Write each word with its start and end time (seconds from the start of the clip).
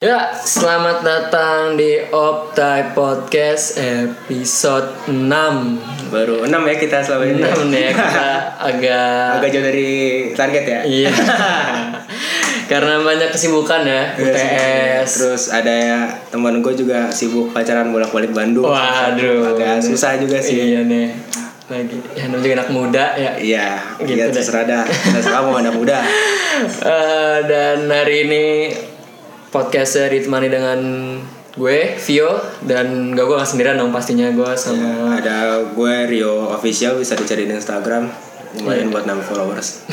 Ya, 0.00 0.32
selamat 0.32 1.04
datang 1.04 1.76
di 1.76 1.92
Optai 2.08 2.96
Podcast 2.96 3.76
episode 3.76 4.96
6 5.04 5.28
Baru 6.08 6.40
6 6.40 6.48
ya 6.48 6.74
kita 6.74 7.04
selama 7.04 7.28
ini. 7.28 7.44
6 7.44 7.68
nih 7.68 7.80
ya, 7.84 7.90
kita 8.00 8.30
agak 8.56 9.28
Agak 9.36 9.48
jauh 9.52 9.60
dari 9.60 9.90
target 10.32 10.64
ya. 10.64 10.80
Iya 10.88 11.12
Karena 12.72 12.96
banyak 12.96 13.28
kesibukan 13.28 13.84
ya 13.84 14.16
UTS 14.16 15.08
Terus 15.20 15.42
ada 15.52 15.68
ya 15.68 15.98
teman 16.32 16.64
gue 16.64 16.72
juga 16.72 17.12
sibuk 17.12 17.52
pacaran 17.52 17.92
bolak-balik 17.92 18.32
Bandung. 18.32 18.72
Waduh 18.72 19.52
Agak 19.52 19.84
susah 19.84 20.16
juga 20.16 20.40
sih. 20.40 20.64
Iya 20.64 20.80
nih 20.80 21.12
Lagi, 21.68 22.00
ya 22.16 22.24
namanya 22.24 22.40
juga 22.40 22.54
anak 22.56 22.70
muda 22.72 23.04
ya 23.14 23.32
Iya, 23.36 23.68
Gitu 24.00 24.16
iya 24.16 24.24
deh. 24.26 24.32
terserah 24.32 24.64
dah. 24.64 24.82
Terserah 24.88 25.44
kamu 25.44 25.60
anak 25.60 25.74
muda. 25.76 25.98
Eh, 26.60 27.38
Dan 27.48 27.88
hari 27.88 28.28
ini 28.28 28.44
podcastnya 29.50 30.06
ditemani 30.08 30.48
dengan 30.48 30.78
gue, 31.58 31.98
Vio 31.98 32.30
Dan 32.62 33.10
gak 33.12 33.26
gue 33.26 33.36
gak 33.36 33.50
sendirian 33.50 33.76
dong 33.76 33.90
pastinya 33.90 34.30
gue 34.30 34.50
sama 34.54 35.18
Ada 35.18 35.66
gue 35.74 35.94
Rio 36.06 36.54
official 36.54 36.96
bisa 36.96 37.18
dicari 37.18 37.50
di 37.50 37.54
Instagram. 37.54 38.06
Lumayan 38.58 38.86
Iya. 38.86 38.92
buat 38.94 39.04
nambah 39.06 39.26
followers. 39.26 39.86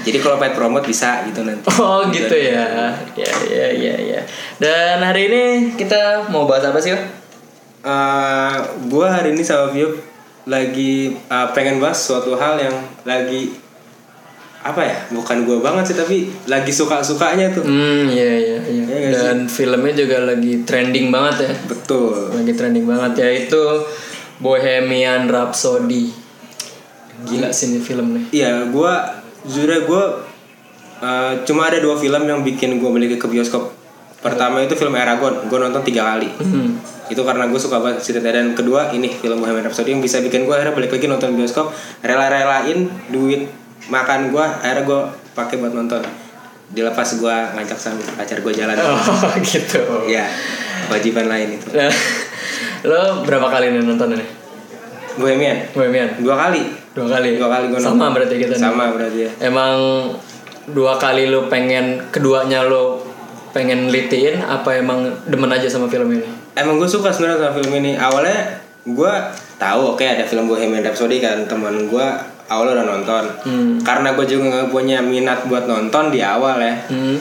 Jadi 0.00 0.16
kalau 0.20 0.40
pengen 0.40 0.56
promote 0.56 0.88
bisa 0.88 1.24
gitu 1.28 1.44
nanti. 1.44 1.68
Oh 1.80 2.04
gitu 2.08 2.32
ya. 2.32 2.96
Ya 3.16 3.32
ya 3.48 3.66
ya 3.72 3.94
ya. 3.96 4.20
Dan 4.56 5.00
hari 5.00 5.28
ini 5.28 5.44
kita 5.76 6.28
mau 6.32 6.48
bahas 6.48 6.64
apa 6.68 6.80
sih? 6.80 6.92
Eh, 6.92 8.56
gue 8.88 9.06
hari 9.08 9.32
ini 9.32 9.40
sama 9.44 9.72
Vio 9.72 9.92
lagi 10.44 11.16
eh, 11.16 11.48
pengen 11.52 11.80
bahas 11.80 11.96
suatu 11.96 12.36
hal 12.36 12.60
yang 12.60 12.76
lagi 13.04 13.56
apa 14.60 14.80
ya 14.82 14.96
bukan 15.10 15.42
gue 15.42 15.56
banget 15.58 15.84
sih 15.86 15.96
tapi 15.96 16.16
lagi 16.44 16.68
suka 16.68 17.00
sukanya 17.00 17.48
tuh 17.48 17.64
Hmm, 17.64 18.04
iya 18.06 18.28
iya 18.36 18.58
iya. 18.62 18.82
Nggak 18.84 19.22
Dan 19.22 19.38
filmnya 19.46 19.94
juga 19.94 20.16
lagi 20.22 20.60
trending 20.62 21.08
banget 21.08 21.36
ya. 21.42 21.52
betul 21.64 22.28
Lagi 22.30 22.52
trending 22.52 22.84
banget 22.84 23.12
yaitu 23.18 23.62
Bohemian 24.36 25.26
Rhapsody. 25.26 26.12
Gila 27.22 27.48
sih 27.50 27.68
ini 27.68 27.78
film 27.78 28.12
nih. 28.12 28.24
iya 28.34 28.52
gue 28.64 28.92
jujur 29.44 29.68
gue 29.68 30.04
eh, 30.98 31.32
cuma 31.42 31.66
ada 31.66 31.76
dua 31.78 31.94
film 31.94 32.22
yang 32.22 32.40
bikin 32.40 32.76
gue 32.76 32.90
balik 32.90 33.16
ke 33.16 33.26
bioskop 33.26 33.72
pertama 34.18 34.60
itu 34.60 34.72
film 34.74 34.92
Eragon 34.94 35.44
gue 35.44 35.58
nonton 35.58 35.80
tiga 35.80 36.04
kali 36.06 36.28
Hmm. 36.36 36.76
itu 37.08 37.20
karena 37.20 37.44
gue 37.44 37.56
suka 37.56 37.76
banget 37.76 38.00
ceritanya 38.02 38.38
dan 38.38 38.52
kedua 38.52 38.88
ini 38.90 39.08
film 39.10 39.36
Bohemian 39.38 39.64
Rhapsody 39.64 39.90
yang 39.90 40.00
bisa 40.00 40.20
bikin 40.20 40.44
gue 40.44 40.52
akhirnya 40.52 40.72
balik 40.72 40.88
lagi 40.90 41.06
nonton 41.06 41.32
bioskop 41.34 41.72
rela-relain 42.00 42.84
duit 43.08 43.48
makan 43.86 44.28
gue 44.28 44.44
akhirnya 44.58 44.84
gue 44.84 45.00
pakai 45.32 45.56
buat 45.56 45.72
nonton 45.72 46.02
dilepas 46.68 47.08
gue 47.14 47.36
ngajak 47.50 47.74
sama 47.74 48.02
pacar 48.14 48.38
gue 48.38 48.52
jalan 48.52 48.76
Oh 48.76 49.32
gitu. 49.44 49.80
ya 50.06 50.28
kewajiban 50.86 51.26
lain 51.26 51.54
itu 51.54 51.66
Nah, 51.72 51.90
lo 52.82 53.22
berapa 53.22 53.46
kali 53.46 53.70
nih 53.70 53.82
nonton 53.82 54.12
ini? 54.12 54.26
Bohemian 55.12 55.58
Bohemian? 55.70 56.08
dua 56.18 56.36
kali 56.38 56.62
Dua 56.90 57.06
kali. 57.08 57.34
dua 57.34 57.48
kali 57.48 57.64
gue 57.68 57.78
Sama 57.78 58.10
berarti 58.10 58.34
kita 58.36 58.52
nih. 58.52 58.62
sama 58.62 58.90
berarti 58.90 59.18
ya 59.20 59.30
Emang 59.42 59.74
dua 60.66 60.94
kali 60.94 61.26
lu 61.26 61.46
pengen 61.46 61.98
keduanya 62.08 62.62
lu 62.62 63.02
pengen 63.50 63.90
litiin 63.90 64.38
apa 64.38 64.76
emang 64.76 65.10
demen 65.24 65.48
aja 65.48 65.66
sama 65.66 65.86
film 65.86 66.06
ini? 66.12 66.22
emang 66.52 66.76
gue 66.76 66.86
suka 66.86 67.10
sebenarnya 67.10 67.42
sama 67.42 67.52
film 67.56 67.72
ini 67.76 67.92
awalnya 67.94 68.46
gue 68.80 69.12
tahu 69.56 69.80
oke 69.90 70.02
ada 70.02 70.22
film 70.22 70.46
Bohemian 70.46 70.80
Rhapsody 70.80 71.18
kan 71.18 71.42
teman 71.44 71.74
gue 71.84 72.06
awalnya 72.50 72.82
udah 72.82 72.86
nonton. 72.98 73.24
Hmm. 73.46 73.74
karena 73.86 74.12
gue 74.18 74.26
juga 74.26 74.42
nggak 74.50 74.68
punya 74.74 74.98
minat 74.98 75.46
buat 75.46 75.70
nonton 75.70 76.10
di 76.10 76.18
awal 76.18 76.58
ya. 76.58 76.74
Hmm. 76.90 77.16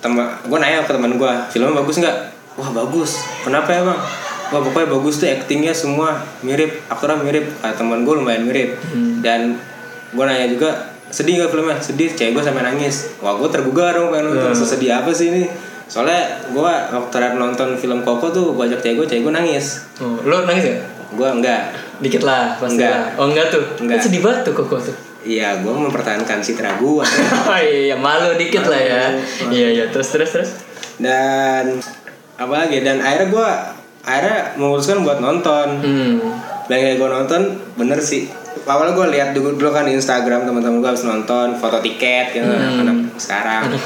teman 0.00 0.32
gue 0.48 0.56
nanya 0.56 0.80
ke 0.88 0.96
teman 0.96 1.20
gue 1.20 1.32
filmnya 1.52 1.76
bagus 1.76 2.00
nggak? 2.00 2.16
Wah 2.56 2.70
bagus. 2.72 3.20
Kenapa 3.44 3.68
ya 3.68 3.84
bang? 3.84 4.00
Wah 4.50 4.60
pokoknya 4.64 4.88
bagus 4.88 5.20
tuh 5.20 5.28
aktingnya 5.28 5.76
semua 5.76 6.24
mirip 6.40 6.80
aktornya 6.88 7.20
mirip. 7.20 7.52
Kata 7.60 7.84
teman 7.84 8.08
gue 8.08 8.14
lumayan 8.16 8.48
mirip. 8.48 8.80
Dan 9.20 9.60
gue 10.16 10.24
nanya 10.24 10.48
juga 10.48 10.88
sedih 11.12 11.44
gak 11.44 11.52
filmnya? 11.52 11.76
Sedih. 11.84 12.08
Cewek 12.16 12.32
gue 12.32 12.42
sampai 12.42 12.64
nangis. 12.64 13.12
Wah 13.20 13.36
gue 13.36 13.48
tergugah 13.52 13.92
dong 13.92 14.08
pengen 14.08 14.32
nonton. 14.32 14.56
Sesedih 14.56 14.90
apa 15.04 15.12
sih 15.12 15.30
ini? 15.30 15.44
Soalnya 15.84 16.48
gue 16.48 16.72
waktu 16.96 17.10
terakhir 17.12 17.36
nonton 17.36 17.76
film 17.76 18.00
Koko 18.00 18.32
tuh 18.32 18.56
gue 18.56 18.64
ajak 18.72 18.80
cewek 18.80 19.04
gue 19.04 19.06
cewek 19.06 19.22
gue 19.28 19.34
nangis. 19.36 19.84
Oh, 20.00 20.16
lo 20.24 20.48
nangis 20.48 20.64
gak? 20.64 20.80
gue 21.10 21.26
enggak 21.28 21.89
Dikit 22.00 22.22
lah, 22.22 22.56
pasti 22.56 22.76
Enggak. 22.76 22.90
lah. 22.90 23.04
Oh 23.16 23.26
enggak 23.26 23.46
tuh? 23.48 23.64
Enggak. 23.78 23.96
Kan 23.96 24.04
sedih 24.04 24.20
banget 24.20 24.40
tuh 24.42 24.54
koko 24.54 24.76
tuh. 24.80 24.96
iya 25.20 25.52
gue 25.54 25.68
mempertahankan 25.68 26.40
citra 26.40 26.80
gue 26.80 27.04
oh 27.52 27.60
iya, 27.60 27.92
malu 27.92 28.32
dikit 28.34 28.64
lah 28.64 28.80
ya. 28.80 29.04
Iya 29.46 29.68
iya, 29.70 29.84
terus 29.86 30.08
terus 30.10 30.32
terus. 30.32 30.50
dan 30.96 31.76
apa 32.34 32.54
lagi 32.58 32.80
dan 32.80 32.98
akhirnya 32.98 33.28
gue 33.28 33.48
akhirnya 34.00 34.38
memutuskan 34.56 35.00
buat 35.00 35.16
nonton 35.18 35.68
Hmm. 35.78 36.16
dan 36.66 36.76
kayak 36.78 36.96
gue 36.96 37.08
nonton 37.10 37.40
bener 37.74 38.00
sih 38.00 38.32
awalnya 38.62 38.92
gue 38.94 39.06
lihat 39.10 39.28
dulu, 39.30 39.52
dulu 39.54 39.68
kan 39.68 39.84
di 39.84 39.92
Instagram 39.92 40.44
teman-teman 40.44 40.80
gue 40.80 40.88
habis 40.88 41.04
nonton 41.04 41.52
foto 41.54 41.80
tiket 41.80 42.32
gitu 42.32 42.48
anak 42.48 43.12
sekarang 43.16 43.76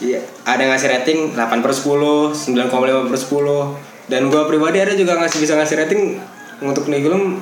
iya 0.00 0.18
ada 0.42 0.62
ngasih 0.64 0.88
rating 0.90 1.18
8 1.30 1.62
per 1.62 1.70
10 1.70 2.34
9,5 2.34 2.74
per 3.06 3.16
10 3.16 4.10
dan 4.10 4.26
gue 4.26 4.42
pribadi 4.44 4.78
ada 4.78 4.92
juga 4.92 5.14
ngasih 5.16 5.38
bisa 5.38 5.54
ngasih 5.54 5.78
rating 5.78 6.02
untuk 6.58 6.86
nih 6.86 6.98
film 7.00 7.38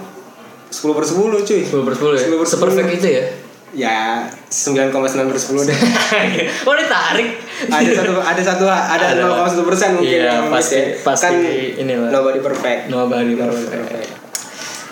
10 0.71 0.97
per 0.97 1.05
10 1.05 1.19
cuy 1.43 1.61
10 1.61 1.87
per 1.87 1.95
10 1.95 2.15
ya? 2.15 2.21
10 2.25 2.31
per 2.33 2.47
10. 2.47 2.55
Seperfect 2.55 2.91
itu 2.95 3.09
ya? 3.11 3.25
ya 3.71 4.27
9,9 4.51 4.91
per 5.25 5.39
10 5.39 5.63
deh 5.63 5.79
oh 6.67 6.75
ditarik. 6.75 7.29
ada 7.71 7.87
satu 7.93 8.13
ada 8.19 8.43
satu 8.43 8.65
ada 8.67 9.07
Ada. 9.15 9.47
0,1 9.47 9.63
persen 9.63 9.89
mungkin 9.95 10.19
Iya, 10.21 10.43
miss 10.43 10.51
pasti- 10.51 10.75
ya. 10.75 10.87
pasti 11.01 11.23
kan 11.25 11.35
inilah. 11.79 12.11
nobody 12.11 12.41
perfect 12.41 12.81
Nobody 12.89 13.33
perfect. 13.33 14.11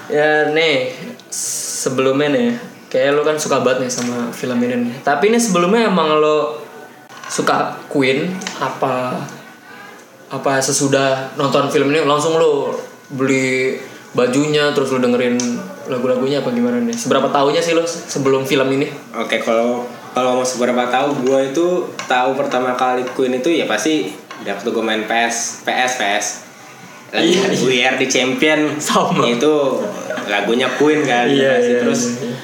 Ya 0.09 0.49
nih, 0.49 0.95
sebelumnya 1.29 2.29
nih, 2.31 2.49
kayak 2.87 3.13
lo 3.13 3.21
kan 3.21 3.37
suka 3.37 3.61
banget 3.61 3.85
nih 3.85 3.91
sama 3.91 4.31
film 4.31 4.57
ini 4.59 4.75
nih. 4.81 4.95
Tapi 5.03 5.29
ini 5.29 5.37
sebelumnya 5.37 5.85
emang 5.85 6.17
lo 6.17 6.63
suka 7.27 7.77
Queen 7.89 8.25
apa 8.57 9.21
apa 10.29 10.53
sesudah 10.59 11.35
nonton 11.35 11.69
film 11.69 11.91
ini 11.91 12.01
langsung 12.01 12.37
lo 12.37 12.73
beli 13.11 13.77
bajunya 14.11 14.73
terus 14.73 14.89
lo 14.89 14.99
dengerin 14.99 15.37
lagu-lagunya 15.87 16.41
apa 16.41 16.51
gimana 16.51 16.81
nih? 16.81 16.93
Seberapa 16.93 17.29
tahunya 17.29 17.61
sih 17.61 17.73
lo 17.73 17.85
sebelum 17.85 18.45
film 18.45 18.69
ini? 18.73 18.89
Oke, 19.15 19.39
kalau 19.39 19.85
kalau 20.11 20.37
mau 20.37 20.47
seberapa 20.47 20.89
tahu 20.89 21.23
gue 21.23 21.41
itu 21.49 21.67
tahu 22.05 22.31
pertama 22.35 22.73
kali 22.75 23.05
Queen 23.09 23.35
itu 23.35 23.49
ya 23.49 23.65
pasti 23.65 24.11
waktu 24.41 24.65
gue 24.67 24.81
main 24.81 25.05
PS, 25.05 25.63
PS, 25.63 25.93
PS. 25.97 26.27
Lagu 27.09 27.25
Iya, 27.25 27.45
We 27.63 27.77
Are 27.83 27.97
the 27.97 28.05
Champion 28.05 28.77
Sama. 28.79 29.25
itu 29.25 29.53
lagunya 30.27 30.69
Queen 30.71 31.01
kan. 31.03 31.25
Iya, 31.25 31.57
iya, 31.57 31.79
Terus 31.81 32.21
iya, 32.21 32.29
iya. 32.29 32.37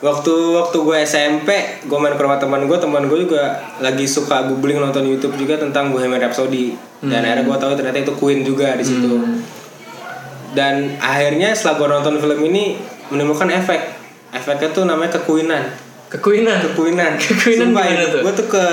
waktu 0.00 0.32
waktu 0.54 0.76
gue 0.78 0.96
SMP, 1.02 1.48
gue 1.84 1.98
main 1.98 2.14
ke 2.14 2.22
rumah 2.22 2.38
teman 2.38 2.64
gue, 2.64 2.78
teman 2.78 3.04
gue 3.04 3.18
juga 3.20 3.52
lagi 3.78 4.08
suka 4.08 4.46
googling 4.46 4.78
nonton 4.78 5.04
YouTube 5.04 5.36
juga 5.36 5.56
tentang 5.56 5.90
Bohemian 5.90 6.20
Rhapsody. 6.20 6.72
Dan 6.98 7.14
Hmm. 7.14 7.26
akhirnya 7.26 7.44
gue 7.44 7.56
tahu 7.58 7.72
ternyata 7.74 7.98
itu 8.00 8.12
Queen 8.14 8.40
juga 8.42 8.72
di 8.74 8.84
situ. 8.86 9.12
Dan 10.48 10.96
akhirnya 10.98 11.52
setelah 11.52 11.76
gue 11.76 11.88
nonton 11.90 12.14
film 12.16 12.38
ini 12.44 12.78
menemukan 13.08 13.48
efek. 13.48 13.80
Efeknya 14.28 14.68
tuh 14.70 14.84
namanya 14.84 15.16
kekuinan 15.16 15.64
Kekuinan. 16.08 16.60
kekuinan 16.62 17.16
Kekuinan 17.20 17.72
Sumpah, 17.72 17.84
tuh? 18.08 18.20
gue 18.24 18.32
tuh 18.34 18.46
ke 18.46 18.64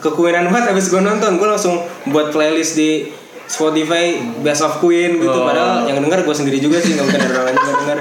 kekuinan 0.00 0.46
banget 0.46 0.70
abis 0.70 0.90
gue 0.90 0.98
nonton 0.98 1.38
gue 1.38 1.46
langsung 1.46 1.78
buat 2.08 2.30
playlist 2.30 2.74
di 2.74 3.10
Spotify 3.44 4.14
Best 4.40 4.62
of 4.62 4.78
Queen 4.78 5.18
gitu 5.18 5.30
Oh. 5.32 5.46
padahal 5.46 5.86
yang 5.86 5.98
denger 5.98 6.22
gue 6.22 6.34
sendiri 6.34 6.58
juga 6.58 6.78
sih 6.78 6.94
nggak 6.94 7.06
ada 7.08 7.26
orang 7.30 7.44
lain 7.46 7.56
yang 7.56 7.78
denger 7.78 7.98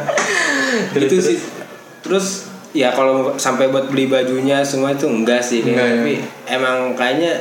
gitu 1.05 1.15
sih 1.19 1.37
terus 2.01 2.49
ya 2.69 2.89
kalau 2.89 3.33
sampai 3.35 3.69
buat 3.69 3.87
beli 3.87 4.05
bajunya 4.05 4.61
semua 4.61 4.89
itu 4.91 5.05
enggak 5.05 5.41
sih 5.41 5.61
kayak. 5.61 5.73
Enggak, 5.73 5.85
ya. 5.85 5.95
tapi 5.95 6.13
emang 6.49 6.77
kayaknya 6.93 7.33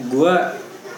gue 0.00 0.34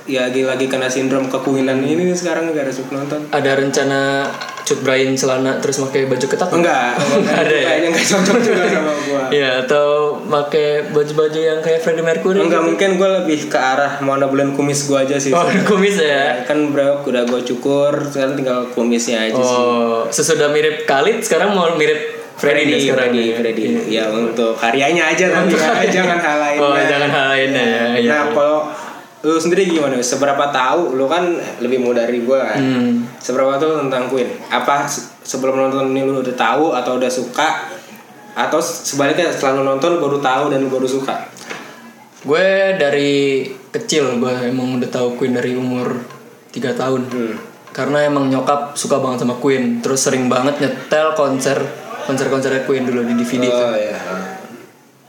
ya 0.07 0.25
lagi-lagi 0.25 0.67
kena 0.67 0.87
sindrom 0.87 1.27
kekuinan 1.27 1.79
ini 1.79 1.99
nih 2.05 2.15
sekarang 2.15 2.51
gara 2.51 2.71
suka 2.71 2.95
nonton 2.97 3.27
Ada 3.29 3.55
rencana 3.55 4.23
cut 4.63 4.79
Brian 4.81 5.15
celana 5.15 5.59
terus 5.59 5.79
pakai 5.81 6.07
baju 6.07 6.23
ketat? 6.23 6.47
enggak 6.49 6.95
Enggak 6.95 7.39
ada 7.43 7.51
ya? 7.53 7.67
kayaknya 7.69 7.89
enggak 7.91 8.07
cocok 8.09 8.37
juga 8.41 8.65
sama 8.67 8.93
gue 8.97 9.23
Iya, 9.29 9.51
atau 9.61 9.87
pakai 10.23 10.67
baju-baju 10.89 11.39
yang 11.41 11.59
kayak 11.59 11.81
Freddie 11.81 12.03
Mercury. 12.03 12.39
Enggak 12.41 12.63
mungkin 12.63 12.89
gue 12.95 13.09
lebih 13.17 13.47
ke 13.47 13.59
arah 13.59 13.99
mau 14.01 14.15
nabulan 14.15 14.55
kumis 14.55 14.87
gue 14.87 14.95
aja 14.97 15.17
sih. 15.17 15.31
Oh, 15.31 15.43
ada 15.43 15.59
kumis 15.63 15.97
ya. 15.97 16.43
Kan 16.43 16.71
bro 16.71 17.03
udah 17.03 17.23
gue 17.25 17.43
cukur, 17.45 17.91
sekarang 18.07 18.35
tinggal 18.35 18.71
kumisnya 18.71 19.27
aja 19.27 19.35
sih. 19.35 19.59
Oh, 19.59 20.07
sesudah 20.07 20.47
mirip 20.49 20.83
Khalid 20.85 21.19
sekarang 21.21 21.51
mau 21.51 21.67
mirip 21.75 21.99
Freddy, 22.37 22.69
nih 22.69 22.79
sekarang. 22.85 23.11
Freddy, 23.11 23.19
nih. 23.19 23.31
Freddy. 23.35 23.65
Ya 23.89 24.05
untuk 24.07 24.53
karyanya 24.55 25.09
aja 25.09 25.25
tapi 25.33 25.57
ya, 25.57 25.89
jangan 25.91 26.19
hal 26.21 26.37
lainnya. 26.37 26.63
Oh, 26.69 26.77
jangan 26.77 27.09
hal 27.09 27.27
lainnya 27.33 27.65
ya. 27.65 27.85
Iya. 27.97 28.11
Nah 28.13 28.25
kalau 28.31 28.57
lu 29.27 29.37
sendiri 29.37 29.67
gimana? 29.67 29.99
Seberapa 29.99 30.49
tahu? 30.49 30.95
Lu 30.95 31.05
kan 31.05 31.27
lebih 31.59 31.79
muda 31.79 32.03
dari 32.03 32.21
gue 32.21 32.39
kan. 32.39 32.57
Hmm. 32.57 33.05
Seberapa 33.17 33.57
tahu 33.57 33.83
tentang 33.83 34.07
Queen? 34.07 34.31
Apa 34.47 34.87
se- 34.87 35.11
sebelum 35.21 35.59
nonton 35.59 35.91
ini 35.91 36.01
lu 36.01 36.19
udah 36.19 36.33
tahu 36.33 36.71
atau 36.73 36.95
udah 36.95 37.09
suka? 37.09 37.75
Atau 38.33 38.61
sebaliknya 38.61 39.29
setelah 39.29 39.59
lu 39.59 39.65
nonton 39.67 39.97
baru 39.97 40.17
tahu 40.17 40.49
dan 40.49 40.63
baru 40.65 40.85
suka? 40.85 41.27
Gue 42.23 42.47
dari 42.75 43.45
kecil 43.71 44.17
gue 44.17 44.35
emang 44.45 44.77
udah 44.77 44.89
tahu 44.89 45.15
Queen 45.15 45.33
dari 45.33 45.53
umur 45.53 45.95
3 46.49 46.73
tahun 46.73 47.03
Hmm. 47.07 47.37
karena 47.71 48.03
emang 48.05 48.27
nyokap 48.27 48.73
suka 48.73 48.97
banget 48.97 49.21
sama 49.21 49.37
Queen 49.37 49.79
terus 49.79 50.01
sering 50.01 50.27
banget 50.27 50.57
nyetel 50.59 51.13
konser 51.13 51.61
konser 52.03 52.27
konsernya 52.27 52.65
Queen 52.65 52.83
dulu 52.83 53.05
di 53.05 53.13
DVD 53.15 53.45
Oh 53.45 53.77
iya. 53.77 54.01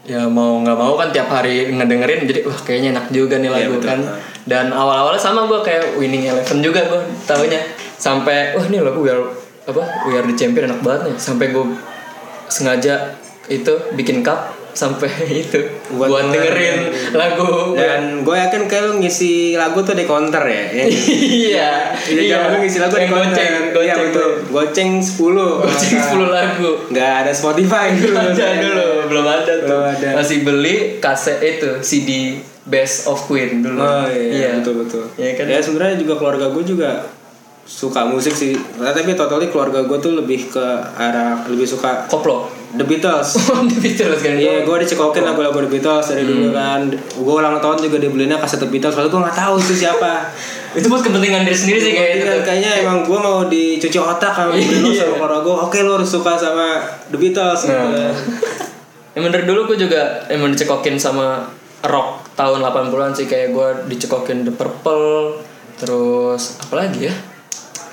Ya 0.08 0.24
mau 0.32 0.64
nggak 0.64 0.78
mau 0.80 0.96
kan 0.96 1.12
tiap 1.12 1.28
hari 1.28 1.68
ngedengerin 1.68 2.24
jadi 2.24 2.48
wah 2.48 2.56
kayaknya 2.64 2.96
enak 2.96 3.06
juga 3.12 3.36
nih 3.44 3.52
lagu 3.52 3.76
betul. 3.76 3.92
kan. 3.92 4.00
dan 4.48 4.72
awal-awalnya 4.72 5.20
sama 5.20 5.44
gue 5.44 5.60
kayak 5.60 6.00
Winning 6.00 6.32
Eleven 6.32 6.64
juga 6.64 6.88
gue 6.88 7.02
tahunya. 7.28 7.60
Sampai 8.00 8.56
wah 8.56 8.64
ini 8.72 8.80
lagu 8.80 9.04
We 9.04 9.12
Are 9.12 9.28
apa 9.68 9.84
We 10.08 10.16
Are 10.16 10.24
the 10.24 10.32
Champion 10.40 10.72
enak 10.72 10.80
banget 10.80 11.12
nih. 11.12 11.16
Sampai 11.20 11.52
gue 11.52 11.76
sengaja 12.48 13.20
itu 13.52 13.74
bikin 14.00 14.24
cup 14.24 14.56
sampai 14.78 15.10
itu 15.42 15.58
buat, 15.90 16.06
Buat 16.08 16.30
dengerin 16.30 16.78
lagu 17.12 17.74
Dan 17.74 18.22
gue 18.22 18.36
yakin 18.38 18.62
kayak 18.64 18.84
lu 18.86 18.94
ngisi 18.98 19.34
lagu 19.54 19.82
tuh 19.82 19.92
di 19.92 20.06
counter 20.06 20.44
ya. 20.44 20.64
ya. 20.72 20.86
iya 21.44 21.72
Iya, 21.98 22.22
jangan 22.30 22.48
lu 22.48 22.58
ngisi 22.62 22.78
lagu 22.78 22.94
di 22.94 23.08
counter. 23.08 23.34
goceng 23.34 23.54
Iya 23.58 23.74
goceng 23.74 24.00
betul. 24.06 24.30
Goceng 24.48 24.92
10. 25.02 25.66
goceng 25.66 25.98
10 25.98 26.30
lagu 26.30 26.70
Gak 26.90 27.12
ada 27.20 27.32
Spotify 27.32 27.86
dulu. 27.92 28.14
ada 28.14 28.48
dulu 28.56 28.88
belum 29.08 29.26
ada 29.26 29.54
tuh 29.58 29.66
Belum 29.66 29.84
ada. 29.90 30.10
masih 30.16 30.38
beli 30.42 30.76
kaset 30.98 31.42
itu 31.42 31.82
CD 31.82 32.38
Best 32.64 33.08
of 33.08 33.24
Queen 33.24 33.60
dulu 33.60 33.80
Oh 33.80 34.06
iya, 34.08 34.54
betul 34.56 34.84
betul. 34.84 35.04
Iya 35.16 35.32
kan? 35.34 35.46
Ya 35.48 35.58
sebenarnya 35.58 35.98
juga 35.98 36.14
keluarga 36.16 36.48
gue 36.48 36.64
juga 36.64 37.08
suka 37.68 38.08
musik 38.08 38.32
sih. 38.32 38.56
Nah, 38.80 38.96
tapi 38.96 39.12
totally 39.12 39.52
keluarga 39.52 39.84
gue 39.84 40.00
tuh 40.00 40.16
lebih 40.16 40.48
ke 40.48 40.66
arah 40.96 41.44
lebih 41.52 41.68
suka 41.68 42.08
koplo 42.08 42.48
The 42.80 42.88
Beatles. 42.88 43.36
The 43.76 43.78
Beatles 43.84 44.24
kan 44.24 44.40
Iya, 44.40 44.64
gue 44.64 44.76
dicekokin 44.88 45.28
lagu-lagu 45.28 45.60
The 45.68 45.72
Beatles 45.72 46.08
dari 46.08 46.24
dulu 46.24 46.56
kan. 46.56 46.88
Gue 46.96 47.34
ulang 47.36 47.60
tahun 47.60 47.78
juga 47.84 48.00
dibelinya 48.00 48.40
kaset 48.40 48.64
The 48.64 48.72
Beatles. 48.72 48.96
Soalnya 48.96 49.12
gue 49.12 49.22
nggak 49.28 49.38
tahu 49.38 49.54
itu 49.60 49.74
siapa. 49.84 50.32
itu 50.80 50.88
buat 50.88 51.04
kepentingan 51.04 51.44
diri 51.44 51.58
sendiri 51.58 51.80
sih 51.80 51.92
kayak 51.96 52.08
Jadi 52.08 52.18
itu 52.18 52.26
kan 52.26 52.38
tuh. 52.40 52.44
kayaknya 52.48 52.72
emang 52.88 52.98
gue 53.04 53.20
mau 53.20 53.38
dicuci 53.48 53.98
otak 54.00 54.32
sama 54.32 54.52
beli 54.56 54.78
lu 54.80 54.90
sama 54.96 55.14
keluarga 55.20 55.40
gue. 55.44 55.56
Oke 55.68 55.78
lu 55.84 55.92
harus 56.00 56.10
suka 56.10 56.34
sama 56.40 56.68
The 57.12 57.18
Beatles 57.20 57.62
gitu. 57.68 57.76
Nah. 57.76 58.16
Emang 59.12 59.30
dari 59.36 59.44
dulu 59.44 59.68
gue 59.76 59.78
juga 59.84 60.24
emang 60.32 60.56
dicekokin 60.56 60.96
sama 60.96 61.44
rock 61.84 62.32
tahun 62.40 62.64
80-an 62.64 63.12
sih 63.12 63.28
kayak 63.28 63.52
gue 63.52 63.68
dicekokin 63.92 64.48
The 64.48 64.54
Purple 64.56 65.44
terus 65.78 66.58
apa 66.58 66.86
lagi 66.86 67.06
ya 67.06 67.37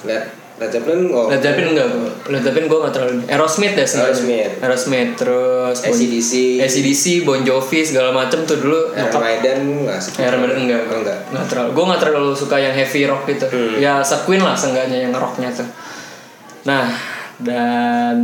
Led, 0.05 0.25
Led 0.55 0.71
Zeppelin 0.71 1.09
oh. 1.09 1.27
Led 1.27 1.41
Zeppelin 1.41 1.73
enggak 1.73 1.89
gue 1.91 2.11
Led 2.29 2.41
Zeppelin 2.41 2.67
gue 2.67 2.79
gak 2.79 2.93
terlalu 2.93 3.13
Aerosmith 3.27 3.73
deh 3.73 3.83
sebenarnya. 3.83 4.13
Aerosmith. 4.13 4.53
Aerosmith 4.61 5.11
terus 5.17 5.77
ACDC. 5.83 6.33
ACDC 6.61 7.05
Bon 7.23 7.41
Jovi 7.41 7.81
segala 7.81 8.11
macem 8.11 8.45
tuh 8.45 8.57
dulu 8.57 8.93
Iron 8.93 9.19
Maiden 9.19 9.59
nggak 9.83 9.99
suka. 9.99 10.19
Iron 10.23 10.39
Maiden 10.41 10.59
enggak 10.63 10.81
Oh, 10.85 10.99
enggak. 11.01 11.19
nggak 11.29 11.47
terlalu 11.49 11.69
gue 11.73 11.85
nggak 11.85 12.01
terlalu 12.01 12.31
suka 12.33 12.57
yang 12.57 12.73
heavy 12.73 13.01
rock 13.05 13.23
gitu 13.25 13.47
Hmm. 13.47 13.75
ya 13.77 13.99
se-Queen 14.01 14.41
lah 14.41 14.55
seenggaknya 14.55 14.99
yang 15.03 15.13
rocknya 15.13 15.51
tuh 15.51 15.67
nah 16.63 16.87
dan 17.37 18.17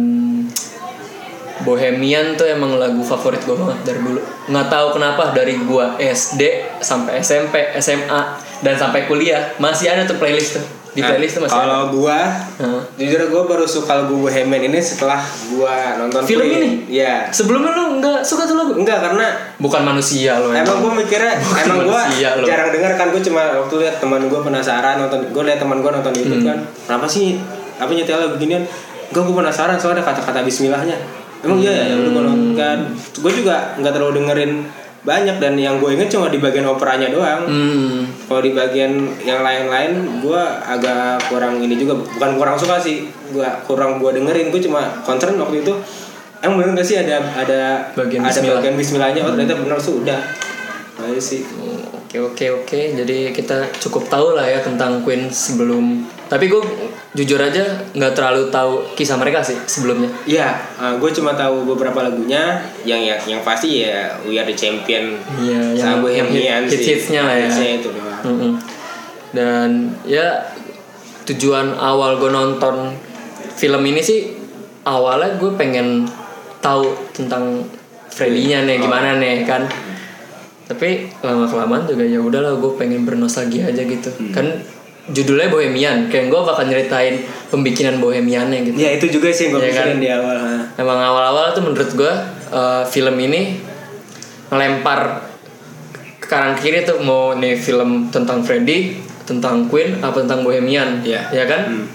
Bohemian 1.60 2.40
tuh 2.40 2.48
emang 2.48 2.72
lagu 2.74 3.02
favorit 3.02 3.36
gue 3.38 3.52
banget 3.52 3.78
dari 3.84 4.00
dulu 4.00 4.16
nggak 4.48 4.66
tahu 4.66 4.86
kenapa 4.96 5.36
dari 5.36 5.60
gua 5.60 5.92
SD 5.94 6.40
sampai 6.80 7.20
SMP 7.20 7.52
SMA 7.76 8.20
dan 8.60 8.74
sampai 8.74 9.04
kuliah 9.04 9.52
masih 9.58 9.92
ada 9.92 10.08
tuh 10.08 10.16
playlist 10.16 10.56
tuh 10.56 10.64
di 10.90 11.00
playlist 11.00 11.34
tuh 11.34 11.42
masih 11.44 11.54
ada. 11.54 11.64
Kalau 11.64 11.82
gua 11.92 12.18
Heeh. 12.56 12.82
jujur 12.98 13.20
gua 13.28 13.42
baru 13.46 13.62
suka 13.62 13.92
lagu 13.96 14.18
Bohemian 14.18 14.62
ini 14.64 14.78
setelah 14.78 15.22
gua 15.48 15.74
nonton 15.96 16.20
Film 16.22 16.42
Queen. 16.42 16.56
ini? 16.56 16.70
Iya. 16.90 17.30
sebelumnya 17.30 17.70
lu 17.70 17.98
nggak 17.98 18.20
suka 18.20 18.42
tuh 18.42 18.54
lagu 18.54 18.72
Enggak 18.74 18.98
karena 19.00 19.26
bukan 19.56 19.82
manusia 19.82 20.36
lo 20.36 20.50
Emang 20.50 20.78
gue 20.80 20.92
mikirnya, 20.96 21.38
Bukan 21.44 21.62
emang 21.64 21.78
manusia 21.86 22.28
lo. 22.34 22.44
jarang 22.44 22.70
dengar 22.70 22.92
kan 22.94 23.06
gue 23.08 23.22
cuma 23.22 23.42
waktu 23.56 23.74
lihat 23.78 23.96
teman 23.98 24.22
gue 24.24 24.40
penasaran 24.40 24.94
nonton, 24.98 25.20
gue 25.26 25.42
lihat 25.44 25.58
teman 25.58 25.78
gue 25.78 25.90
nonton 25.90 26.12
YouTube 26.12 26.40
Hmm. 26.40 26.48
kan, 26.48 26.58
kenapa 26.84 27.06
sih 27.06 27.38
apa 27.76 27.88
nyetel 27.88 28.18
lagu 28.18 28.34
beginian? 28.34 28.64
Gue 29.08 29.22
gue 29.22 29.36
penasaran 29.36 29.74
soalnya 29.74 30.00
ada 30.00 30.10
kata-kata 30.10 30.42
Bismillahnya. 30.42 30.96
Emang 31.40 31.56
iya 31.58 31.72
ya, 31.72 31.84
ya 31.86 31.94
udah 31.96 32.10
gue 32.10 32.22
nonton 32.22 32.52
kan. 32.52 32.78
Gue 33.16 33.32
juga 33.32 33.54
nggak 33.74 33.92
terlalu 33.92 34.12
dengerin 34.18 34.52
banyak 35.00 35.40
dan 35.40 35.56
yang 35.56 35.80
gue 35.80 35.96
inget 35.96 36.12
cuma 36.12 36.28
di 36.28 36.36
bagian 36.36 36.68
operanya 36.68 37.08
doang. 37.08 37.48
hmm. 37.48 38.28
Kalau 38.28 38.44
di 38.44 38.52
bagian 38.52 38.92
yang 39.24 39.40
lain-lain 39.40 40.20
gue 40.20 40.42
agak 40.60 41.18
kurang 41.32 41.56
ini 41.64 41.80
juga, 41.80 41.96
bukan 41.96 42.36
kurang 42.36 42.56
suka 42.60 42.76
sih, 42.76 43.08
gue 43.32 43.48
kurang 43.64 43.96
gue 43.96 44.10
dengerin. 44.12 44.52
Gue 44.52 44.60
cuma 44.60 45.00
concern 45.02 45.40
waktu 45.40 45.64
itu. 45.64 45.72
Emang 46.40 46.56
bener 46.60 46.72
gak 46.80 46.88
sih 46.88 46.96
ada 46.96 47.20
ada 47.36 47.92
Bagian 47.92 48.24
ada 48.24 48.32
Bismillah. 48.32 48.56
bagian 48.64 48.74
Bismillahnya? 48.76 49.20
Oh 49.28 49.32
ternyata 49.36 49.60
bener 49.60 49.76
sudah. 49.80 50.20
Nah, 50.96 51.06
itu 51.12 51.20
sih. 51.20 51.40
Oke 52.10 52.18
oke 52.18 52.46
oke, 52.64 52.80
jadi 52.98 53.30
kita 53.30 53.70
cukup 53.78 54.10
tahu 54.10 54.34
lah 54.34 54.42
ya 54.42 54.58
tentang 54.58 54.98
Queen 55.06 55.30
sebelum. 55.30 56.02
Tapi 56.26 56.50
gue 56.50 56.58
jujur 57.10 57.36
aja 57.36 57.66
nggak 57.90 58.14
terlalu 58.14 58.46
tahu 58.48 58.86
kisah 58.94 59.18
mereka 59.18 59.42
sih 59.42 59.58
sebelumnya. 59.64 60.06
Iya, 60.22 60.54
gue 60.96 61.10
cuma 61.10 61.34
tahu 61.34 61.66
beberapa 61.66 62.00
lagunya. 62.00 62.62
Yang 62.82 63.00
yang, 63.02 63.20
yang 63.28 63.40
pasti 63.42 63.82
ya 63.82 64.14
We 64.22 64.34
Are 64.34 64.44
the 64.44 64.54
Champion. 64.54 65.18
Iya, 65.36 65.74
yang- 65.74 65.98
sama 65.98 66.06
yang 66.06 66.30
Bohemian 66.30 66.62
hit- 66.64 66.70
sih. 66.70 66.78
hits-hitsnya 66.78 67.20
lah 67.24 67.34
ya. 67.36 67.48
Hitsnya 67.48 67.70
itu 67.76 67.88
doang. 67.90 68.22
Mm-mm. 68.22 68.52
Dan 69.30 69.70
ya 70.02 70.54
tujuan 71.24 71.72
awal 71.72 72.16
gue 72.16 72.28
nonton 72.28 72.94
film 73.54 73.82
ini 73.84 73.98
sih 74.00 74.34
awalnya 74.82 75.34
gue 75.36 75.50
pengen 75.54 76.06
tahu 76.58 76.90
tentang 77.10 77.62
Freddy-nya 78.06 78.66
nih 78.66 78.78
gimana 78.78 79.18
nih 79.18 79.42
kan. 79.42 79.66
Tapi 80.66 81.10
lama 81.20 81.46
kelamaan 81.46 81.82
juga 81.84 82.02
ya 82.02 82.18
udahlah 82.18 82.54
gue 82.54 82.70
pengen 82.74 83.02
bernostalgia 83.02 83.66
aja 83.66 83.82
gitu. 83.82 84.10
Kan 84.30 84.62
judulnya 85.08 85.48
Bohemian, 85.48 86.06
kayak 86.06 86.28
gue 86.28 86.40
bakal 86.40 86.64
nyeritain 86.64 87.16
pembikinan 87.48 87.96
Bohemiannya 87.98 88.58
gitu. 88.62 88.76
Ya 88.76 88.92
itu 88.92 89.08
juga 89.08 89.32
sih 89.32 89.48
yang 89.48 89.56
gue 89.56 89.64
Iya 89.64 89.72
kan? 89.72 89.96
di 89.96 90.08
awal. 90.08 90.36
ha. 90.36 90.54
Emang 90.76 90.98
awal-awal 90.98 91.50
tuh 91.50 91.64
menurut 91.64 91.90
gue 91.90 92.12
uh, 92.50 92.84
film 92.84 93.16
ini 93.16 93.56
ngelempar 94.48 95.24
ke 96.18 96.26
kanan 96.26 96.54
kiri 96.54 96.82
tuh 96.82 97.00
mau 97.00 97.32
nih 97.32 97.54
film 97.54 98.10
tentang 98.10 98.42
Freddy, 98.42 98.98
tentang 99.24 99.66
Queen, 99.66 99.98
apa 99.98 100.20
tentang 100.20 100.42
Bohemian, 100.42 101.00
Iya. 101.00 101.22
ya 101.32 101.44
kan? 101.46 101.62
Hmm. 101.70 101.86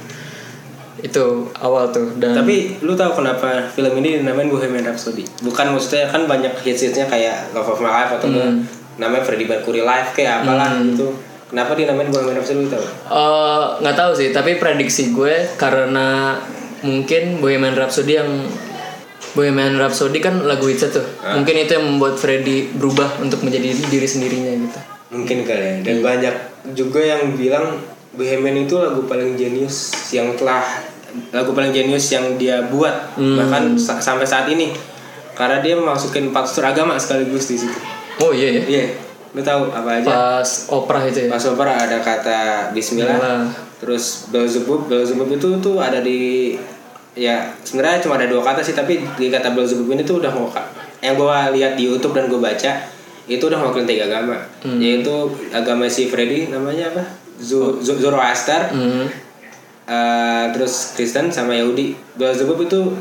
Itu 0.97 1.51
awal 1.53 1.91
tuh 1.91 2.17
dan 2.17 2.33
Tapi 2.33 2.81
lu 2.81 2.95
tahu 2.95 3.21
kenapa 3.21 3.69
film 3.69 3.93
ini 3.99 4.23
dinamain 4.23 4.49
Bohemian 4.49 4.81
Rhapsody? 4.83 5.21
Bukan 5.39 5.69
maksudnya 5.69 6.09
kan 6.09 6.25
banyak 6.25 6.55
hits-hitsnya 6.57 7.05
kayak 7.05 7.53
Love 7.53 7.69
of 7.69 7.79
My 7.79 7.91
Life 7.93 8.17
atau 8.17 8.27
enggak 8.27 8.51
namanya 8.95 9.21
Freddie 9.21 9.45
Mercury 9.45 9.83
Live 9.83 10.15
kayak 10.15 10.41
apalah 10.41 10.71
gitu. 10.81 11.11
Kenapa 11.55 11.71
dinamain 11.71 12.11
Bohemian 12.11 12.35
Rhapsody 12.35 12.59
lu 12.59 12.67
tahu? 12.67 12.83
Eh, 12.83 13.63
nggak 13.79 13.95
tahu 13.95 14.12
sih, 14.12 14.35
tapi 14.35 14.59
prediksi 14.59 15.15
gue 15.15 15.55
karena 15.55 16.35
mungkin 16.83 17.39
Bohemian 17.39 17.71
Rhapsody 17.71 18.19
yang 18.19 18.27
Bohemian 19.31 19.79
Rhapsody 19.79 20.19
kan 20.19 20.43
lagu 20.43 20.67
hitsnya 20.67 20.91
tuh. 20.91 21.07
Mungkin 21.24 21.55
itu 21.57 21.71
yang 21.74 21.88
membuat 21.88 22.19
Freddy 22.19 22.71
berubah 22.71 23.19
untuk 23.19 23.39
menjadi 23.39 23.71
diri 23.88 24.03
sendirinya 24.03 24.51
gitu. 24.51 24.79
Mungkin 25.12 25.47
kali 25.47 25.63
ya. 25.63 25.74
Dan 25.79 26.03
banyak 26.03 26.35
juga 26.71 27.00
yang 27.00 27.35
bilang 27.35 27.79
Bohemian 28.12 28.63
itu 28.63 28.75
lagu 28.75 29.03
paling 29.03 29.35
jenius 29.35 29.95
yang 30.12 30.35
telah 30.35 30.59
lagu 31.31 31.51
paling 31.51 31.71
jenius 31.71 32.12
yang 32.12 32.35
dia 32.35 32.67
buat 32.67 33.15
bahkan 33.15 33.75
sa- 33.75 34.03
sampai 34.03 34.27
saat 34.27 34.47
ini 34.47 34.75
karena 35.31 35.59
dia 35.59 35.75
empat 35.75 36.12
unsur 36.43 36.63
agama 36.63 36.95
sekaligus 36.95 37.47
di 37.47 37.55
situ. 37.55 37.79
Oh 38.19 38.31
iya 38.31 38.59
ya. 38.59 38.63
Iya, 38.65 38.83
lu 39.36 39.42
tahu 39.42 39.68
apa 39.68 39.89
aja? 39.94 40.08
Pas 40.08 40.50
opera 40.70 41.00
itu 41.04 41.20
ya. 41.22 41.30
Pas 41.30 41.44
opera 41.44 41.75
ada 41.75 42.00
kata 42.00 42.39
Bismillah, 42.72 43.20
Bismillah. 43.20 43.44
terus 43.77 44.06
Beelzebub, 44.27 44.88
Beelzebub 44.88 45.27
itu 45.30 45.60
tuh 45.60 45.77
ada 45.77 46.00
di 46.00 46.56
ya 47.13 47.36
sebenarnya 47.60 48.00
cuma 48.01 48.15
ada 48.15 48.25
dua 48.25 48.39
kata 48.39 48.60
sih 48.60 48.72
tapi 48.72 49.04
di 49.13 49.27
kata 49.27 49.51
Beelzebub 49.51 49.88
ini 49.89 50.01
tuh 50.01 50.18
udah 50.18 50.32
mau 50.32 50.48
yang 51.00 51.15
gua 51.15 51.48
lihat 51.50 51.75
di 51.75 51.86
YouTube 51.86 52.12
dan 52.12 52.25
gua 52.25 52.39
baca 52.42 52.72
itu 53.25 53.42
udah 53.42 53.58
mewakili 53.58 53.84
tiga 53.89 54.08
agama 54.08 54.39
yaitu 54.77 55.12
agama 55.50 55.86
si 55.86 56.06
Freddy 56.06 56.48
namanya 56.48 56.88
apa 56.89 57.04
Zo- 57.38 57.77
Zo- 57.77 57.98
Zoroaster 57.98 58.70
Hmm. 58.70 59.08
eh, 59.86 60.46
terus 60.51 60.94
Kristen 60.94 61.27
sama 61.30 61.51
Yahudi 61.54 61.92
Beelzebub 62.13 62.58
itu 62.62 62.96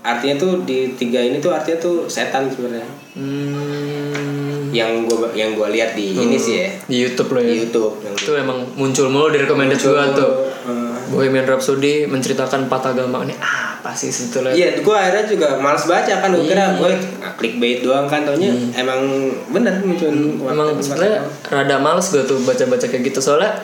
artinya 0.00 0.34
tuh 0.36 0.52
di 0.62 0.92
tiga 0.92 1.18
ini 1.18 1.38
tuh 1.38 1.50
artinya 1.50 1.78
tuh 1.78 2.06
setan 2.06 2.46
sebenarnya 2.46 2.86
Hmm. 3.12 4.31
Yang 4.72 5.04
gua 5.04 5.28
yang 5.36 5.52
gua 5.52 5.68
lihat 5.68 5.92
di 5.92 6.16
ini 6.16 6.40
sih 6.40 6.54
ya 6.64 6.68
Di 6.88 6.96
YouTube 7.04 7.30
loh 7.36 7.44
di 7.44 7.52
ya. 7.52 7.56
YouTube 7.68 7.94
yang 8.02 8.14
Itu 8.16 8.32
emang 8.34 8.58
muncul 8.74 9.06
mulu 9.12 9.28
di 9.28 9.38
recommended 9.44 9.78
gua 9.78 10.10
tuh. 10.16 10.32
Eh, 10.64 10.92
Bohemian 11.12 11.44
Rhapsody 11.44 12.08
menceritakan 12.08 12.72
empat 12.72 12.96
agama 12.96 13.20
ini 13.28 13.36
apa 13.82 13.98
sih 13.98 14.14
sebetulnya? 14.14 14.54
Iya, 14.54 14.68
gue 14.78 14.94
akhirnya 14.94 15.26
juga 15.26 15.48
males 15.58 15.84
baca 15.90 16.14
kan. 16.22 16.30
Gue 16.30 16.46
kira 16.46 16.78
gue 16.78 16.90
clickbait 17.34 17.82
doang 17.82 18.06
kan. 18.06 18.22
Taunya 18.22 18.54
emang 18.78 19.28
bener 19.50 19.82
muncul. 19.82 20.08
Emang 20.46 20.78
sebenarnya 20.78 21.26
rada 21.50 21.76
males 21.82 22.06
gue 22.14 22.22
tuh 22.22 22.38
baca-baca 22.46 22.86
kayak 22.86 23.10
gitu 23.10 23.18
soalnya 23.18 23.58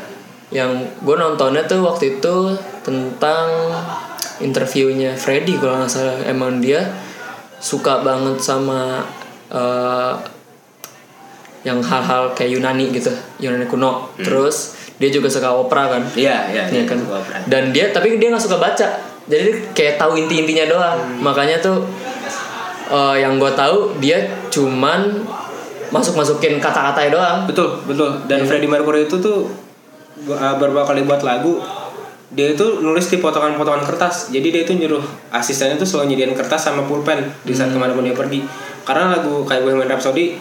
yang 0.50 0.74
gue 1.06 1.16
nontonnya 1.16 1.62
tuh 1.70 1.86
waktu 1.86 2.18
itu 2.18 2.36
tentang 2.82 3.46
interviewnya 4.42 5.14
Freddy 5.14 5.54
kalau 5.60 5.84
nggak 5.84 5.92
salah 5.92 6.18
emang 6.24 6.58
dia 6.58 6.82
suka 7.62 8.00
banget 8.00 8.40
sama 8.40 9.06
eh, 9.52 10.14
yang 11.68 11.78
hal-hal 11.84 12.32
kayak 12.32 12.56
Yunani 12.56 12.88
gitu 12.88 13.12
Yunani 13.36 13.68
kuno. 13.68 14.08
Terus 14.16 14.80
dia 14.96 15.12
juga 15.12 15.28
suka 15.28 15.52
opera 15.52 15.92
kan? 15.92 16.02
Iya, 16.16 16.48
iya, 16.48 16.64
Iya 16.72 16.80
iya 16.80 16.84
kan? 16.88 16.98
Gua 17.04 17.20
pernah. 17.20 17.44
dan 17.44 17.70
dia 17.70 17.92
tapi 17.92 18.16
dia 18.16 18.32
nggak 18.32 18.40
suka 18.40 18.56
baca. 18.56 18.88
Jadi 19.28 19.42
dia 19.44 19.54
kayak 19.76 19.94
tahu 20.00 20.16
inti-intinya 20.16 20.64
doang. 20.64 20.98
Makanya 21.20 21.60
tuh 21.60 21.84
eh, 22.88 23.16
yang 23.20 23.36
gue 23.36 23.52
tahu 23.52 24.00
dia 24.00 24.24
cuman 24.48 25.28
masuk-masukin 25.92 26.56
kata-katanya 26.60 27.10
doang. 27.12 27.38
Betul, 27.44 27.80
betul. 27.84 28.24
Dan 28.28 28.44
Freddie 28.48 28.68
Mercury 28.68 29.08
itu 29.08 29.16
tuh 29.20 29.48
uh, 30.28 30.54
beberapa 30.56 30.84
kali 30.84 31.04
buat 31.06 31.22
lagu 31.24 31.60
dia 32.28 32.52
itu 32.52 32.84
nulis 32.84 33.08
di 33.08 33.16
potongan-potongan 33.24 33.88
kertas. 33.88 34.28
Jadi 34.28 34.52
dia 34.52 34.62
itu 34.68 34.76
nyuruh 34.76 35.00
asistennya 35.32 35.80
tuh 35.80 35.88
selalu 35.88 36.12
nyediain 36.12 36.36
kertas 36.36 36.68
sama 36.68 36.84
pulpen 36.84 37.24
di 37.40 37.56
saat 37.56 37.72
ke 37.72 37.78
mana 37.80 37.96
pun 37.96 38.04
dia 38.04 38.12
pergi. 38.12 38.44
Karena 38.84 39.16
lagu 39.16 39.48
kayak 39.48 39.64
Bohemian 39.64 39.88
Rhapsody 39.88 40.36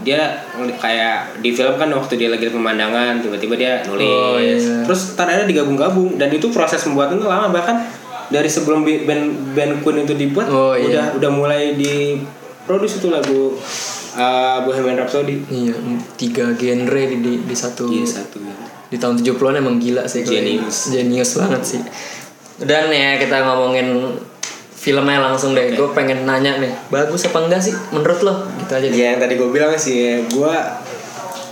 dia 0.00 0.40
kayak 0.74 1.38
di 1.38 1.50
film 1.50 1.74
kan 1.74 1.88
waktu 1.88 2.16
dia 2.16 2.28
lagi 2.28 2.46
di 2.46 2.52
pemandangan 2.52 3.20
tiba-tiba 3.20 3.54
dia 3.54 3.72
nulis 3.84 4.06
Oh, 4.06 4.36
iya. 4.36 4.84
terus 4.84 5.12
ntar 5.12 5.26
ada 5.26 5.44
digabung-gabung 5.44 6.16
dan 6.16 6.28
itu 6.28 6.48
proses 6.48 6.80
pembuatan 6.80 7.16
itu 7.16 7.26
lama 7.26 7.48
bahkan 7.48 7.84
dari 8.28 8.46
sebelum 8.46 8.80
band 8.82 9.52
band 9.52 9.72
Queen 9.80 10.02
itu 10.02 10.14
dibuat 10.14 10.48
Oh, 10.48 10.72
iya. 10.72 10.86
udah 10.88 11.04
udah 11.18 11.30
mulai 11.30 11.62
diproduksi 11.74 12.98
itu 12.98 13.08
lagu 13.08 13.58
uh, 14.14 14.58
Bohemian 14.62 14.96
Rhapsody 14.96 15.42
iya 15.48 15.74
tiga 16.14 16.54
genre 16.54 17.02
di, 17.06 17.16
di, 17.18 17.32
di 17.42 17.54
satu 17.54 17.86
Iya 17.86 18.06
satu 18.06 18.38
ya. 18.38 18.54
di 18.86 18.96
tahun 18.96 19.18
70-an 19.18 19.54
emang 19.58 19.76
gila 19.76 20.02
sih 20.04 20.22
Genius. 20.22 20.90
Genius 20.90 21.36
banget 21.36 21.62
sih. 21.62 21.82
Dan 22.58 22.88
ya 22.88 23.16
kita 23.16 23.40
ngomongin 23.40 23.86
filmnya 24.80 25.20
langsung 25.20 25.52
deh. 25.52 25.76
Gue 25.76 25.92
pengen 25.92 26.24
nanya 26.24 26.56
nih, 26.56 26.72
bagus 26.88 27.28
apa 27.28 27.36
enggak 27.38 27.60
sih 27.60 27.76
menurut 27.90 28.20
lo? 28.20 28.48
Gitu 28.56 28.72
aja 28.72 28.86
deh. 28.86 28.96
Ya 28.96 29.06
yang 29.12 29.20
tadi 29.20 29.36
gue 29.36 29.46
bilang 29.46 29.76
sih, 29.76 30.24
gue 30.24 30.54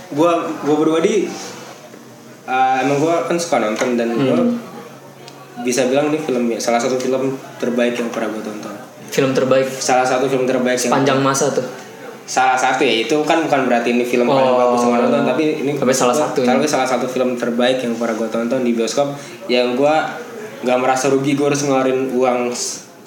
gue 0.09 0.31
gue 0.59 0.75
pribadi 0.75 1.29
uh, 2.43 2.81
emang 2.81 2.97
gue 2.97 3.13
kan 3.25 3.37
suka 3.37 3.57
nonton 3.59 3.93
dan 3.93 4.09
gue 4.09 4.39
bisa 5.59 5.85
bilang 5.85 6.07
ini 6.07 6.17
film 6.17 6.47
ya 6.47 6.57
salah 6.57 6.79
satu 6.79 6.95
film 6.95 7.29
terbaik 7.57 7.93
yang 7.93 8.09
pernah 8.09 8.31
gue 8.31 8.41
tonton. 8.41 8.73
Film 9.09 9.31
terbaik 9.31 9.65
Salah 9.67 10.05
satu 10.05 10.25
film 10.25 10.45
terbaik 10.45 10.77
yang 10.79 10.89
panjang 10.91 11.19
masa 11.19 11.49
tuh. 11.49 11.65
salah 12.23 12.53
satu 12.53 12.85
ya 12.85 12.93
itu 13.01 13.17
kan 13.25 13.41
bukan 13.41 13.65
berarti 13.65 13.89
ini 13.89 14.05
film 14.05 14.25
paling 14.25 14.37
Oh. 14.47 14.53
bagus 14.69 14.85
yang 14.85 14.93
gue 14.93 15.01
tonton 15.03 15.23
tapi 15.27 15.43
ini 15.59 15.71
Tapi 15.73 15.89
salah 15.91 16.13
satu 16.13 16.39
ya. 16.39 16.53
tapi 16.53 16.61
salah 16.63 16.85
satu 16.85 17.05
film 17.05 17.33
terbaik 17.33 17.81
yang 17.81 17.97
pernah 17.97 18.13
gue 18.15 18.29
tonton 18.29 18.61
di 18.61 18.71
bioskop 18.71 19.17
yang 19.45 19.73
gue 19.73 19.95
nggak 20.61 20.77
merasa 20.77 21.09
rugi 21.09 21.33
gue 21.33 21.41
harus 21.43 21.57
ngeluarin 21.59 22.13
uang 22.13 22.53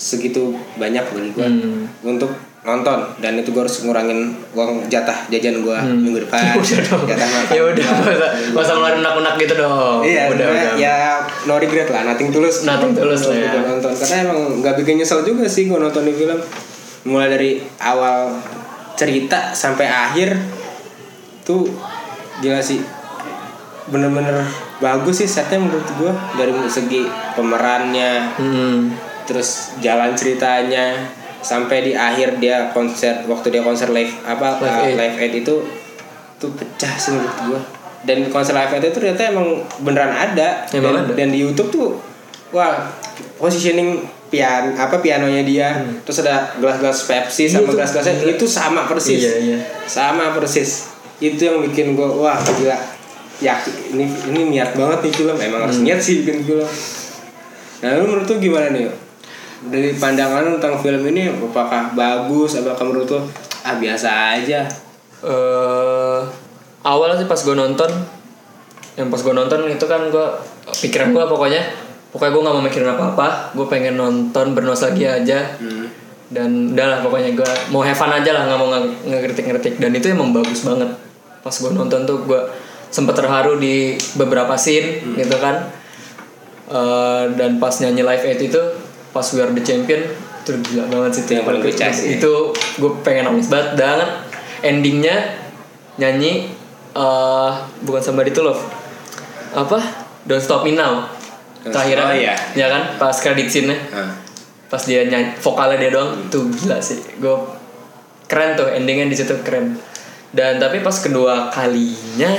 segitu 0.03 0.51
banyak 0.75 1.05
bagi 1.07 1.31
gue 1.31 1.47
Hmm. 1.47 1.87
untuk 2.03 2.27
nonton 2.63 2.95
dan 3.19 3.35
itu 3.35 3.51
gue 3.51 3.59
harus 3.59 3.83
ngurangin 3.83 4.23
uang 4.51 4.87
jatah 4.87 5.15
jajan 5.27 5.59
gue 5.59 5.77
minggu 5.97 6.19
depan 6.21 6.39
Hmm. 6.43 6.59
udah 6.59 6.79
dong. 6.81 7.03
jatah 7.07 7.29
makan 7.29 7.53
Ya 7.53 7.63
udah, 7.65 7.87
masa 7.87 8.27
masa 8.51 8.71
ngeluarin 8.73 8.99
unak-unak 9.01 9.35
gitu 9.37 9.55
dong. 9.57 9.99
Iya, 10.03 10.23
udah, 10.29 10.47
udah. 10.49 10.73
ya 10.77 10.97
no 11.45 11.55
regret 11.57 11.87
lah, 11.89 12.03
nothing 12.05 12.31
tulus. 12.31 12.63
Nothing 12.63 12.93
tulus 12.93 13.23
lah 13.25 13.37
ya. 13.37 13.51
Nonton 13.65 13.91
karena 13.93 14.17
emang 14.25 14.39
nggak 14.59 14.75
bikin 14.77 14.95
nyesel 14.97 15.23
juga 15.23 15.47
sih 15.47 15.67
gue 15.67 15.75
nonton 15.77 16.03
di 16.03 16.13
film. 16.13 16.39
Mulai 17.03 17.29
dari 17.31 17.51
awal 17.79 18.31
cerita 18.93 19.51
sampai 19.53 19.87
akhir 19.87 20.35
tuh 21.43 21.67
gila 22.39 22.59
sih. 22.59 22.79
Bener-bener 23.85 24.39
bagus 24.79 25.19
sih 25.19 25.29
setnya 25.29 25.59
menurut 25.59 25.87
gue 25.93 26.11
dari 26.37 26.51
segi 26.69 27.03
pemerannya, 27.35 28.13
Hmm. 28.33 28.81
Terus 29.25 29.49
jalan 29.79 30.13
ceritanya 30.13 31.09
sampai 31.39 31.83
di 31.83 31.93
akhir 31.93 32.39
dia 32.39 32.71
konser 32.71 33.27
waktu 33.27 33.51
dia 33.51 33.63
konser 33.63 33.91
live 33.91 34.15
apa 34.23 34.57
Live 34.57 34.71
uh, 34.73 34.85
Aid. 34.85 34.95
live 34.95 35.17
aid 35.19 35.33
itu 35.37 35.55
tuh 36.37 36.51
pecah 36.55 36.95
sih 36.95 37.11
menurut 37.13 37.39
gua 37.45 37.61
dan 38.03 38.23
konser 38.29 38.51
live 38.53 38.71
aid 38.71 38.83
itu 38.85 38.95
ternyata 38.95 39.23
emang 39.29 39.47
beneran 39.81 40.11
ada 40.11 40.67
Emang 40.71 40.95
dan, 40.95 41.03
ada? 41.05 41.13
dan 41.13 41.29
di 41.29 41.39
YouTube 41.41 41.69
tuh 41.69 41.89
wah 42.51 42.87
positioning 43.37 44.03
pian 44.29 44.73
apa 44.75 44.97
pianonya 44.97 45.43
dia 45.43 45.69
terus 46.03 46.23
ada 46.23 46.55
gelas-gelas 46.57 47.05
Pepsi 47.05 47.45
Hmm. 47.45 47.49
Iya 47.49 47.53
sama 47.53 47.67
tuh, 47.67 47.75
gelas-gelasnya 47.75 48.15
gila. 48.17 48.33
itu 48.33 48.47
sama 48.47 48.81
persis 48.87 49.21
Iya, 49.21 49.35
iya. 49.39 49.59
sama 49.85 50.25
persis 50.33 50.71
itu 51.19 51.39
yang 51.39 51.59
bikin 51.61 51.93
gua 51.93 52.09
wah 52.09 52.39
gila 52.39 52.79
ya 53.39 53.59
ini 53.91 54.07
ini 54.29 54.41
niat 54.49 54.73
banget 54.73 54.99
nih 55.03 55.13
film 55.13 55.37
emang 55.37 55.61
harus 55.61 55.77
Hmm. 55.77 55.85
niat 55.85 55.99
sih 55.99 56.23
bikin 56.23 56.43
film 56.43 56.71
nah 57.79 57.93
lu 57.93 58.07
menurut 58.07 58.25
lu 58.25 58.39
gimana 58.39 58.71
nih? 58.71 58.87
Dari 59.71 59.95
pandangan 59.95 60.59
tentang 60.59 60.75
film 60.81 61.03
ini 61.13 61.31
apakah 61.31 61.95
bagus? 61.95 62.59
Apakah 62.59 62.83
menurut 62.89 63.09
lu 63.11 63.21
ah 63.63 63.79
biasa 63.79 64.35
aja 64.41 64.67
eh 65.23 66.21
awal 66.83 67.15
sih 67.15 67.31
pas 67.31 67.39
gue 67.39 67.55
nonton. 67.55 67.91
Yang 68.99 69.09
pas 69.09 69.21
gue 69.23 69.35
nonton 69.35 69.59
itu 69.71 69.85
kan 69.87 70.03
gue 70.11 70.27
pikiran 70.83 71.15
gue 71.15 71.25
pokoknya 71.25 71.63
pokoknya 72.11 72.33
gue 72.35 72.43
nggak 72.43 72.55
mau 72.59 72.65
mikirin 72.65 72.89
apa 72.91 73.05
apa 73.15 73.29
gue 73.55 73.67
pengen 73.71 73.95
nonton 73.95 74.53
bernostalgia 74.57 75.23
aja. 75.23 75.59
Hmm. 75.61 75.87
dan 76.33 76.73
udah 76.73 76.87
lah 76.89 76.99
pokoknya 77.05 77.37
gue 77.37 77.51
mau 77.69 77.85
have 77.85 77.93
fun 77.93 78.09
aja 78.09 78.33
lah 78.33 78.49
nggak 78.49 78.57
mau 78.57 78.73
nge- 78.73 79.05
ngekritik-ngeritik 79.05 79.77
dan 79.77 79.93
itu 79.93 80.09
emang 80.11 80.33
bagus 80.33 80.65
banget. 80.65 80.89
Pas 81.45 81.53
gue 81.53 81.71
nonton 81.71 82.09
tuh 82.09 82.25
gue 82.25 82.41
sempet 82.89 83.13
terharu 83.13 83.61
di 83.61 84.01
beberapa 84.17 84.57
scene 84.57 85.13
gitu 85.13 85.37
kan. 85.37 85.69
Eh, 86.73 87.25
dan 87.37 87.61
pas 87.61 87.77
nyanyi 87.85 88.01
live 88.01 88.25
aid 88.33 88.41
itu 88.49 88.63
pas 89.13 89.25
we 89.33 89.39
are 89.39 89.53
the 89.53 89.61
champion 89.61 90.01
itu 90.43 90.53
gila 90.59 90.91
banget 90.91 91.11
sih 91.15 91.23
itu 91.23 91.33
Yang 91.39 91.47
paling 91.47 91.63
pecah 91.63 91.91
sih. 91.95 92.09
itu 92.19 92.33
gue 92.53 92.91
pengen 93.07 93.31
nangis 93.31 93.47
banget 93.47 93.79
banget 93.79 94.11
endingnya 94.65 95.17
nyanyi 95.97 96.51
eh 96.93 97.51
bukan 97.85 98.03
somebody 98.03 98.33
to 98.33 98.43
love 98.43 98.61
apa? 99.53 99.79
Don't 100.25 100.41
stop 100.41 100.65
me 100.65 100.73
now. 100.73 101.05
Stop- 101.61 101.85
oh, 101.85 102.15
iya. 102.17 102.33
ya 102.57 102.67
kan? 102.73 102.97
Pas 102.97 103.13
credit 103.13 103.53
scene 103.53 103.69
Nah, 103.69 104.17
pas 104.67 104.81
dia 104.81 105.05
nyanyi 105.05 105.37
vokalnya 105.39 105.77
dia 105.77 105.91
doang 105.93 106.17
tuh 106.33 106.49
gila 106.49 106.81
sih. 106.81 106.99
Gue 107.21 107.37
keren 108.27 108.57
tuh 108.57 108.73
endingnya 108.73 109.13
di 109.13 109.17
situ 109.17 109.37
keren. 109.45 109.77
Dan 110.33 110.57
tapi 110.57 110.81
pas 110.81 110.97
kedua 110.97 111.53
kalinya 111.53 112.33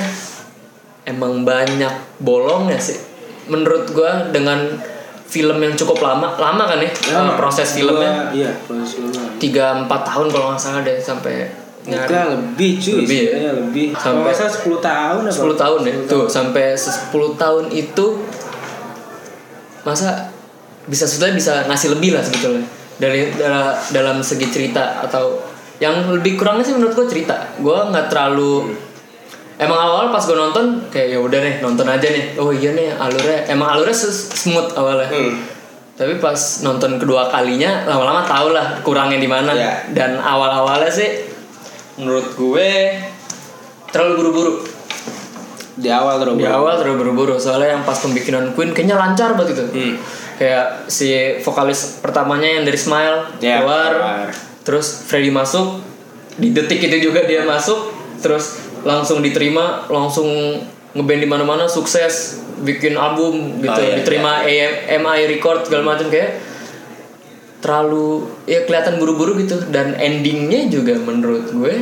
emang 1.06 1.46
banyak 1.46 1.94
bolongnya 2.18 2.82
sih. 2.82 2.98
Menurut 3.46 3.94
gue 3.94 4.12
dengan 4.34 4.74
film 5.34 5.58
yang 5.58 5.74
cukup 5.74 5.98
lama 6.00 6.38
lama 6.38 6.64
kan 6.64 6.78
ya, 6.78 6.90
proses 7.34 7.74
filmnya. 7.74 8.12
gua- 8.14 8.30
iya 8.32 8.52
proses 8.62 8.90
filmnya. 8.94 9.26
Tiga 9.36 9.66
empat 9.76 10.06
tahun 10.06 10.30
kalau 10.30 10.46
nggak 10.48 10.62
salah 10.62 10.82
deh 10.82 10.94
sampai 10.96 11.50
Enggak 11.84 12.32
lebih 12.32 12.80
cuy. 12.80 12.96
Lebih 13.02 13.20
ya? 13.28 13.52
lebih. 13.52 13.88
Sampai- 13.92 14.00
Kalau 14.00 14.20
nggak 14.24 14.38
salah 14.38 14.54
10 14.54 14.80
tahun 14.80 15.22
apa? 15.22 15.36
10 15.36 15.56
tahun 15.58 15.80
ya? 15.84 15.96
Tuh 16.08 16.26
sampai 16.30 16.66
10 16.72 17.12
tahun 17.36 17.64
itu 17.74 18.06
masa 19.84 20.32
bisa 20.86 21.04
sebetulnya 21.04 21.36
bisa 21.36 21.54
ngasih 21.66 21.90
lebih 21.92 22.14
lah 22.14 22.24
sebetulnya. 22.24 22.64
Dari 22.94 23.34
dala- 23.34 23.76
dalam 23.90 24.22
segi 24.22 24.48
cerita 24.48 25.02
atau 25.02 25.44
yang 25.78 26.08
lebih 26.10 26.38
kurangnya 26.38 26.64
sih 26.64 26.72
menurut 26.72 26.94
gue 26.94 27.08
cerita. 27.10 27.36
Gue 27.58 27.76
nggak 27.76 28.08
terlalu 28.08 28.72
emang 29.56 29.78
awal 29.78 30.06
pas 30.10 30.22
gue 30.22 30.34
nonton 30.34 30.66
kayak 30.88 31.08
ya 31.10 31.20
udah 31.20 31.40
nih 31.40 31.56
nonton 31.60 31.86
aja 31.86 32.08
nih 32.08 32.26
oh 32.36 32.50
iya 32.50 32.72
nih 32.72 32.90
alurnya 32.92 33.46
emang 33.48 33.70
alurnya 33.72 33.94
smooth 33.96 34.74
awalnya 34.74 35.06
Hmm. 35.06 35.34
tapi 35.94 36.18
pas 36.18 36.36
nonton 36.60 36.98
kedua 36.98 37.28
kalinya 37.28 37.86
lama-lama 37.86 38.24
tau 38.24 38.50
lah 38.50 38.82
kurangnya 38.82 39.16
di 39.16 39.28
mana 39.28 39.52
Iya. 39.52 39.94
dan 39.94 40.18
awal-awalnya 40.18 40.90
sih 40.90 41.10
menurut 41.96 42.34
gue 42.34 42.70
terlalu 43.88 44.14
buru-buru 44.18 44.54
di 45.76 45.90
awal 45.90 46.18
terus 46.20 46.34
di 46.36 46.46
awal 46.46 46.74
terlalu 46.76 46.98
buru-buru 47.04 47.36
soalnya 47.36 47.70
yang 47.72 47.84
pas 47.84 47.98
pembikinan 47.98 48.54
Queen 48.54 48.70
kayaknya 48.72 48.94
lancar 48.96 49.34
banget 49.34 49.54
gitu 49.54 49.64
Hmm. 49.70 49.96
kayak 50.36 50.66
si 50.88 51.14
vokalis 51.40 51.98
pertamanya 52.00 52.50
yang 52.52 52.64
dari 52.64 52.74
Smile 52.76 53.38
Ya, 53.38 53.62
keluar 53.62 53.92
keluar. 53.92 54.28
terus 54.64 55.02
Freddie 55.04 55.30
masuk 55.30 55.82
di 56.34 56.50
detik 56.50 56.82
itu 56.84 56.98
juga 57.04 57.22
dia 57.24 57.42
masuk 57.44 57.94
terus 58.18 58.73
langsung 58.84 59.24
diterima 59.24 59.88
langsung 59.88 60.28
ngeband 60.94 61.22
di 61.24 61.30
mana-mana 61.30 61.66
sukses 61.66 62.44
bikin 62.64 62.96
album 62.96 63.60
gitu 63.60 63.74
Oh, 63.74 63.82
iya, 63.82 63.98
diterima 64.00 64.46
AM, 64.46 65.04
MI 65.04 65.20
record 65.28 65.66
segala 65.68 65.96
macam 65.96 66.08
kayak 66.08 66.40
terlalu 67.64 68.28
ya 68.46 68.68
kelihatan 68.68 69.00
buru-buru 69.00 69.40
gitu. 69.42 69.58
Dan 69.72 69.96
endingnya 69.98 70.70
juga 70.70 70.96
menurut 71.00 71.50
gue 71.50 71.74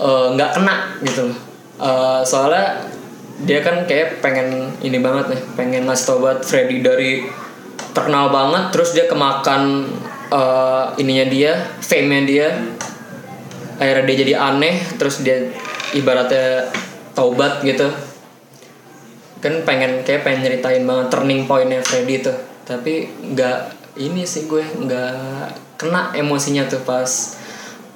eh, 0.00 0.26
nggak 0.34 0.50
kena 0.56 0.76
gitu. 1.04 1.30
Loh 1.30 1.52
Eh, 1.82 2.20
soalnya 2.22 2.86
dia 3.42 3.58
kan 3.58 3.82
kayak 3.90 4.22
pengen 4.22 4.70
ini 4.86 5.02
banget 5.02 5.34
nih 5.34 5.42
pengen 5.58 5.82
ngasih 5.90 6.06
tau 6.06 6.18
buat 6.22 6.38
Freddy 6.46 6.78
dari 6.78 7.26
terkenal 7.90 8.30
banget 8.30 8.70
terus 8.70 8.94
dia 8.94 9.10
kemakan 9.10 9.90
eh, 10.30 10.84
ininya 11.02 11.26
dia 11.26 11.52
fame 11.82 12.06
nya 12.06 12.20
dia 12.22 12.48
akhirnya 13.82 14.04
dia 14.06 14.16
jadi 14.22 14.34
aneh 14.38 14.78
terus 14.96 15.26
dia 15.26 15.50
ibaratnya 15.92 16.70
taubat 17.12 17.60
gitu. 17.66 17.90
Kan 19.42 19.66
pengen 19.66 20.06
kayak 20.06 20.22
pengen 20.22 20.46
nyeritain 20.46 20.86
banget 20.86 21.10
turning 21.10 21.50
pointnya 21.50 21.82
Freddy 21.82 22.22
tuh. 22.22 22.34
Tapi 22.62 23.10
nggak 23.34 23.58
ini 23.98 24.22
sih 24.22 24.46
gue 24.46 24.62
nggak 24.62 25.14
kena 25.76 26.14
emosinya 26.14 26.64
tuh 26.70 26.80
pas 26.86 27.10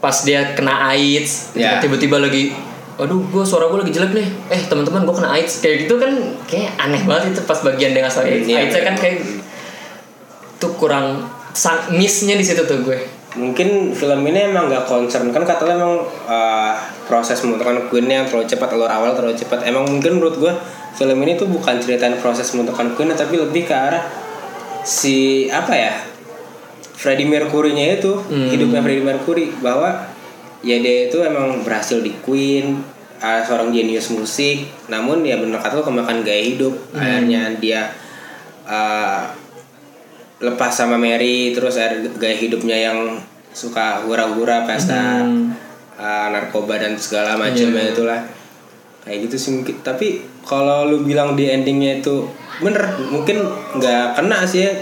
pas 0.02 0.16
dia 0.26 0.52
kena 0.59 0.90
AIDS. 0.93 1.55
Ya. 1.55 1.78
tiba-tiba 1.78 2.19
lagi 2.19 2.50
aduh 2.97 3.28
gue 3.28 3.45
suara 3.45 3.71
gue 3.71 3.78
lagi 3.87 3.93
jelek 3.95 4.12
nih. 4.12 4.28
Eh 4.50 4.61
teman-teman 4.66 5.07
gue 5.07 5.14
kena 5.14 5.31
AIDS. 5.38 5.62
Kayak 5.62 5.87
gitu 5.87 5.95
kan 6.02 6.12
kayak 6.50 6.75
aneh 6.83 7.02
banget 7.07 7.33
itu 7.33 7.40
pas 7.47 7.62
bagian 7.62 7.95
dia 7.95 8.02
ngasih 8.02 8.23
AIDS 8.26 8.47
Iya. 8.50 8.59
AIDS 8.66 8.76
kan 8.83 8.97
kayak 8.99 9.16
tuh 10.57 10.73
kurang 10.76 11.25
sang 11.57 11.88
missnya 11.97 12.37
di 12.37 12.45
situ 12.45 12.64
tuh 12.69 12.85
gue 12.85 13.15
mungkin 13.37 13.93
film 13.93 14.21
ini 14.26 14.50
emang 14.50 14.73
nggak 14.73 14.88
concern. 14.88 15.31
Kan 15.31 15.45
katanya 15.45 15.81
emang 15.81 16.02
uh, 16.26 16.73
proses 17.07 17.38
membentukan 17.45 17.87
Queen 17.93 18.09
yang 18.09 18.25
terlalu 18.26 18.49
cepat 18.49 18.69
alur 18.75 18.90
awal 18.90 19.12
terlalu 19.14 19.37
cepat. 19.37 19.64
Emang 19.69 19.85
mungkin 19.87 20.19
menurut 20.19 20.37
gue 20.40 20.52
film 20.97 21.19
ini 21.23 21.37
tuh 21.37 21.47
bukan 21.47 21.76
ceritain 21.78 22.16
proses 22.19 22.49
membentukan 22.57 22.97
Queen 22.97 23.12
tapi 23.12 23.37
lebih 23.37 23.69
ke 23.69 23.75
arah 23.76 24.02
si 24.87 25.47
apa 25.52 25.73
ya 25.76 25.93
Freddie 26.97 27.28
Mercury-nya 27.28 28.00
itu 28.00 28.16
hidupnya 28.33 28.81
Freddie 28.81 29.05
Mercury 29.05 29.52
bahwa 29.61 30.09
ya 30.64 30.81
dia 30.81 31.12
itu 31.12 31.21
emang 31.21 31.61
berhasil 31.61 32.00
di 32.00 32.16
Queen 32.25 32.81
uh, 33.21 33.40
seorang 33.45 33.71
jenius 33.71 34.09
musik. 34.11 34.66
Namun 34.88 35.21
ya 35.23 35.37
benar 35.37 35.61
kata 35.61 35.78
lo 35.81 35.85
kemakan 35.85 36.25
gaya 36.25 36.43
hidup. 36.43 36.73
Akhirnya 36.97 37.52
dia 37.61 37.93
uh, 38.64 39.45
lepas 40.37 40.69
sama 40.69 41.00
Mary 41.00 41.57
terus 41.57 41.81
ada 41.81 41.97
gaya 42.21 42.37
hidupnya 42.37 42.76
yang 42.93 43.16
suka 43.57 44.05
hura-hura 44.05 44.69
pesta 44.69 45.25
uh, 45.97 46.26
narkoba 46.28 46.76
dan 46.76 46.93
segala 47.00 47.40
macamnya 47.40 47.88
itulah. 47.88 48.21
Kayak 49.00 49.31
gitu 49.31 49.37
sih 49.40 49.50
mungkin. 49.57 49.81
Tapi 49.81 50.21
kalau 50.45 50.85
lu 50.85 51.00
bilang 51.07 51.33
di 51.33 51.49
endingnya 51.49 52.05
itu 52.05 52.28
bener 52.61 52.85
mungkin 53.09 53.49
nggak 53.81 54.21
kena 54.21 54.45
sih 54.45 54.69
ya. 54.69 54.73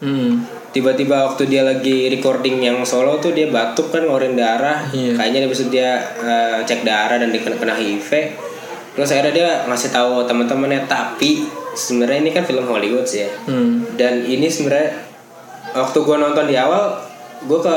Hmm. 0.00 0.40
tiba-tiba 0.70 1.28
waktu 1.28 1.50
dia 1.50 1.60
lagi 1.60 2.08
recording 2.08 2.62
yang 2.62 2.80
solo 2.88 3.20
tuh 3.20 3.36
dia 3.36 3.50
batuk 3.50 3.92
kan 3.92 4.06
ngeluarin 4.06 4.38
darah. 4.38 4.86
Iya. 4.88 5.18
kayaknya 5.18 5.38
habis 5.44 5.66
itu 5.66 5.76
dia 5.76 5.98
uh, 6.22 6.62
cek 6.62 6.86
darah 6.86 7.18
dan 7.18 7.34
dia 7.34 7.42
kena, 7.42 7.58
kena 7.58 7.74
HIV. 7.74 8.10
Terus 8.94 9.10
akhirnya 9.10 9.34
dia 9.34 9.50
ngasih 9.66 9.90
tahu 9.90 10.24
teman-temannya 10.24 10.86
tapi 10.86 11.59
sebenarnya 11.72 12.18
ini 12.24 12.30
kan 12.34 12.44
film 12.46 12.66
Hollywood 12.66 13.06
sih 13.06 13.26
ya. 13.26 13.30
Hmm. 13.46 13.86
dan 13.94 14.26
ini 14.26 14.50
sebenarnya 14.50 15.10
waktu 15.74 15.98
gue 16.02 16.16
nonton 16.18 16.44
di 16.50 16.56
awal 16.58 16.98
gue 17.46 17.58
ke 17.62 17.76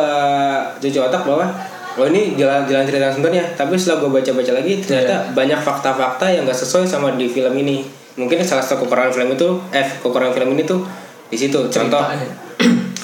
cuci 0.82 1.00
otak 1.00 1.24
bahwa 1.24 1.48
oh 1.96 2.06
ini 2.10 2.34
jalan 2.36 2.66
jalan 2.66 2.84
cerita 2.84 3.14
sebenarnya. 3.14 3.44
Tapi 3.54 3.78
setelah 3.78 4.04
gue 4.04 4.12
baca 4.20 4.32
baca 4.34 4.52
lagi 4.52 4.74
ternyata 4.82 5.16
banyak 5.32 5.60
fakta-fakta 5.62 6.26
yang 6.30 6.44
gak 6.50 6.58
sesuai 6.58 6.86
sama 6.90 7.14
di 7.16 7.30
film 7.30 7.54
ini. 7.56 7.86
Mungkin 8.18 8.42
salah 8.46 8.62
satu 8.62 8.86
kekurangan 8.86 9.14
film 9.14 9.30
itu 9.34 9.48
eh 9.74 9.88
kekurangan 10.02 10.34
film 10.36 10.50
ini 10.58 10.64
tuh 10.66 10.82
di 11.30 11.38
situ. 11.38 11.60
Contoh 11.70 12.02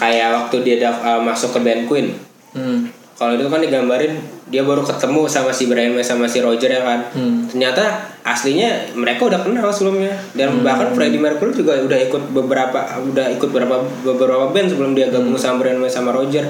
kayak 0.01 0.29
waktu 0.35 0.55
dia 0.65 0.89
uh, 0.89 1.21
masuk 1.21 1.57
ke 1.57 1.59
band 1.61 1.83
Queen. 1.89 2.07
Hmm. 2.53 2.89
Kalau 3.19 3.35
itu 3.35 3.45
kan 3.45 3.59
digambarin 3.59 4.15
dia 4.47 4.63
baru 4.63 4.79
ketemu 4.79 5.27
sama 5.27 5.51
si 5.51 5.67
Brian 5.67 5.91
May 5.91 6.01
sama 6.01 6.23
si 6.23 6.39
Roger 6.39 6.71
ya 6.71 6.79
kan. 6.79 7.03
Hmm. 7.11 7.43
ternyata 7.45 7.83
aslinya 8.21 8.95
mereka 8.95 9.27
udah 9.27 9.39
kenal 9.39 9.67
sebelumnya. 9.67 10.15
Dan 10.31 10.63
bahkan 10.63 10.89
Freddie 10.89 11.19
Mercury 11.19 11.51
juga 11.51 11.75
udah 11.77 11.99
ikut 11.99 12.31
beberapa 12.31 12.79
udah 12.97 13.27
ikut 13.29 13.49
beberapa 13.49 13.75
beberapa 14.01 14.47
band 14.47 14.67
sebelum 14.69 14.91
dia 14.93 15.07
gabung 15.07 15.35
sama 15.35 15.59
Brian 15.59 15.77
May 15.77 15.87
sama 15.87 16.09
Roger. 16.09 16.47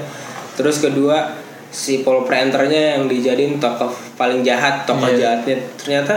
Terus 0.54 0.78
kedua 0.78 1.34
si 1.68 2.00
Paul 2.00 2.22
Pranternya 2.22 2.94
yang 2.94 3.04
dijadiin 3.04 3.58
tokoh 3.58 3.90
paling 4.14 4.40
jahat 4.40 4.86
tokoh 4.86 5.06
Iya. 5.08 5.42
jahatnya. 5.42 5.56
Ternyata 5.76 6.14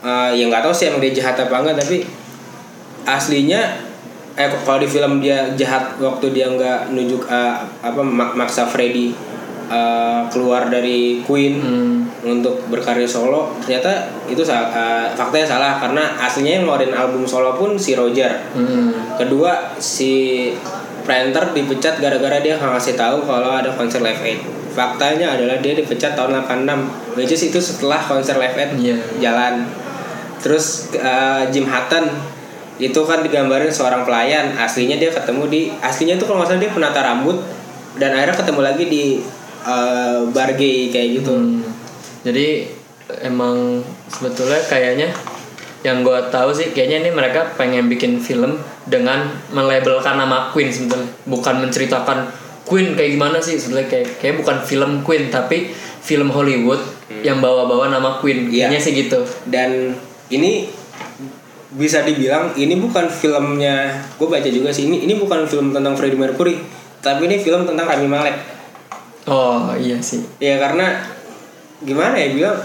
uh, 0.00 0.30
ya 0.30 0.48
nggak 0.48 0.62
tahu 0.62 0.72
sih 0.72 0.88
emang 0.88 1.00
dia 1.00 1.12
jahat 1.14 1.36
apa 1.38 1.54
enggak 1.54 1.76
tapi 1.78 2.00
aslinya 3.04 3.60
eh 4.34 4.50
kalau 4.58 4.82
di 4.82 4.88
film 4.88 5.20
dia 5.20 5.46
jahat 5.54 5.94
waktu 5.96 6.32
dia 6.32 6.48
nggak 6.48 6.90
nunjuk 6.90 7.22
uh, 7.24 7.54
apa 7.78 8.00
mak- 8.02 8.34
maksa 8.34 8.66
Freddy 8.66 9.14
uh, 9.66 10.24
keluar 10.28 10.68
dari 10.68 11.20
Queen 11.22 11.54
Hmm. 11.60 11.96
untuk 12.24 12.64
berkarya 12.68 13.04
solo 13.04 13.52
ternyata 13.60 14.08
itu 14.26 14.40
uh, 14.40 15.06
faktanya 15.12 15.44
salah 15.46 15.72
karena 15.76 16.16
aslinya 16.16 16.56
yang 16.56 16.64
ngeluarin 16.64 16.92
album 16.92 17.24
solo 17.24 17.52
pun 17.54 17.76
si 17.76 17.92
Roger 17.92 18.32
Hmm. 18.52 19.16
kedua 19.16 19.76
si 19.76 20.52
Pranter 21.04 21.52
dipecat 21.52 22.00
gara-gara 22.00 22.40
dia 22.40 22.56
nggak 22.56 22.72
ngasih 22.72 22.96
tahu 22.96 23.20
kalau 23.22 23.52
ada 23.52 23.68
konser 23.70 24.00
Live 24.00 24.24
Aid 24.24 24.40
faktanya 24.72 25.36
adalah 25.36 25.60
dia 25.60 25.76
dipecat 25.76 26.16
tahun 26.16 26.42
86 26.42 27.14
which 27.14 27.30
is 27.30 27.44
itu 27.44 27.60
setelah 27.60 28.00
konser 28.00 28.40
Live 28.40 28.56
Aid 28.56 28.70
Iya. 28.80 28.96
jalan 29.20 29.68
terus 30.40 30.92
uh, 30.96 31.44
Jim 31.48 31.64
Hutton 31.64 32.08
itu 32.74 33.00
kan 33.06 33.22
digambarin 33.22 33.70
seorang 33.70 34.02
pelayan 34.02 34.50
aslinya 34.58 34.98
dia 34.98 35.08
ketemu 35.08 35.46
di 35.46 35.60
aslinya 35.78 36.18
itu 36.18 36.26
kalau 36.26 36.42
nggak 36.42 36.56
salah 36.56 36.62
dia 36.64 36.72
penata 36.74 37.00
rambut 37.00 37.38
dan 37.94 38.10
akhirnya 38.10 38.34
ketemu 38.34 38.60
lagi 38.66 38.84
di 38.90 39.04
uh, 39.64 40.28
bar 40.30 40.54
gay 40.54 40.92
kayak 40.92 41.20
gitu. 41.20 41.34
Hmm. 41.34 41.64
Jadi 42.24 42.68
emang 43.20 43.84
sebetulnya 44.08 44.60
kayaknya 44.64 45.08
yang 45.84 46.00
gue 46.00 46.16
tahu 46.32 46.48
sih 46.56 46.72
kayaknya 46.72 47.04
ini 47.04 47.10
mereka 47.12 47.52
pengen 47.60 47.92
bikin 47.92 48.16
film 48.16 48.56
dengan 48.88 49.28
melabelkan 49.52 50.16
nama 50.16 50.48
Queen 50.52 50.72
sebetulnya. 50.72 51.08
Bukan 51.28 51.64
menceritakan 51.64 52.28
Queen 52.64 52.96
kayak 52.96 53.20
gimana 53.20 53.36
sih 53.44 53.60
sebetulnya 53.60 53.88
kayak 53.92 54.08
kayak 54.20 54.40
bukan 54.40 54.56
film 54.64 55.04
Queen 55.04 55.28
tapi 55.28 55.68
film 56.00 56.32
Hollywood 56.32 56.80
yang 57.20 57.44
bawa-bawa 57.44 57.92
nama 57.92 58.16
Queen. 58.20 58.48
Iya. 58.48 58.72
kayaknya 58.72 58.80
sih 58.80 58.92
gitu. 58.96 59.20
Dan 59.44 59.92
ini 60.32 60.72
bisa 61.74 62.06
dibilang 62.06 62.54
ini 62.54 62.78
bukan 62.78 63.10
filmnya 63.10 63.98
gue 64.14 64.28
baca 64.30 64.46
juga 64.46 64.70
sih 64.70 64.86
ini 64.86 65.02
ini 65.10 65.18
bukan 65.18 65.42
film 65.50 65.74
tentang 65.74 65.98
Freddie 65.98 66.14
Mercury 66.14 66.54
tapi 67.02 67.26
ini 67.26 67.42
film 67.42 67.66
tentang 67.66 67.90
Rami 67.90 68.06
Malek 68.06 68.36
oh 69.28 69.72
iya 69.76 69.98
sih. 70.00 70.24
Ya 70.40 70.60
karena 70.60 71.00
gimana 71.84 72.16
ya 72.16 72.32
bilang 72.32 72.58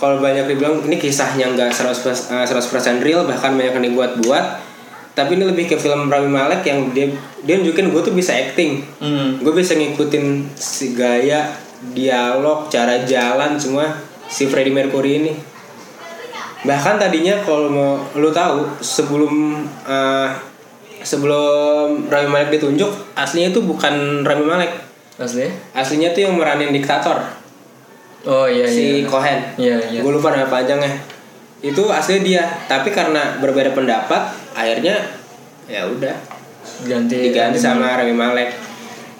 kalau 0.00 0.16
banyak 0.16 0.48
dibilang 0.48 0.80
ini 0.88 0.96
kisahnya 0.96 1.52
nggak 1.52 1.76
100%, 1.76 2.32
eh, 2.32 2.46
100% 2.48 3.04
real 3.04 3.28
bahkan 3.28 3.52
banyak 3.52 3.76
yang 3.76 3.86
dibuat-buat. 3.92 4.72
Tapi 5.12 5.36
ini 5.36 5.44
lebih 5.44 5.68
ke 5.68 5.76
film 5.76 6.08
Rami 6.08 6.32
Malek 6.32 6.64
yang 6.64 6.88
dia 6.96 7.12
dia 7.44 7.60
nunjukin 7.60 7.92
gue 7.92 8.00
tuh 8.00 8.16
bisa 8.16 8.32
acting. 8.32 8.80
Hmm. 8.96 9.36
gue 9.44 9.52
bisa 9.52 9.76
ngikutin 9.76 10.48
si 10.56 10.96
gaya 10.96 11.52
dialog 11.92 12.72
cara 12.72 13.04
jalan 13.04 13.60
semua 13.60 13.92
si 14.32 14.48
Freddie 14.48 14.72
Mercury 14.72 15.20
ini. 15.20 15.32
Bahkan 16.64 16.96
tadinya 16.96 17.36
kalau 17.44 17.68
mau 17.68 17.92
lu 18.16 18.32
tahu 18.32 18.64
sebelum 18.80 19.60
eh, 19.84 20.28
sebelum 21.04 22.08
Rami 22.08 22.28
Malek 22.28 22.56
ditunjuk 22.56 23.16
aslinya 23.16 23.52
itu 23.52 23.60
bukan 23.60 24.24
Rami 24.24 24.44
Malek 24.48 24.72
asli? 25.20 25.46
Aslinya 25.76 26.16
tuh 26.16 26.24
yang 26.24 26.34
meranin 26.40 26.72
diktator. 26.72 27.20
Oh 28.24 28.44
iya 28.48 28.68
si 28.68 29.04
iya. 29.04 29.08
Cohen. 29.08 29.38
Iya 29.56 29.76
iya. 29.88 30.00
Gue 30.00 30.12
lupa 30.16 30.32
nama 30.32 30.48
panjangnya. 30.48 30.92
Itu 31.60 31.88
asli 31.92 32.24
dia. 32.24 32.44
Tapi 32.68 32.92
karena 32.92 33.36
berbeda 33.40 33.72
pendapat 33.72 34.32
akhirnya 34.56 34.96
ya 35.68 35.84
udah. 35.88 36.16
Ganti 36.84 37.32
diganti 37.32 37.60
sama 37.60 37.96
Rami 37.96 38.12
Malek. 38.16 38.50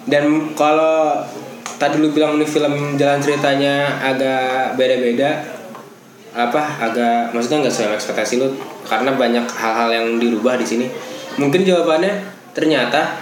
Dan 0.05 0.53
kalau 0.57 1.21
tadi 1.77 1.97
lu 1.97 2.13
bilang 2.13 2.37
ini 2.37 2.45
film 2.45 2.97
jalan 2.97 3.21
ceritanya 3.21 4.01
agak 4.01 4.77
beda-beda 4.77 5.41
apa 6.31 6.63
agak 6.79 7.35
maksudnya 7.35 7.67
nggak 7.67 7.73
sesuai 7.73 7.97
ekspektasi 7.97 8.39
lu 8.39 8.47
karena 8.87 9.11
banyak 9.17 9.43
hal-hal 9.49 9.89
yang 9.89 10.07
dirubah 10.21 10.57
di 10.57 10.65
sini. 10.65 10.85
Mungkin 11.41 11.65
jawabannya 11.65 12.21
ternyata 12.53 13.17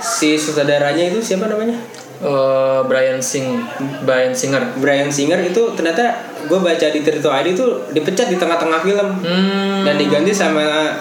si 0.00 0.40
sutradaranya 0.40 1.12
itu 1.12 1.20
siapa 1.20 1.44
namanya 1.44 1.76
Eh, 2.20 2.80
Brian 2.84 3.16
Sing 3.16 3.64
Brian 4.04 4.36
Singer. 4.36 4.76
Brian 4.76 5.08
Singer 5.08 5.40
itu 5.40 5.72
ternyata 5.72 6.20
gue 6.44 6.58
baca 6.60 6.86
di 6.92 7.00
Tirto 7.00 7.32
ID 7.32 7.56
itu 7.56 7.66
dipecat 7.96 8.28
di 8.28 8.36
tengah-tengah 8.36 8.80
film. 8.84 9.08
Hmm. 9.24 9.88
dan 9.88 9.96
diganti 9.96 10.28
sama 10.28 10.92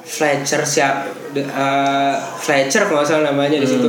Fletcher 0.00 0.64
siap 0.64 1.12
eh, 1.36 2.14
Fletcher 2.40 2.88
kalau 2.88 3.04
salah 3.04 3.36
namanya 3.36 3.60
di 3.60 3.68
situ. 3.68 3.84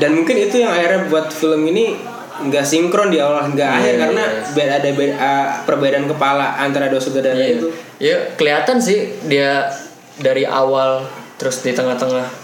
Dan 0.00 0.16
mungkin 0.16 0.40
itu 0.40 0.64
yang 0.64 0.72
akhirnya 0.72 1.04
buat 1.12 1.28
film 1.28 1.68
ini 1.68 1.92
nggak 2.34 2.64
sinkron 2.64 3.12
di 3.12 3.20
awal 3.20 3.46
nggak 3.46 3.68
Iya, 3.68 3.78
akhir 3.78 3.92
iya, 3.94 4.00
karena 4.00 4.24
beda 4.56 4.72
ada 4.80 4.88
beda, 4.90 5.12
eh, 5.14 5.46
perbedaan 5.68 6.06
kepala 6.08 6.56
antara 6.58 6.88
dua 6.88 6.98
saudara 6.98 7.30
Iya. 7.30 7.60
itu. 7.60 7.68
Ya 8.00 8.16
kelihatan 8.40 8.80
sih 8.80 9.20
dia 9.28 9.68
dari 10.16 10.48
awal 10.48 11.04
terus 11.36 11.60
di 11.60 11.76
tengah-tengah 11.76 12.43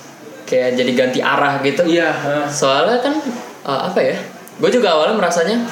kayak 0.50 0.74
jadi 0.74 0.92
ganti 0.98 1.20
arah 1.22 1.62
gitu. 1.62 1.86
iya 1.86 2.10
heeh. 2.10 2.46
Soalnya 2.50 2.98
kan 2.98 3.14
uh, 3.62 3.86
apa 3.86 4.00
ya? 4.02 4.16
Gue 4.58 4.70
juga 4.74 4.98
awalnya 4.98 5.14
merasanya 5.14 5.62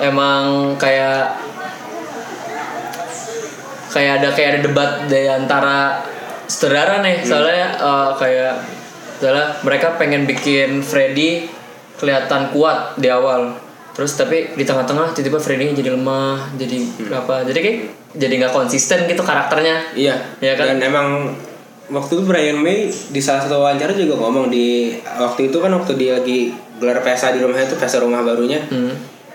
emang 0.00 0.74
kayak 0.80 1.36
kayak 3.92 4.12
ada 4.24 4.28
kayak 4.32 4.48
ada 4.56 4.60
debat 4.64 4.90
di 5.04 5.28
antara 5.28 6.00
saudara 6.48 7.04
nih. 7.04 7.20
Soalnya 7.20 7.76
uh, 7.76 8.10
kayak 8.16 8.64
soalnya 9.20 9.60
mereka 9.60 10.00
pengen 10.00 10.24
bikin 10.24 10.80
Freddy 10.80 11.46
kelihatan 12.00 12.48
kuat 12.50 12.96
di 12.96 13.12
awal. 13.12 13.54
Terus 13.92 14.16
tapi 14.16 14.56
di 14.56 14.64
tengah-tengah 14.64 15.12
tiba-tiba 15.12 15.36
Freddy 15.36 15.76
jadi 15.76 15.92
lemah, 15.92 16.56
jadi 16.56 16.80
apa? 17.12 17.44
Jadi 17.44 17.58
kayak 17.60 17.78
jadi 18.16 18.34
nggak 18.40 18.54
konsisten 18.56 19.04
gitu 19.04 19.20
karakternya. 19.20 19.92
iya 19.92 20.16
Iya 20.40 20.56
kan? 20.56 20.74
dan 20.74 20.78
emang 20.80 21.08
waktu 21.92 22.10
itu 22.14 22.22
Brian 22.24 22.56
May 22.56 22.88
di 22.88 23.20
salah 23.20 23.40
satu 23.40 23.60
wawancara 23.60 23.92
juga 23.92 24.16
ngomong 24.16 24.48
di 24.48 24.90
waktu 24.98 25.46
itu 25.46 25.56
kan 25.56 25.70
waktu 25.70 25.92
dia 25.94 26.16
lagi 26.16 26.50
gelar 26.76 26.98
pesta 26.98 27.30
di 27.30 27.38
rumahnya 27.38 27.64
itu 27.64 27.76
pesta 27.76 27.98
rumah 27.98 28.20
barunya 28.20 28.58
Hmm. 28.64 28.90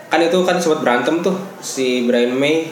kan 0.08 0.18
itu 0.18 0.36
kan 0.42 0.56
sempat 0.56 0.80
berantem 0.80 1.20
tuh 1.20 1.32
si 1.58 2.02
Brian 2.02 2.32
May 2.32 2.66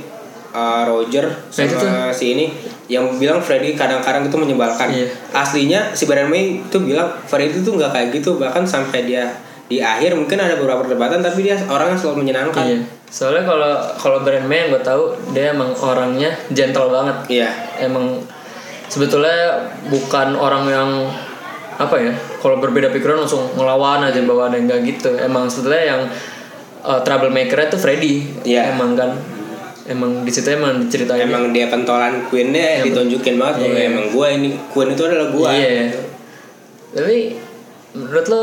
uh, 0.50 0.82
Roger 0.84 1.28
Nah, 1.28 1.52
sama 1.52 2.10
si 2.10 2.32
ini 2.32 2.46
yang 2.86 3.06
bilang 3.14 3.38
Freddy 3.38 3.72
kadang-kadang 3.72 4.24
itu 4.24 4.36
menyebalkan 4.36 4.88
Iya. 4.88 5.06
aslinya 5.32 5.80
si 5.92 6.04
Brian 6.04 6.26
May 6.26 6.58
itu 6.60 6.76
bilang 6.78 7.06
Freddy 7.22 7.56
itu 7.56 7.68
nggak 7.68 7.90
kayak 7.90 8.08
gitu 8.12 8.36
bahkan 8.36 8.62
sampai 8.62 9.04
dia 9.04 9.30
di 9.66 9.78
akhir 9.78 10.14
mungkin 10.14 10.38
ada 10.38 10.54
beberapa 10.54 10.80
perdebatan 10.80 11.18
tapi 11.20 11.42
dia 11.42 11.58
orangnya 11.66 11.94
selalu 11.94 12.22
menyenangkan 12.22 12.64
Iya. 12.64 12.78
Soalnya 13.06 13.44
kalau 13.44 13.72
kalau 13.96 14.18
Brian 14.20 14.44
May 14.44 14.66
yang 14.66 14.70
gue 14.72 14.82
tahu 14.82 15.02
dia 15.30 15.50
emang 15.50 15.70
orangnya 15.72 16.26
gentle 16.50 16.90
banget. 16.90 17.16
iya 17.32 17.50
Emang 17.78 18.18
sebetulnya 18.88 19.70
bukan 19.88 20.34
orang 20.36 20.64
yang 20.68 20.90
apa 21.76 21.96
ya? 22.00 22.12
Kalau 22.40 22.56
berbeda 22.56 22.88
pikiran 22.88 23.24
langsung 23.24 23.52
ngelawan 23.54 24.06
aja 24.06 24.20
bawaan 24.24 24.56
enggak 24.56 24.80
gitu. 24.86 25.12
Emang 25.20 25.50
sebetulnya 25.50 25.84
yang 25.96 26.02
uh, 26.82 27.00
troublemaker 27.04 27.68
itu 27.68 27.76
Freddy. 27.76 28.14
Iya. 28.42 28.72
Emang 28.72 28.96
kan. 28.96 29.12
Emang 29.86 30.26
di 30.26 30.32
situ 30.34 30.50
emang 30.50 30.82
diceritain. 30.82 31.30
emang 31.30 31.54
dia 31.54 31.70
pentolan 31.70 32.26
Queennya 32.26 32.82
ditunjukin 32.82 33.38
banget 33.38 33.62
bahwa 33.62 33.76
Iya. 33.78 33.86
emang 33.86 34.06
gua 34.10 34.26
ini 34.34 34.50
Queen 34.74 34.90
itu 34.90 35.02
adalah 35.06 35.30
gua 35.30 35.54
Iya. 35.54 35.94
Tapi 36.90 37.18
menurut 37.94 38.26
lo 38.26 38.42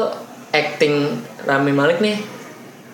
acting 0.54 1.20
Rami 1.44 1.74
Malik 1.76 2.00
nih 2.00 2.16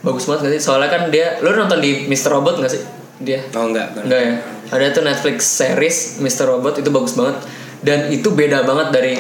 bagus 0.01 0.25
banget 0.25 0.49
gak 0.49 0.53
sih? 0.57 0.61
Soalnya 0.63 0.89
kan 0.89 1.01
dia, 1.11 1.37
lo 1.43 1.51
nonton 1.51 1.77
di 1.77 2.07
Mr. 2.07 2.31
Robot 2.31 2.63
gak 2.63 2.71
sih? 2.71 2.81
Dia 3.19 3.43
oh 3.53 3.67
enggak 3.67 3.91
enggak. 3.93 4.03
Enggak 4.07 4.21
ya. 4.23 4.33
Ada 4.69 4.93
tuh 4.93 5.03
Netflix 5.05 5.49
series 5.49 6.21
Mr. 6.21 6.45
Robot 6.45 6.77
itu 6.77 6.89
bagus 6.93 7.17
banget 7.17 7.41
dan 7.81 8.11
itu 8.13 8.29
beda 8.29 8.61
banget 8.67 8.87
dari 8.93 9.13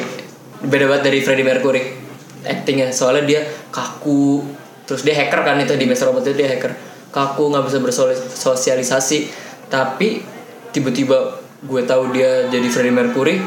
beda 0.59 0.85
banget 0.85 1.03
dari 1.09 1.19
Freddie 1.23 1.47
Mercury 1.47 1.83
actingnya. 2.45 2.91
Soalnya 2.93 3.23
dia 3.25 3.41
kaku, 3.73 4.45
terus 4.85 5.01
dia 5.03 5.15
hacker 5.15 5.41
kan 5.43 5.57
itu 5.59 5.73
di 5.75 5.89
Mr. 5.89 6.11
Robot 6.11 6.23
itu 6.27 6.37
dia 6.37 6.49
hacker. 6.53 6.71
Kaku 7.09 7.49
nggak 7.49 7.65
bisa 7.65 7.77
bersosialisasi, 7.81 9.17
tapi 9.73 10.21
tiba-tiba 10.69 11.41
gue 11.65 11.81
tahu 11.83 12.13
dia 12.13 12.47
jadi 12.47 12.67
Freddie 12.69 12.93
Mercury 12.93 13.41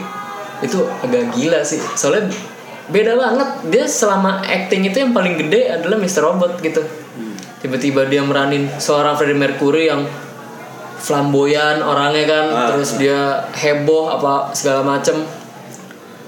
itu 0.62 0.78
agak 1.06 1.32
gila 1.38 1.62
sih. 1.62 1.78
Soalnya 1.94 2.28
beda 2.90 3.14
banget. 3.14 3.48
Dia 3.70 3.84
selama 3.86 4.42
acting 4.42 4.90
itu 4.90 4.98
yang 5.00 5.14
paling 5.14 5.38
gede 5.38 5.70
adalah 5.70 5.96
Mr. 6.02 6.26
Robot 6.26 6.58
gitu. 6.58 6.82
Tiba-tiba 7.62 8.10
dia 8.10 8.26
meranin 8.26 8.66
seorang 8.82 9.14
Freddie 9.14 9.38
Mercury 9.38 9.86
yang 9.86 10.02
flamboyan 11.02 11.82
orangnya 11.82 12.24
kan 12.24 12.44
Ah. 12.48 12.66
terus 12.70 12.94
dia 12.96 13.18
heboh 13.52 14.06
apa 14.08 14.54
segala 14.54 14.86
macem 14.86 15.18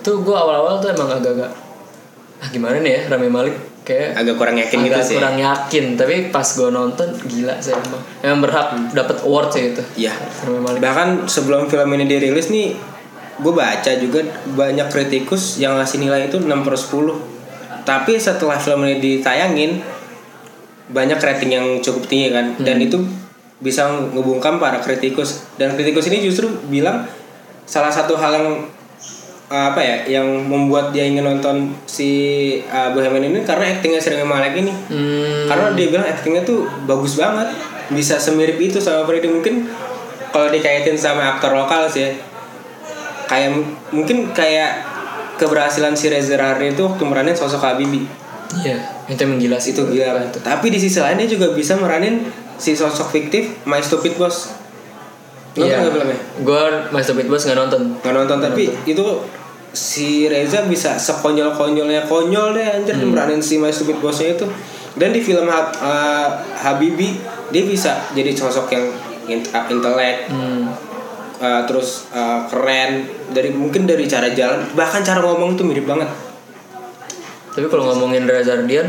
tuh 0.00 0.20
gue 0.20 0.34
awal-awal 0.34 0.76
tuh 0.76 0.90
emang 0.90 1.08
agak-agak 1.08 1.48
ah 2.36 2.48
gimana 2.50 2.82
nih 2.82 2.92
ya 2.92 3.00
Rami 3.08 3.30
Malik 3.30 3.54
kayak 3.80 4.16
agak 4.16 4.34
kurang 4.34 4.56
yakin 4.56 4.76
gitu 4.82 4.92
agak 4.92 5.06
sih 5.06 5.16
kurang 5.16 5.38
yakin 5.38 5.84
tapi 5.94 6.14
pas 6.28 6.44
gue 6.44 6.68
nonton 6.68 7.08
gila 7.24 7.54
sih 7.56 7.72
emang 7.72 8.02
emang 8.20 8.40
berhak 8.42 8.66
dapat 8.92 9.16
award 9.22 9.48
sih 9.48 9.72
itu 9.72 9.82
Iya. 9.96 10.12
Rami 10.42 10.60
Malik 10.60 10.80
Bahkan 10.82 11.08
sebelum 11.24 11.68
film 11.68 11.88
ini 11.94 12.04
dirilis 12.04 12.48
nih, 12.48 12.74
gue 13.34 13.52
baca 13.52 13.92
juga 13.94 14.20
banyak 14.50 14.88
kritikus 14.88 15.56
yang 15.56 15.76
ngasih 15.76 15.98
nilai 15.98 16.26
itu 16.26 16.36
6 16.36 16.50
per 16.62 16.74
10. 16.74 17.18
Tapi 17.82 18.12
setelah 18.16 18.56
film 18.56 18.84
ini 18.84 18.96
ditayangin, 18.98 19.82
banyak 20.86 21.18
rating 21.18 21.50
yang 21.50 21.66
cukup 21.80 22.04
tinggi 22.06 22.28
kan. 22.30 22.56
Dan 22.56 22.80
itu 22.80 23.00
bisa 23.60 23.86
ngebungkam 24.14 24.58
para 24.58 24.82
kritikus. 24.82 25.46
Dan 25.54 25.78
kritikus 25.78 26.10
ini 26.10 26.24
justru 26.24 26.50
bilang 26.66 27.06
salah 27.64 27.92
satu 27.92 28.18
hal 28.18 28.32
yang 28.34 28.48
uh, 29.48 29.64
apa 29.72 29.80
ya 29.80 29.96
yang 30.20 30.26
membuat 30.48 30.90
dia 30.90 31.06
ingin 31.06 31.24
nonton 31.24 31.72
si 31.86 32.10
uh, 32.66 32.90
Bohemian 32.92 33.30
ini 33.30 33.40
karena 33.46 33.78
aktingnya 33.78 34.00
Sering 34.02 34.26
Malek 34.26 34.58
ini. 34.58 34.72
Hmm, 34.90 35.48
karena 35.48 35.66
dia 35.76 35.86
bilang 35.92 36.06
aktingnya 36.08 36.42
tuh 36.42 36.66
bagus 36.88 37.14
banget. 37.20 37.52
Bisa 37.92 38.16
semirip 38.16 38.56
itu 38.56 38.80
sama 38.80 39.04
Freddy 39.04 39.28
mungkin 39.28 39.68
kalau 40.32 40.50
dikaitin 40.50 40.98
sama 40.98 41.36
aktor 41.36 41.54
lokal 41.54 41.86
sih 41.86 42.08
ya, 42.08 42.10
kayak 43.30 43.54
mungkin 43.94 44.34
kayak 44.34 44.82
keberhasilan 45.38 45.94
si 45.94 46.10
Reza 46.10 46.34
Rahardian 46.34 46.74
itu 46.74 46.82
waktu 46.82 47.04
meranin 47.06 47.34
sosok 47.38 47.62
Habibie 47.62 48.06
iya 48.62 48.78
itu 49.10 49.18
emang 49.26 49.38
gila 49.38 49.58
sih 49.58 49.74
itu. 49.74 49.82
Gila 49.82 50.30
tapi 50.42 50.70
di 50.70 50.78
sisi 50.78 50.98
lain 50.98 51.22
dia 51.22 51.28
juga 51.28 51.52
bisa 51.54 51.78
meranin 51.78 52.24
si 52.58 52.76
sosok 52.76 53.10
fiktif 53.10 53.64
My 53.66 53.82
Stupid 53.82 54.18
Boss 54.18 54.64
Nonton 55.54 55.70
iya 55.70 55.86
nggak 55.86 55.94
filmnya? 55.94 56.18
gue 56.42 56.62
Mas 56.90 57.06
David 57.06 57.26
Bos 57.30 57.42
nggak 57.46 57.58
nonton 57.58 57.82
Nggak 58.02 58.14
nonton 58.14 58.38
tapi 58.42 58.64
itu 58.90 59.04
si 59.74 60.30
Reza 60.30 60.66
bisa 60.70 60.94
sekonyol-konyolnya 60.98 62.06
konyol 62.06 62.54
deh 62.54 62.62
anjir 62.62 62.94
Hmm. 62.94 63.10
meranin 63.10 63.42
si 63.42 63.58
My 63.58 63.74
Stupid 63.74 63.98
Boss-nya 63.98 64.38
itu. 64.38 64.46
Dan 64.94 65.10
di 65.10 65.18
film 65.18 65.50
uh, 65.50 65.62
Habibi 66.62 67.18
dia 67.50 67.62
bisa 67.66 67.98
jadi 68.14 68.30
sosok 68.30 68.70
yang 68.70 68.86
uh, 69.50 69.66
intelek 69.66 70.30
hmm. 70.30 70.70
uh, 71.42 71.62
terus 71.66 72.06
uh, 72.14 72.46
keren 72.46 73.02
dari 73.34 73.50
mungkin 73.50 73.90
dari 73.90 74.06
cara 74.06 74.30
jalan 74.30 74.62
bahkan 74.78 75.02
cara 75.02 75.18
ngomong 75.22 75.58
itu 75.58 75.62
mirip 75.66 75.86
banget. 75.86 76.06
Tapi 77.54 77.66
kalau 77.66 77.90
ngomongin 77.90 78.26
Reza 78.26 78.58
Ardian 78.58 78.86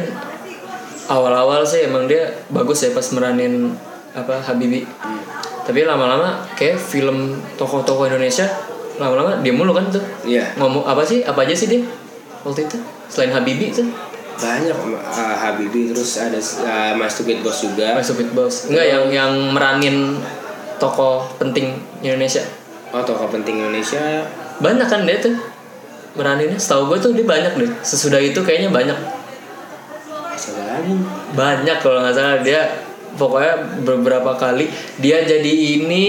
awal-awal 1.09 1.61
sih 1.65 1.85
emang 1.85 2.09
dia 2.09 2.33
bagus 2.49 2.85
ya 2.85 2.91
pas 2.93 3.05
meranin 3.13 3.73
apa 4.15 4.41
Habibie. 4.45 4.87
Tapi 5.65 5.81
lama-lama 5.81 6.45
kayak 6.53 6.77
film 6.77 7.41
tokoh-tokoh 7.57 8.05
Indonesia 8.05 8.45
lama-lama 8.95 9.41
dia 9.43 9.53
mulu 9.53 9.75
kan 9.75 9.91
tuh. 9.91 10.03
Iya. 10.23 10.55
Ngomong 10.55 10.85
apa 10.87 11.03
sih? 11.03 11.25
Apa 11.25 11.43
aja 11.43 11.53
sih 11.57 11.67
dia 11.67 11.81
waktu 12.45 12.69
itu? 12.69 12.77
Selain 13.09 13.33
Habibie 13.33 13.73
tuh. 13.73 13.89
Banyak 14.35 14.75
uh, 14.99 15.35
Habibi 15.39 15.95
terus 15.95 16.19
ada 16.19 16.35
uh, 16.35 16.91
My 16.99 17.07
Stupid 17.07 17.39
Boss 17.39 17.63
juga. 17.63 17.95
Mas 17.95 18.11
Stupid 18.11 18.35
Boss. 18.35 18.67
Enggak 18.67 18.85
yang 18.91 19.03
yang 19.07 19.31
meranin 19.55 20.19
tokoh 20.75 21.23
penting 21.39 21.79
Indonesia. 22.03 22.43
Oh 22.91 23.03
tokoh 23.03 23.27
penting 23.31 23.59
Indonesia 23.63 24.27
Banyak 24.59 24.87
kan 24.87 25.07
dia 25.07 25.23
tuh 25.23 25.35
meraninnya. 26.15 26.59
Setahu 26.59 26.91
gue 26.91 26.97
tuh 26.99 27.11
dia 27.15 27.23
banyak 27.27 27.53
deh. 27.59 27.71
Sesudah 27.83 28.19
itu 28.19 28.39
kayaknya 28.43 28.71
banyak. 28.71 28.95
Lagi? 30.75 30.93
banyak 31.31 31.77
kalau 31.79 31.99
nggak 31.99 32.13
salah 32.13 32.39
dia 32.39 32.61
pokoknya 33.13 33.53
beberapa 33.81 34.35
kali 34.35 34.67
dia 34.99 35.23
jadi 35.23 35.51
ini 35.79 36.07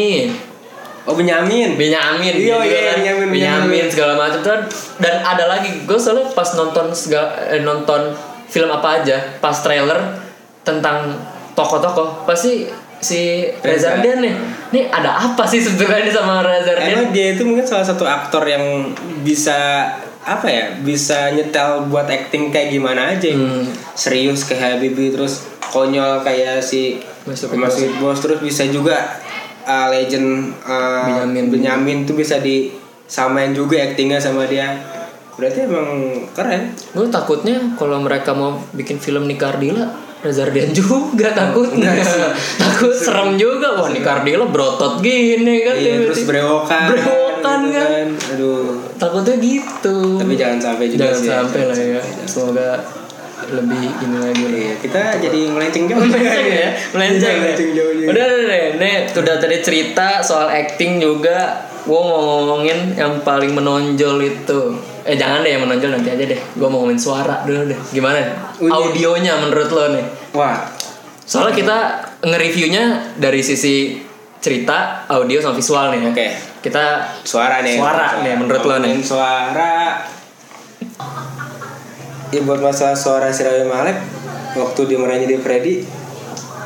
Oh 1.07 1.15
Benyamin. 1.15 1.79
Benyamin 1.79 2.35
Iya, 2.35 2.59
gitu 2.59 2.67
iya, 2.67 2.83
kan. 2.91 2.97
Benyamin, 2.99 3.29
Benyamin 3.31 3.71
Benyamin. 3.71 3.87
segala 3.87 4.19
macam 4.19 4.43
tuh 4.43 4.59
dan 4.99 5.23
ada 5.23 5.47
lagi 5.47 5.87
gue 5.87 5.95
soalnya 5.95 6.27
pas 6.35 6.51
nonton 6.59 6.91
segala 6.91 7.31
eh, 7.47 7.63
nonton 7.63 8.11
film 8.51 8.67
apa 8.67 8.99
aja 8.99 9.39
pas 9.39 9.55
trailer 9.55 10.19
tentang 10.67 11.15
tokoh-tokoh 11.55 12.27
pasti 12.27 12.67
si 12.99 13.47
Reza. 13.63 14.03
Ardian 14.03 14.19
nih 14.19 14.35
nih 14.75 14.85
ada 14.91 15.31
apa 15.31 15.47
sih 15.47 15.63
sebenarnya 15.63 16.11
sama 16.11 16.43
Reza 16.43 16.75
Ardian 16.75 16.91
Emang 16.99 17.09
dia 17.15 17.39
itu 17.39 17.43
mungkin 17.47 17.63
salah 17.63 17.87
satu 17.87 18.03
aktor 18.03 18.43
yang 18.43 18.91
bisa 19.23 19.87
apa 20.27 20.47
ya 20.51 20.65
bisa 20.83 21.31
nyetel 21.31 21.87
buat 21.87 22.11
acting 22.11 22.51
kayak 22.51 22.75
gimana 22.75 23.15
aja. 23.15 23.31
Hmm. 23.31 23.71
serius 23.95 24.43
kayak 24.43 24.83
Habibie 24.83 25.15
terus 25.15 25.47
konyol 25.71 26.27
kayak 26.27 26.59
si 26.59 26.99
Mas 27.31 27.47
Bos. 28.03 28.19
Terus 28.19 28.43
bisa 28.43 28.67
juga 28.67 29.23
uh, 29.63 29.87
legend 29.95 30.51
uh, 30.67 31.23
Benyamin. 31.23 31.47
Benyamin 31.55 31.99
tuh 32.03 32.19
bisa 32.19 32.43
disamain 32.43 33.55
juga 33.55 33.79
actingnya 33.79 34.19
sama 34.19 34.51
dia. 34.51 34.75
Berarti 35.39 35.63
emang 35.63 35.89
keren. 36.35 36.75
Gue 36.91 37.07
takutnya 37.07 37.63
kalau 37.79 38.03
mereka 38.03 38.35
mau 38.35 38.59
bikin 38.75 38.99
film 38.99 39.31
Nikardila 39.31 39.85
Reza 40.25 40.49
Ardian 40.49 40.73
juga 40.75 41.31
takutnya 41.31 41.93
takut. 42.63 42.91
serem 42.99 43.39
juga. 43.39 43.79
Wah 43.79 43.95
Nikardila 43.95 44.51
berotot 44.51 44.99
gini 44.99 45.63
kan 45.63 45.77
iya, 45.79 46.03
terus 46.03 46.27
brewokan 46.27 46.91
Brewokan 46.91 47.26
gitu 47.63 47.69
kan. 47.73 48.09
aduh. 48.35 48.65
Takutnya 48.99 49.37
gitu. 49.39 49.97
Tapi 50.19 50.35
jangan 50.35 50.59
sampai 50.59 50.87
juga 50.91 51.01
jangan 51.11 51.21
sih 51.21 51.31
sampai 51.31 51.63
lah 51.69 51.79
ya. 51.79 52.03
semoga 52.27 52.69
lebih 53.47 53.85
ini 54.03 54.17
lagi 54.19 54.45
lah. 54.49 54.59
Iya, 54.59 54.75
kita 54.83 55.03
jadi 55.23 55.41
melenceng 55.53 55.85
jauh. 55.87 56.01
Melenceng 56.03 56.47
ya? 56.49 56.69
Melenceng 56.97 57.35
ya. 57.37 57.43
melenceng 57.45 57.71
jauh 57.77 57.93
udah 58.07 58.25
udah 58.27 58.43
deh 58.49 58.65
nih 58.81 58.95
udah 59.13 59.35
tadi 59.39 59.57
cerita 59.63 60.09
soal 60.25 60.49
acting 60.51 60.99
juga. 60.99 61.69
Gue 61.87 62.03
mau 62.03 62.43
ngomongin 62.43 62.99
yang 62.99 63.23
paling 63.23 63.55
menonjol 63.55 64.19
itu. 64.27 64.75
Eh 65.07 65.15
jangan 65.15 65.47
deh 65.47 65.55
yang 65.55 65.63
menonjol 65.63 65.95
nanti 65.95 66.11
aja 66.11 66.25
deh. 66.27 66.41
Gue 66.59 66.67
mau 66.67 66.83
ngomongin 66.83 66.99
suara 66.99 67.47
dulu 67.47 67.71
deh. 67.71 67.79
Gimana? 67.95 68.19
Iya. 68.59 68.73
audionya 68.75 69.33
menurut 69.39 69.71
lo 69.71 69.85
nih. 69.95 70.07
Wah. 70.35 70.67
Soalnya 71.27 71.55
kita 71.55 71.79
nge-reviewnya 72.27 73.15
dari 73.19 73.43
sisi 73.43 73.99
cerita 74.43 75.07
audio 75.11 75.39
sama 75.43 75.55
visual 75.55 75.95
nih 75.95 76.01
ya. 76.03 76.11
Oke. 76.11 76.27
Kita 76.61 77.17
suara 77.25 77.61
nih. 77.65 77.77
Suara 77.81 78.21
nih, 78.23 78.35
menurut 78.37 78.63
lo 78.65 78.77
nih. 78.81 79.01
Suara. 79.03 80.05
Ya 82.35 82.41
buat 82.43 82.59
masalah 82.59 82.99
suara 82.99 83.31
si 83.31 83.47
Rami 83.47 83.65
Malek 83.71 83.99
waktu 84.57 84.81
dia 84.89 84.99
menyanyi 84.99 85.27
di 85.31 85.39
Freddy 85.39 85.75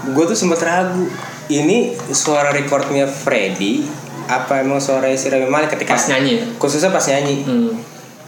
gue 0.09 0.25
tuh 0.25 0.37
sempet 0.37 0.61
ragu. 0.65 1.07
Ini 1.51 1.99
suara 2.15 2.55
recordnya 2.55 3.11
Freddy 3.11 3.83
apa 4.31 4.63
emang 4.63 4.79
suara 4.79 5.11
si 5.19 5.27
Rami 5.27 5.51
Malek 5.51 5.75
ketika 5.75 5.99
pas 5.99 6.07
nyanyi 6.07 6.39
ya? 6.39 6.45
Khususnya 6.63 6.95
pas 6.95 7.03
nyanyi. 7.11 7.43
Hmm. 7.43 7.75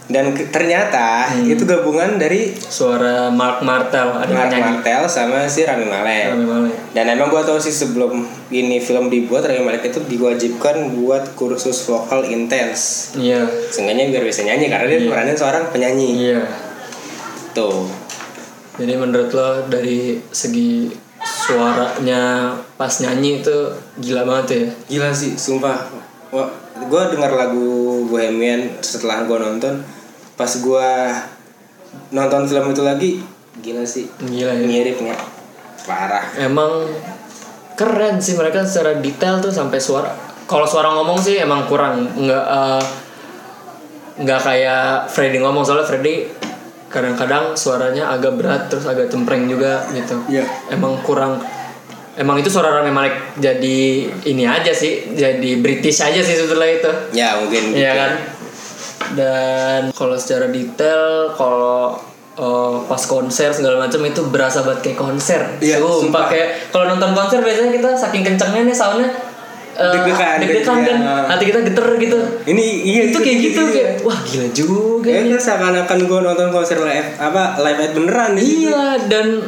Dan 0.03 0.31
ke- 0.31 0.47
ternyata 0.47 1.25
Hmm. 1.25 1.47
itu 1.47 1.63
gabungan 1.63 2.15
dari 2.15 2.51
suara 2.51 3.27
Mark 3.27 3.63
Martel 3.63 4.11
ada 4.11 4.27
Mark 4.27 4.51
penyanyi 4.51 4.83
Martel 4.83 5.03
sama 5.05 5.47
si 5.47 5.63
Rami 5.63 5.85
Malek. 5.85 6.27
Rami 6.29 6.43
Malek. 6.45 6.75
dan 6.91 7.05
emang 7.09 7.27
gua 7.27 7.39
tahu 7.41 7.55
sih 7.55 7.71
sebelum 7.71 8.21
ini 8.49 8.77
film 8.77 9.07
dibuat 9.07 9.43
Rami 9.43 9.63
Malek 9.63 9.87
itu 9.87 10.03
diwajibkan 10.03 10.91
buat 10.93 11.31
kursus 11.33 11.83
vokal 11.83 12.23
intens. 12.25 13.11
Iya. 13.15 13.47
Seenggaknya 13.69 14.11
biar 14.11 14.23
bisa 14.23 14.41
nyanyi 14.41 14.67
karena 14.67 14.85
dia 14.85 14.99
peranin 15.05 15.33
seorang 15.33 15.63
penyanyi. 15.69 16.09
Iya. 16.29 16.41
Tuh. 17.51 17.87
Jadi 18.73 18.93
menurut 18.93 19.29
lo 19.29 19.49
dari 19.67 20.19
segi 20.27 20.89
suaranya 21.23 22.51
pas 22.73 22.91
nyanyi 22.99 23.39
itu 23.39 23.57
gila 23.97 24.23
banget 24.23 24.47
ya? 24.49 24.63
Gila 24.89 25.09
sih 25.11 25.31
sumpah. 25.33 25.77
Wah, 26.29 26.49
gue 26.87 27.03
dengar 27.15 27.31
lagu 27.33 28.03
Bohemian 28.07 28.79
setelah 28.79 29.23
gue 29.27 29.37
nonton. 29.37 29.83
Pas 30.33 30.49
gue 30.49 30.89
nonton 32.13 32.41
film 32.49 32.65
itu 32.71 32.83
lagi 32.83 33.11
gila 33.61 33.83
sih. 33.85 34.09
Gila 34.21 34.53
ya. 34.53 34.65
Mirip 34.65 34.97
nggak 34.99 35.21
parah. 35.85 36.25
Emang 36.39 36.87
keren 37.73 38.21
sih 38.21 38.37
mereka 38.37 38.65
secara 38.65 38.97
detail 38.97 39.39
tuh 39.43 39.53
sampai 39.53 39.79
suara. 39.81 40.11
Kalau 40.43 40.67
suara 40.67 40.93
ngomong 40.93 41.19
sih 41.21 41.39
emang 41.39 41.65
kurang. 41.69 42.05
Nggak 42.17 42.45
eh, 42.45 42.85
nggak 44.23 44.39
kayak 44.41 45.09
Freddy 45.09 45.39
ngomong. 45.41 45.63
Soalnya 45.65 45.85
Freddy 45.85 46.27
kadang-kadang 46.93 47.57
suaranya 47.57 48.13
agak 48.13 48.37
berat 48.37 48.69
terus 48.69 48.85
agak 48.85 49.09
cempreng 49.09 49.49
juga 49.49 49.81
gitu. 49.89 50.13
Iya. 50.29 50.45
emang 50.69 51.01
kurang 51.01 51.41
emang 52.13 52.37
itu 52.37 52.49
suara 52.49 52.69
Rami 52.69 52.93
Malek 52.93 53.41
jadi 53.41 53.79
ini 54.29 54.43
aja 54.45 54.69
sih 54.69 55.17
jadi 55.17 55.57
British 55.57 55.97
aja 55.99 56.21
sih 56.21 56.35
sebetulnya 56.37 56.69
itu 56.77 56.91
ya 57.17 57.41
mungkin 57.41 57.73
Iya 57.73 57.91
kan 57.97 58.11
dan 59.13 59.81
kalau 59.93 60.15
secara 60.17 60.49
detail 60.49 61.33
kalau 61.33 61.97
eh, 62.37 62.75
pas 62.85 63.03
konser 63.03 63.49
segala 63.49 63.81
macam 63.81 64.01
itu 64.05 64.21
berasa 64.29 64.61
banget 64.61 64.79
kayak 64.93 64.97
konser 64.97 65.41
Iya, 65.57 65.81
sumpah 65.81 65.99
sumpah. 66.05 66.23
kayak 66.29 66.49
kalau 66.69 66.85
nonton 66.93 67.11
konser 67.17 67.41
biasanya 67.41 67.71
kita 67.73 67.89
saking 67.97 68.23
kencengnya 68.25 68.61
nih 68.65 68.77
soundnya 68.77 69.09
eh, 69.73 69.91
Deg-degan, 69.97 70.37
deg-degan 70.37 70.77
kan 70.85 70.97
iya. 71.01 71.15
hati 71.33 71.43
kita 71.49 71.59
geter 71.65 71.87
gitu 71.97 72.17
ini 72.45 72.65
iya 72.85 73.01
itu 73.09 73.17
kayak 73.17 73.37
gitu 73.41 73.61
kayak 73.73 73.89
wah 74.05 74.17
gila 74.21 74.47
juga 74.53 75.09
nih. 75.09 75.33
kan 75.33 75.41
seakan-akan 75.41 75.97
gue 76.05 76.19
nonton 76.29 76.47
konser 76.53 76.77
live 76.77 77.09
apa 77.17 77.57
live 77.57 77.79
aid 77.81 77.91
beneran 77.97 78.29
nih. 78.37 78.45
iya 78.45 78.83
dan 79.09 79.41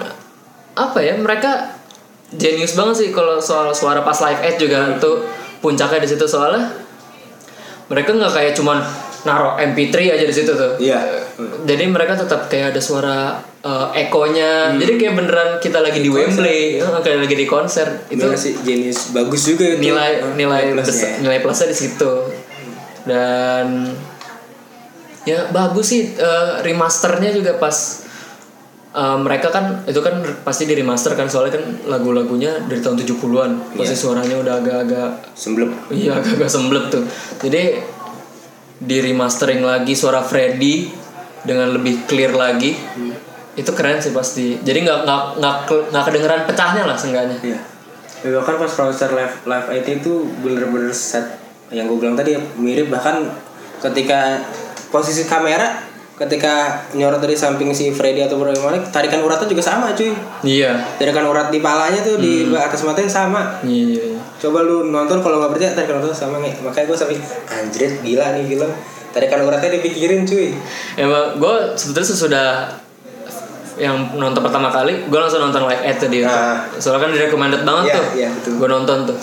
apa 0.75 0.99
ya 0.99 1.13
mereka 1.15 1.74
jenius 2.33 2.73
banget 2.73 2.95
sih 3.05 3.09
kalau 3.13 3.38
soal 3.38 3.69
suara 3.75 4.01
pas 4.01 4.17
live 4.25 4.41
aid 4.41 4.57
juga 4.57 4.97
tuh 4.97 5.21
puncaknya 5.61 6.01
di 6.01 6.09
situ. 6.09 6.25
Soalnya 6.25 6.73
mereka 7.91 8.17
nggak 8.17 8.33
kayak 8.33 8.53
cuman 8.57 8.81
naruh 9.25 9.57
MP3 9.57 10.13
aja 10.13 10.25
di 10.25 10.35
situ 10.35 10.53
tuh. 10.53 10.77
Iya. 10.77 11.01
jadi 11.65 11.89
mereka 11.89 12.15
tetap 12.15 12.47
kayak 12.47 12.71
ada 12.71 12.79
suara 12.79 13.41
uh, 13.65 13.89
ekonya 13.91 14.77
jadi 14.77 14.93
kayak 15.01 15.13
beneran 15.17 15.49
kita 15.59 15.81
lagi 15.81 15.99
di 15.99 16.07
Wembley 16.07 16.79
uh, 16.79 17.01
kayak 17.01 17.25
lagi 17.25 17.35
di 17.35 17.45
konser. 17.49 18.05
Itu 18.07 18.29
Itu 18.29 18.38
sih 18.38 18.53
jenius 18.61 19.11
bagus 19.11 19.49
juga 19.49 19.65
itu. 19.65 19.81
nilai 19.81 20.21
nilai 20.38 20.77
plusnya. 20.77 20.85
besar, 20.85 21.09
nilai 21.25 21.39
plusnya 21.41 21.67
di 21.73 21.77
situ. 21.77 22.11
Dan 23.05 23.89
ya 25.25 25.49
bagus 25.49 25.85
sih 25.89 26.13
uh, 26.21 26.61
remasternya 26.61 27.33
juga 27.33 27.57
pas 27.57 28.04
uh, 28.95 29.19
mereka 29.19 29.51
kan 29.51 29.84
itu 29.84 29.99
kan 29.99 30.23
pasti 30.41 30.63
di 30.63 30.73
remaster 30.73 31.13
kan 31.13 31.27
soalnya 31.27 31.60
kan 31.60 31.63
lagu-lagunya 31.86 32.63
dari 32.65 32.79
tahun 32.79 32.95
70-an 32.97 33.75
pasti 33.75 33.95
suaranya 33.95 34.39
udah 34.39 34.53
agak-agak 34.63 35.10
Semblep. 35.36 35.71
Iya 35.91 36.15
agak-agak 36.15 36.49
semblep 36.49 36.86
tuh. 36.88 37.03
Jadi 37.43 37.63
di 38.75 38.97
remastering 38.99 39.63
lagi 39.63 39.95
suara 39.95 40.19
Freddy 40.19 40.88
dengan 41.43 41.75
lebih 41.75 42.08
clear 42.08 42.31
lagi. 42.31 42.75
Itu 43.55 43.71
keren 43.71 43.99
sih 43.99 44.12
pasti. 44.12 44.60
Jadi 44.60 44.84
nggak 44.84 44.99
nggak 45.03 45.21
nggak 45.39 45.55
ke- 45.67 45.86
nggak 45.91 46.03
kedengeran 46.08 46.41
pecahnya 46.47 46.84
lah 46.84 46.95
seenggaknya. 46.95 47.38
Iya. 47.39 47.60
Ya, 48.25 48.29
bahkan 48.41 48.58
pas 48.58 48.71
konser 48.73 49.13
live 49.13 49.36
live 49.45 49.67
IT 49.69 49.88
itu 50.01 50.13
bener-bener 50.41 50.89
set 50.89 51.38
yang 51.69 51.86
gue 51.86 51.97
bilang 51.97 52.17
tadi 52.17 52.34
ya, 52.34 52.41
mirip 52.58 52.89
bahkan 52.89 53.21
ketika 53.81 54.41
posisi 54.89 55.25
kamera 55.25 55.81
ketika 56.15 56.54
nyorot 56.91 57.19
dari 57.19 57.34
samping 57.34 57.69
si 57.69 57.91
Freddy 57.91 58.19
atau 58.21 58.39
Rami 58.39 58.56
Malek 58.58 58.88
tarikan 58.88 59.19
uratnya 59.19 59.45
juga 59.45 59.60
sama 59.60 59.91
cuy 59.91 60.15
Iya. 60.41 60.71
tarikan 60.95 61.25
urat 61.25 61.49
di 61.49 61.60
palanya 61.60 61.99
tuh 61.99 62.15
di 62.15 62.47
atas 62.49 62.82
matanya 62.82 63.10
sama 63.10 63.60
Iya. 63.62 63.99
iya. 63.99 64.15
coba 64.38 64.62
lu 64.62 64.88
nonton 64.88 65.19
kalau 65.19 65.38
nggak 65.38 65.51
percaya 65.51 65.71
tarikan 65.73 65.99
uratnya 65.99 66.15
sama 66.15 66.39
nih 66.39 66.56
makanya 66.58 66.86
gue 66.86 66.97
sampai 66.97 67.17
anjrit 67.49 67.93
gila 67.99 68.32
nih 68.32 68.47
film 68.47 68.71
tarikan 69.12 69.39
uratnya 69.41 69.69
dipikirin 69.73 70.23
cuy 70.23 70.56
Emang 70.95 71.36
gue 71.36 71.54
sebetulnya 71.73 72.08
sesudah 72.08 72.47
yang 73.75 74.15
nonton 74.15 74.39
pertama 74.39 74.71
kali 74.71 75.04
gue 75.04 75.19
langsung 75.19 75.43
nonton 75.43 75.67
live 75.67 75.84
aid 75.84 75.97
tadi 75.97 76.23
Nah. 76.23 76.63
soalnya 76.73 77.01
kan 77.01 77.12
di 77.12 77.19
recommended 77.19 77.62
banget 77.62 77.84
Iya, 77.86 77.93
tuh 77.93 78.06
iya, 78.15 78.30
betul. 78.32 78.51
gue 78.56 78.67
nonton 78.69 78.97
tuh 79.04 79.17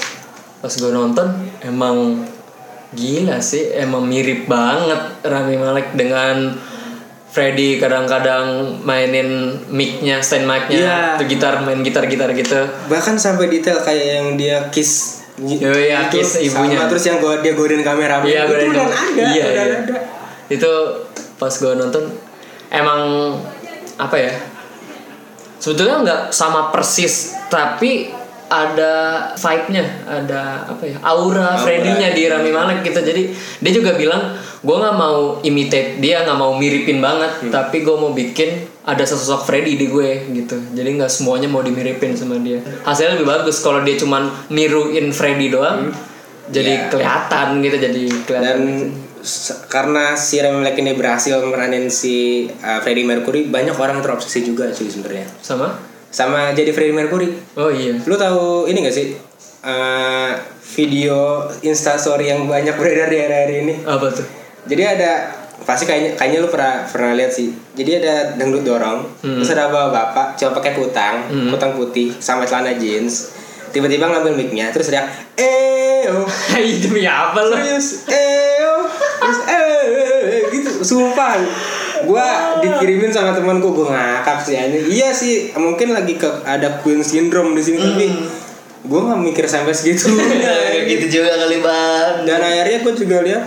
pas 0.61 0.69
gue 0.71 0.91
nonton 0.91 1.27
emang 1.59 2.21
gila 2.93 3.41
sih 3.41 3.73
emang 3.73 4.05
mirip 4.05 4.45
banget 4.45 5.01
Rami 5.23 5.57
Malek 5.57 5.97
dengan 5.97 6.53
Freddy 7.33 7.77
kadang-kadang 7.77 8.77
mainin 8.81 9.29
mic-nya 9.67 10.21
stand 10.21 10.45
mic-nya 10.45 10.77
Iya. 10.77 10.99
tuh 11.17 11.27
gitar 11.27 11.61
main 11.61 11.81
gitar-gitar 11.81 12.29
gitu 12.31 12.61
bahkan 12.87 13.17
sampai 13.17 13.49
detail 13.49 13.81
kayak 13.81 14.07
yang 14.15 14.27
dia 14.37 14.69
kiss 14.69 15.25
Oh 15.43 15.49
iya, 15.73 16.07
kiss 16.07 16.37
ibunya. 16.39 16.77
sama 16.77 16.93
terus 16.93 17.05
yang 17.05 17.17
gua 17.17 17.41
dia 17.41 17.57
godain 17.57 17.81
kamera 17.81 18.21
Iya, 18.21 18.45
itu 18.45 18.69
udah 18.69 18.85
ada 18.85 19.01
Iya, 19.17 19.43
udah 19.43 19.65
iya. 19.65 19.77
ada 19.81 19.99
Itu 20.47 20.71
pas 21.35 21.51
gue 21.51 21.73
nonton 21.73 22.05
emang 22.69 23.01
apa 23.97 24.13
ya? 24.15 24.33
Sebetulnya 25.57 25.97
nggak 26.01 26.23
sama 26.29 26.69
persis, 26.69 27.33
tapi 27.47 28.13
ada 28.53 28.93
vibe-nya, 29.33 29.81
ada 30.05 30.69
apa 30.69 30.85
ya? 30.85 31.01
Aura, 31.01 31.57
Freddy-nya 31.57 32.13
di 32.13 32.29
Rami 32.29 32.53
Malek 32.53 32.85
gitu. 32.85 33.01
Jadi 33.01 33.33
dia 33.33 33.73
juga 33.73 33.97
bilang, 33.97 34.37
gue 34.61 34.77
nggak 34.77 34.93
mau 34.95 35.41
imitate 35.41 35.97
dia, 35.97 36.21
nggak 36.21 36.37
mau 36.37 36.53
miripin 36.53 37.01
banget, 37.01 37.49
tapi 37.49 37.81
gue 37.81 37.97
mau 37.97 38.13
bikin 38.13 38.53
ada 38.85 39.01
sesosok 39.01 39.49
Freddy 39.49 39.81
di 39.81 39.89
gue 39.89 40.29
gitu. 40.31 40.61
Jadi 40.71 41.01
nggak 41.01 41.09
semuanya 41.09 41.49
mau 41.49 41.65
dimiripin 41.65 42.13
sama 42.13 42.37
dia. 42.39 42.61
Hasilnya 42.85 43.17
lebih 43.17 43.33
bagus 43.33 43.59
kalau 43.59 43.81
dia 43.81 43.97
cuman 43.97 44.29
niruin 44.49 45.09
Freddy 45.11 45.49
doang. 45.49 45.89
Jadi 46.53 46.69
Iya. 46.77 46.91
kelihatan 46.91 47.49
gitu, 47.63 47.77
jadi 47.81 48.03
kelihatan. 48.29 48.45
dan 48.45 48.61
se- 49.23 49.65
karena 49.71 50.13
si 50.13 50.43
Rami 50.43 50.61
Malek 50.61 50.77
ini 50.77 50.93
berhasil 50.93 51.39
meranin 51.41 51.87
si 51.89 52.45
uh, 52.61 52.83
Freddie 52.83 53.07
Mercury 53.07 53.49
banyak 53.49 53.73
orang 53.79 54.03
terobsesi 54.03 54.43
juga 54.43 54.69
cuy 54.69 54.91
sebenarnya 54.91 55.31
sama? 55.41 55.92
Sama 56.13 56.53
jadi 56.53 56.71
Freddie 56.71 56.95
Mercury. 56.95 57.33
Oh 57.57 57.73
iya. 57.73 57.97
lu 58.05 58.15
tahu 58.15 58.69
ini 58.69 58.85
gak 58.85 58.95
sih? 58.95 59.17
Uh, 59.63 60.37
video 60.77 61.49
instastory 61.65 62.29
yang 62.29 62.45
banyak 62.45 62.77
beredar 62.77 63.09
di 63.09 63.19
hari-hari 63.19 63.55
ini. 63.65 63.75
Apa 63.83 64.13
tuh? 64.13 64.27
jadi 64.63 64.95
ada 64.95 65.13
pasti 65.67 65.87
kayaknya 65.91 66.15
kayaknya 66.15 66.39
lu 66.43 66.49
pernah 66.51 66.87
pernah 66.87 67.13
lihat 67.17 67.33
sih. 67.33 67.51
Jadi 67.75 68.03
ada 68.03 68.37
dangdut 68.39 68.63
dorong 68.63 69.09
terus 69.23 69.51
ada 69.51 69.73
bapak 69.73 70.39
cuma 70.39 70.55
pakai 70.55 70.73
kutang 70.77 71.27
kutang 71.51 71.73
putih 71.75 72.15
sama 72.21 72.47
celana 72.47 72.77
jeans. 72.77 73.33
Tiba-tiba 73.73 74.05
ngambil 74.05 74.37
micnya 74.37 74.69
terus 74.69 74.93
dia 74.93 75.09
eh 75.41 76.05
oh 76.13 76.29
demi 76.83 77.09
apa 77.09 77.41
lo? 77.41 77.57
serius 77.57 78.05
eh 78.11 78.53
terus 79.23 79.39
eh, 79.49 80.51
gitu 80.51 80.71
sumpah 80.83 81.39
gua 82.07 82.59
dikirimin 82.61 83.13
sama 83.13 83.35
teman 83.35 83.59
gua 83.59 83.73
gua 83.73 83.87
ngakak 83.93 84.39
sih 84.45 84.55
ini 84.57 84.79
iya 84.91 85.11
sih 85.11 85.53
mungkin 85.57 85.95
lagi 85.95 86.19
ke 86.19 86.29
ada 86.47 86.81
Queen 86.81 87.03
syndrome 87.03 87.55
di 87.57 87.63
sini 87.63 87.79
tapi 87.79 88.07
gua 88.87 89.01
nggak 89.13 89.21
mikir 89.23 89.47
sampai 89.47 89.71
segitu. 89.75 90.11
Gitu 90.91 91.21
juga 91.21 91.39
kali 91.39 91.63
bang. 91.63 92.27
dan 92.27 92.41
akhirnya 92.43 92.79
gue 92.83 92.95
juga 92.99 93.17
lihat 93.23 93.45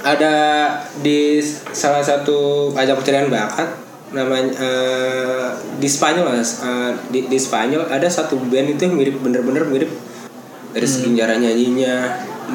ada 0.00 0.34
di 1.00 1.40
salah 1.72 2.00
satu 2.00 2.70
ajang 2.72 2.96
pencarian 3.00 3.28
bakat 3.28 3.68
namanya 4.10 4.50
eh, 4.58 5.48
di 5.76 5.88
Spanyol 5.88 6.34
eh, 6.36 6.92
di, 7.08 7.20
di 7.28 7.38
Spanyol 7.38 7.88
ada 7.88 8.08
satu 8.08 8.36
band 8.36 8.76
itu 8.76 8.80
yang 8.88 8.94
mirip 8.96 9.16
bener-bener 9.20 9.64
mirip. 9.68 9.90
Dari 10.70 10.86
segi 10.86 11.18
cara 11.18 11.34
nyanyinya 11.34 11.94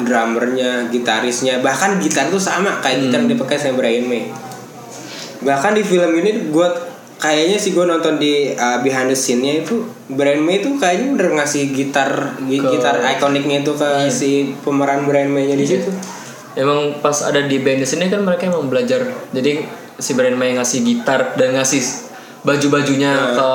drummernya 0.04 0.92
gitarisnya 0.92 1.64
bahkan 1.64 1.96
gitar 1.96 2.28
tuh 2.28 2.40
sama 2.40 2.80
kayak 2.84 3.08
gitar 3.08 3.24
yang 3.24 3.30
dipakai 3.32 3.56
sama 3.56 3.80
Brian 3.80 4.04
May 4.04 4.28
bahkan 5.46 5.72
di 5.72 5.80
film 5.80 6.10
ini 6.12 6.50
gue 6.50 6.68
kayaknya 7.16 7.56
sih 7.56 7.72
gue 7.72 7.86
nonton 7.86 8.18
di 8.18 8.52
uh, 8.52 8.82
behind 8.82 9.08
the 9.08 9.16
scene-nya 9.16 9.64
itu 9.64 9.86
Brian 10.06 10.42
May 10.42 10.60
itu 10.60 10.76
kayaknya 10.76 11.16
udah 11.16 11.28
ngasih 11.40 11.72
gitar 11.72 12.36
gi- 12.44 12.60
Ke- 12.60 12.76
gitar 12.76 12.98
ikoniknya 13.16 13.62
itu 13.62 13.72
ke 13.72 13.88
si 14.10 14.30
pemeran 14.60 15.06
Brian 15.06 15.30
May-nya 15.30 15.54
di 15.54 15.64
situ. 15.64 15.88
Emang 16.52 17.00
pas 17.00 17.16
ada 17.20 17.40
di 17.40 17.56
band 17.56 17.80
di 17.80 17.88
sini 17.88 18.08
kan 18.08 18.20
mereka 18.20 18.48
emang 18.48 18.68
belajar. 18.68 19.00
Jadi 19.30 19.64
si 19.96 20.12
Brian 20.12 20.36
May 20.36 20.56
ngasih 20.56 20.82
gitar 20.82 21.36
dan 21.36 21.54
ngasih 21.54 21.80
baju-bajunya 22.42 23.12
ke 23.32 23.50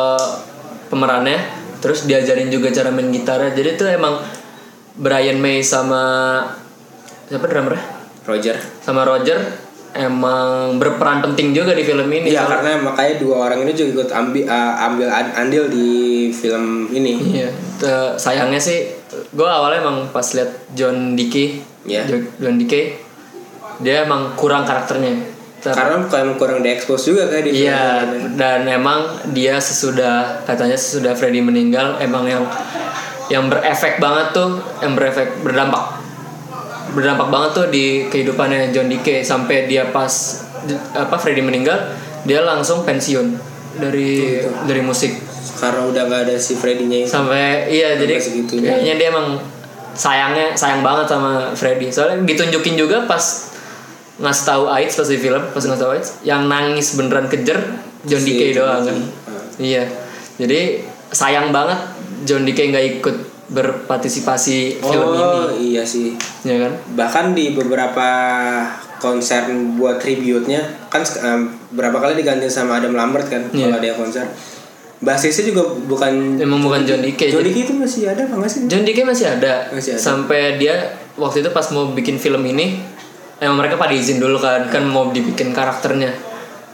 pemerannya. 0.88 1.38
Terus 1.82 2.06
diajarin 2.06 2.50
juga 2.50 2.70
cara 2.70 2.90
main 2.90 3.10
gitarnya. 3.10 3.54
Jadi 3.54 3.70
itu 3.74 3.86
emang 3.86 4.22
Brian 4.98 5.38
May 5.38 5.62
sama 5.62 6.02
siapa 7.26 7.46
drummernya? 7.46 7.82
Roger. 8.26 8.54
Sama 8.82 9.02
Roger 9.02 9.38
emang 9.94 10.76
berperan 10.76 11.20
penting 11.22 11.52
juga 11.52 11.72
di 11.72 11.84
film 11.84 12.08
ini. 12.08 12.32
Iya 12.32 12.48
karena 12.48 12.80
makanya 12.80 13.14
dua 13.18 13.36
orang 13.46 13.62
ini 13.62 13.72
juga 13.72 14.02
ikut 14.02 14.10
ambil 14.10 14.44
ambil 14.80 15.08
an- 15.08 15.34
andil 15.38 15.68
di 15.68 15.90
film 16.32 16.88
ini. 16.90 17.20
Iya, 17.38 17.50
te- 17.76 18.16
sayangnya 18.16 18.58
sih 18.58 18.88
gue 19.12 19.44
awalnya 19.44 19.82
emang 19.82 20.08
pas 20.10 20.24
lihat 20.32 20.72
John 20.72 21.14
Dickey, 21.14 21.60
Iya. 21.84 22.08
Jo- 22.08 22.32
John 22.40 22.56
Dickey, 22.56 22.96
dia 23.80 24.04
emang 24.04 24.32
kurang 24.34 24.64
karakternya. 24.64 25.28
Ter- 25.62 25.78
Karena 25.78 26.02
bukan 26.02 26.26
kurang 26.36 26.60
diekspos 26.62 27.06
juga 27.06 27.30
kayak 27.30 27.44
di 27.46 27.52
Iya, 27.62 28.02
dan 28.34 28.66
emang 28.66 29.06
dia 29.30 29.62
sesudah 29.62 30.42
katanya 30.42 30.74
sesudah 30.74 31.14
Freddy 31.14 31.38
meninggal 31.38 32.02
emang 32.02 32.26
yang 32.26 32.42
yang 33.30 33.46
berefek 33.46 33.96
banget 33.98 34.34
tuh, 34.34 34.58
yang 34.82 34.92
berefek 34.92 35.40
berdampak 35.40 36.01
berdampak 36.92 37.28
banget 37.32 37.52
tuh 37.56 37.66
di 37.72 38.06
kehidupannya 38.12 38.76
John 38.76 38.92
Dickey 38.92 39.24
sampai 39.24 39.66
dia 39.68 39.88
pas 39.92 40.12
apa 40.94 41.16
Freddy 41.18 41.42
meninggal 41.42 41.78
dia 42.28 42.44
langsung 42.46 42.86
pensiun 42.86 43.34
dari 43.80 44.42
dari 44.68 44.82
musik. 44.84 45.12
Karena 45.62 45.86
udah 45.86 46.04
gak 46.10 46.22
ada 46.26 46.36
si 46.42 46.58
Freddy-nya 46.58 47.06
itu. 47.06 47.10
sampai 47.14 47.70
iya 47.70 47.94
jadi 47.94 48.18
segitunya. 48.18 48.82
kayaknya 48.82 48.94
dia 48.98 49.08
emang 49.14 49.38
sayangnya 49.94 50.58
sayang 50.58 50.82
banget 50.82 51.06
sama 51.06 51.54
Freddy 51.54 51.94
soalnya 51.94 52.26
ditunjukin 52.26 52.82
juga 52.82 53.06
pas 53.06 53.22
ngasih 54.18 54.44
tahu 54.46 54.64
AIDS 54.74 54.98
pas 54.98 55.06
di 55.06 55.18
film 55.22 55.44
pas 55.54 55.62
ngasih 55.62 55.82
tahu 55.82 55.92
AIDS 55.94 56.10
yang 56.26 56.50
nangis 56.50 56.98
beneran 56.98 57.30
kejer 57.30 57.62
John 58.10 58.22
Si 58.26 58.34
John 58.34 58.58
doang 58.58 58.82
kan. 58.90 58.98
Dickey. 58.98 59.78
iya. 59.78 59.84
Jadi 60.42 60.62
sayang 61.14 61.54
banget 61.54 61.78
John 62.26 62.42
Dickey 62.42 62.74
nggak 62.74 62.86
ikut 62.98 63.16
berpartisipasi 63.52 64.80
film 64.80 65.08
ini 65.12 65.22
Oh 65.22 65.48
iya 65.54 65.84
sih. 65.84 66.16
ya 66.42 66.56
kan 66.58 66.72
Bahkan 66.96 67.26
di 67.32 67.52
beberapa 67.52 68.08
konser 68.98 69.50
buat 69.76 69.98
tribute-nya 69.98 70.62
kan 70.88 71.02
em, 71.02 71.42
berapa 71.70 71.98
kali 71.98 72.16
diganti 72.16 72.48
sama 72.48 72.78
Adam 72.78 72.94
Lambert 72.94 73.28
kan 73.28 73.44
Iya. 73.52 73.68
kalau 73.68 73.76
ada 73.78 73.96
konser. 73.96 74.26
Basisnya 75.02 75.50
juga 75.50 75.66
bukan 75.82 76.38
emang 76.38 76.62
bukan 76.62 76.86
John 76.86 77.02
Dickey 77.02 77.34
John 77.34 77.42
Dickey 77.42 77.66
itu 77.66 77.74
masih 77.74 78.06
ada 78.08 78.22
apa 78.22 78.46
sih? 78.46 78.70
John 78.70 78.86
Dickey 78.86 79.02
masih 79.02 79.34
ada. 79.34 79.66
Masih 79.74 79.98
ada. 79.98 80.02
Sampai 80.02 80.62
dia 80.62 80.94
waktu 81.18 81.42
itu 81.42 81.50
pas 81.50 81.66
mau 81.74 81.90
bikin 81.90 82.22
film 82.22 82.46
ini, 82.46 82.78
emang 83.38 83.58
mereka 83.58 83.82
pada 83.82 83.90
izin 83.92 84.22
dulu 84.22 84.38
kan, 84.38 84.70
kan 84.70 84.86
mau 84.86 85.10
dibikin 85.10 85.52
karakternya. 85.52 86.14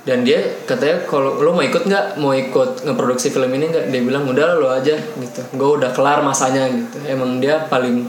Dan 0.07 0.23
dia 0.23 0.39
katanya 0.63 1.03
kalau 1.03 1.35
lo 1.43 1.51
mau 1.51 1.59
ikut 1.59 1.83
nggak, 1.83 2.15
mau 2.23 2.31
ikut 2.31 2.87
ngeproduksi 2.87 3.27
film 3.27 3.51
ini 3.51 3.67
nggak? 3.67 3.91
Dia 3.91 4.01
bilang 4.07 4.23
udah 4.23 4.55
lo 4.55 4.71
aja 4.71 4.95
gitu. 4.95 5.41
Gue 5.51 5.83
udah 5.83 5.91
kelar 5.91 6.23
masanya 6.23 6.71
gitu. 6.71 7.03
Emang 7.11 7.43
dia 7.43 7.67
paling 7.67 8.07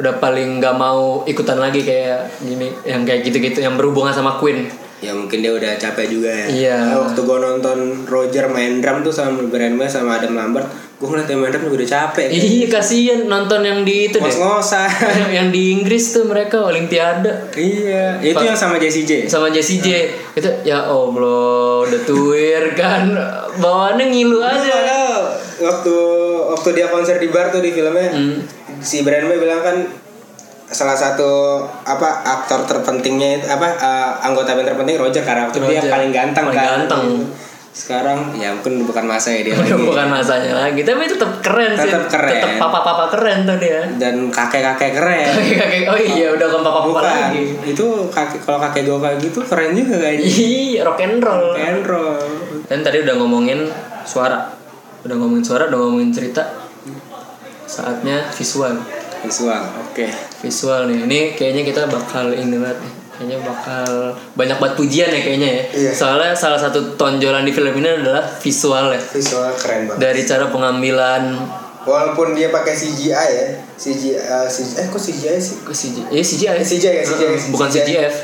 udah 0.00 0.16
paling 0.16 0.60
nggak 0.60 0.76
mau 0.76 1.28
ikutan 1.28 1.60
lagi 1.60 1.84
kayak 1.84 2.40
gini, 2.40 2.72
yang 2.88 3.04
kayak 3.04 3.24
gitu-gitu, 3.28 3.60
yang 3.60 3.76
berhubungan 3.76 4.16
sama 4.16 4.40
Queen. 4.40 4.64
Ya 5.04 5.12
mungkin 5.12 5.44
dia 5.44 5.52
udah 5.52 5.76
capek 5.76 6.08
juga 6.08 6.32
ya. 6.32 6.46
Iya. 6.48 6.76
Nah, 6.80 6.96
waktu 7.04 7.20
gue 7.20 7.38
nonton 7.40 7.78
Roger 8.08 8.48
main 8.48 8.80
drum 8.80 9.04
tuh 9.04 9.12
sama 9.12 9.44
Brian 9.44 9.76
May 9.76 9.92
sama 9.92 10.16
Adam 10.16 10.32
Lambert, 10.32 10.72
gue 10.96 11.04
ngeliat 11.04 11.28
yang 11.28 11.44
juga 11.44 11.76
udah 11.76 11.88
capek. 11.90 12.26
Iya 12.26 12.66
kasihan 12.70 13.20
nonton 13.22 13.60
yang 13.60 13.84
di 13.84 14.08
itu 14.08 14.16
deh. 14.16 14.24
Ngos-ngosan. 14.24 14.88
yang 15.36 15.48
di 15.48 15.70
Inggris 15.70 16.10
tuh 16.10 16.24
mereka 16.24 16.64
Olimpiade. 16.64 17.52
iya. 17.52 18.16
Itu 18.16 18.40
yang 18.40 18.56
sama 18.56 18.76
Jessie 18.76 19.04
J. 19.04 19.28
sama 19.28 19.48
Jessie 19.48 19.76
J 19.78 20.08
itu 20.32 20.48
ya 20.62 20.80
Allah 20.82 21.84
udah 21.84 22.00
tuir 22.02 22.72
kan 22.72 23.12
bawaannya 23.62 24.04
ngilu 24.06 24.40
aja 24.40 24.76
waktu 25.58 25.96
waktu 26.46 26.68
dia 26.72 26.86
konser 26.86 27.16
di 27.16 27.28
bar 27.28 27.48
tuh 27.48 27.60
di 27.60 27.70
filmnya 27.70 28.08
Hmm. 28.08 28.40
si 28.78 29.00
Brian 29.00 29.24
May 29.24 29.36
bilang 29.36 29.60
kan 29.60 29.76
salah 30.66 30.92
satu 30.92 31.60
apa 31.82 32.08
aktor 32.26 32.64
terpentingnya 32.64 33.38
itu 33.38 33.46
apa 33.46 33.68
eh, 33.70 34.10
anggota 34.22 34.52
band 34.52 34.66
terpenting 34.66 34.96
Roger 34.96 35.22
karena 35.22 35.46
waktu 35.46 35.60
dia 35.62 35.78
Roger. 35.78 35.92
paling 35.92 36.10
ganteng 36.10 36.44
Paling 36.46 36.56
kan. 36.56 36.68
ganteng. 36.80 37.04
Sekarang 37.76 38.32
ya 38.32 38.50
mungkin 38.50 38.82
bukan 38.82 39.04
masa 39.04 39.28
ya 39.30 39.44
dia 39.44 39.52
udah 39.54 39.68
lagi. 39.68 39.84
bukan 39.84 40.06
masanya 40.08 40.52
lagi 40.56 40.80
tapi 40.80 41.04
tetap 41.04 41.28
keren 41.38 41.70
sih 41.70 41.84
Tetap 41.86 42.08
keren. 42.08 42.32
tetap 42.32 42.52
papa-papa 42.56 43.04
keren 43.12 43.44
tuh 43.44 43.56
dia 43.56 43.84
Dan 43.94 44.28
kakek-kakek 44.28 44.96
keren. 44.96 45.28
kakek 45.60 45.84
oh 45.84 45.98
iya 46.00 46.32
udah 46.32 46.46
bukan 46.46 46.64
papa-papa 46.64 46.88
Bukan. 46.90 47.04
lagi 47.04 47.44
Itu 47.68 47.86
kakek 48.08 48.40
kalau 48.42 48.58
kakek 48.58 48.82
gue 48.82 48.96
kayak 48.96 49.16
gitu 49.20 49.38
keren 49.42 49.70
juga 49.72 49.96
kayaknya. 49.98 50.24
iya 50.24 50.80
rock 50.82 50.98
and 50.98 51.20
roll 51.20 51.44
Rock 51.46 51.60
and 51.60 51.82
roll. 51.84 52.24
dan 52.64 52.78
tadi 52.80 52.98
udah 52.98 53.14
ngomongin 53.14 53.60
suara 54.02 54.40
udah 55.02 55.14
ngomongin 55.14 55.44
suara 55.44 55.68
udah 55.68 55.78
ngomongin 55.78 56.10
cerita 56.10 56.42
saatnya 57.62 58.30
visual 58.30 58.72
Visual. 59.18 59.58
Oke. 59.82 60.06
visual 60.38 60.86
nih 60.86 61.02
ini 61.02 61.18
kayaknya 61.32 61.62
kita 61.62 61.82
bakal 61.86 62.30
ini 62.30 62.56
banget 62.56 62.78
nih 62.78 62.92
kayaknya 63.16 63.38
bakal 63.40 63.88
banyak 64.32 64.54
banget 64.54 64.74
pujian 64.74 65.08
ya 65.08 65.20
kayaknya 65.20 65.50
ya 65.50 65.62
Iya. 65.72 65.90
soalnya 65.92 66.32
salah 66.32 66.56
satu 66.56 66.94
tonjolan 66.94 67.42
di 67.42 67.50
film 67.50 67.72
ini 67.74 67.88
adalah 67.98 68.22
visual 68.36 68.88
ya 68.88 69.00
Visual 69.00 69.50
keren 69.54 69.80
banget. 69.86 69.98
dari 69.98 70.22
cara 70.22 70.46
pengambilan 70.46 71.22
Walaupun 71.82 72.34
dia 72.34 72.50
pakai 72.50 72.74
CGI 72.74 73.14
ya, 73.14 73.46
CGI, 73.72 74.18
eh, 74.18 74.42
CGI 74.44 74.74
eh 74.76 74.86
kok 74.86 74.98
CGI 74.98 75.38
sih? 75.38 75.56
ke 75.60 75.70
CGI 75.70 76.02
eh 76.10 76.18
CGI 76.20 76.58
CGI 76.60 76.92
ya, 76.92 77.04
CGI. 77.04 77.36
bukan 77.48 77.68
CGI. 77.68 77.82
CGF 78.02 78.14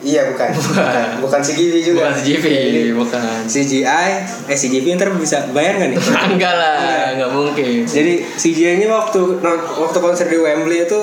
Iya 0.00 0.22
bukan. 0.26 0.48
Bukan. 0.48 1.08
bukan 1.20 1.40
CGV 1.44 1.74
juga. 1.84 1.98
bukan 2.00 2.14
CGV 2.16 2.44
Jadi, 2.48 2.82
bukan 2.96 3.36
CGI, 3.44 4.08
eh 4.48 4.56
CGV 4.56 4.96
ntar 4.96 5.12
bisa 5.12 5.44
bayar 5.52 5.76
nggak 5.76 5.92
nih? 5.92 5.98
enggak 6.32 6.54
lah 6.54 6.80
nggak 7.14 7.30
mungkin 7.30 7.84
Jadi 7.84 8.24
CGI 8.24 8.80
ini 8.80 8.88
waktu 8.88 9.20
waktu 9.76 9.98
konser 9.98 10.24
di 10.24 10.38
Wembley 10.38 10.88
itu 10.88 11.00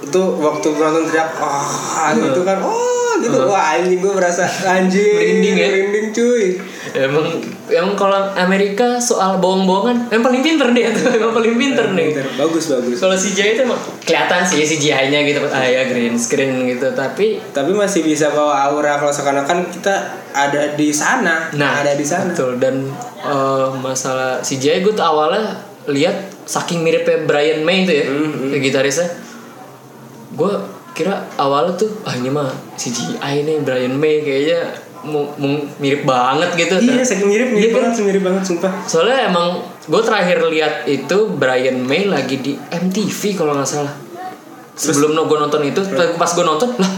itu 0.00 0.22
waktu 0.36 0.68
nonton 0.70 1.02
teriak 1.06 1.30
wah 1.36 2.10
gitu 2.12 2.40
kan 2.40 2.58
oh 2.60 2.88
gitu. 3.20 3.36
Wah 3.44 3.76
anjing 3.76 4.00
gue 4.00 4.12
berasa 4.12 4.48
anjing 4.64 5.12
Merinding 5.12 5.54
ya? 5.54 5.68
merinding 5.68 6.06
cuy. 6.10 6.46
Emang 6.90 7.26
emang 7.68 7.92
kalau 7.92 8.16
Amerika 8.32 8.96
soal 8.96 9.36
bohong-bohongan 9.36 10.08
emang 10.08 10.24
paling 10.26 10.40
pinter 10.40 10.72
dia 10.72 10.88
tuh 10.90 11.12
emang 11.20 11.30
paling 11.30 11.54
pinter 11.54 11.86
nih 11.92 12.06
Pinter. 12.10 12.26
bagus 12.34 12.64
bagus. 12.68 12.96
Kalau 12.96 13.12
CGI 13.12 13.54
itu 13.54 13.62
emang 13.62 13.76
kelihatan 14.00 14.40
sih 14.42 14.64
CGI-nya 14.64 15.20
gitu 15.22 15.38
ah 15.44 15.62
ya 15.62 15.84
green 15.84 16.16
screen 16.16 16.64
gitu 16.66 16.90
tapi 16.90 17.38
tapi 17.52 17.70
masih 17.70 18.00
bisa 18.00 18.32
bawa 18.32 18.66
aura 18.66 18.96
kalau 18.96 19.12
seakan-akan 19.12 19.68
kita 19.70 19.94
ada 20.32 20.72
di 20.72 20.88
sana 20.90 21.52
Nah, 21.52 21.84
ada 21.84 21.92
di 21.92 22.02
sana. 22.02 22.32
Betul. 22.32 22.56
Dan 22.56 22.88
eh, 23.20 23.68
masalah 23.76 24.40
CGI 24.40 24.80
gue 24.80 24.92
tuh 24.92 25.04
awalnya 25.04 25.60
lihat 25.86 26.16
saking 26.42 26.80
miripnya 26.80 27.22
Brian 27.22 27.62
May 27.62 27.84
itu 27.84 27.92
ya, 27.94 28.04
Hmm, 28.06 28.48
ke 28.48 28.58
gitarisnya. 28.58 29.06
Gue 30.30 30.52
kira 30.90 31.26
awalnya 31.36 31.74
tuh 31.76 31.90
ah 32.02 32.12
ini 32.12 32.28
mah 32.28 32.48
CGI 32.74 33.42
nih 33.42 33.56
Brian 33.60 33.94
May 33.94 34.20
kayaknya 34.20 34.74
mirip 35.80 36.04
banget 36.04 36.50
gitu. 36.56 36.76
iya 36.78 37.00
saking 37.00 37.24
mirip 37.26 37.48
mirip 37.50 37.62
Iya 37.62 37.70
kan? 37.72 37.82
banget 37.88 38.04
mirip 38.04 38.22
banget 38.22 38.42
sumpah 38.44 38.72
Soalnya 38.84 39.32
emang 39.32 39.46
gue 39.80 40.02
terakhir 40.02 40.44
lihat 40.44 40.84
itu 40.84 41.18
Brian 41.32 41.80
May 41.80 42.04
lagi 42.04 42.36
di 42.36 42.52
MTV 42.54 43.20
kalau 43.34 43.54
nggak 43.54 43.64
salah. 43.66 43.94
Sebelum 44.72 45.12
gue 45.18 45.38
nonton 45.38 45.60
itu, 45.62 45.80
pas 46.16 46.30
gue 46.30 46.40
nonton 46.42 46.72
lah 46.74 46.92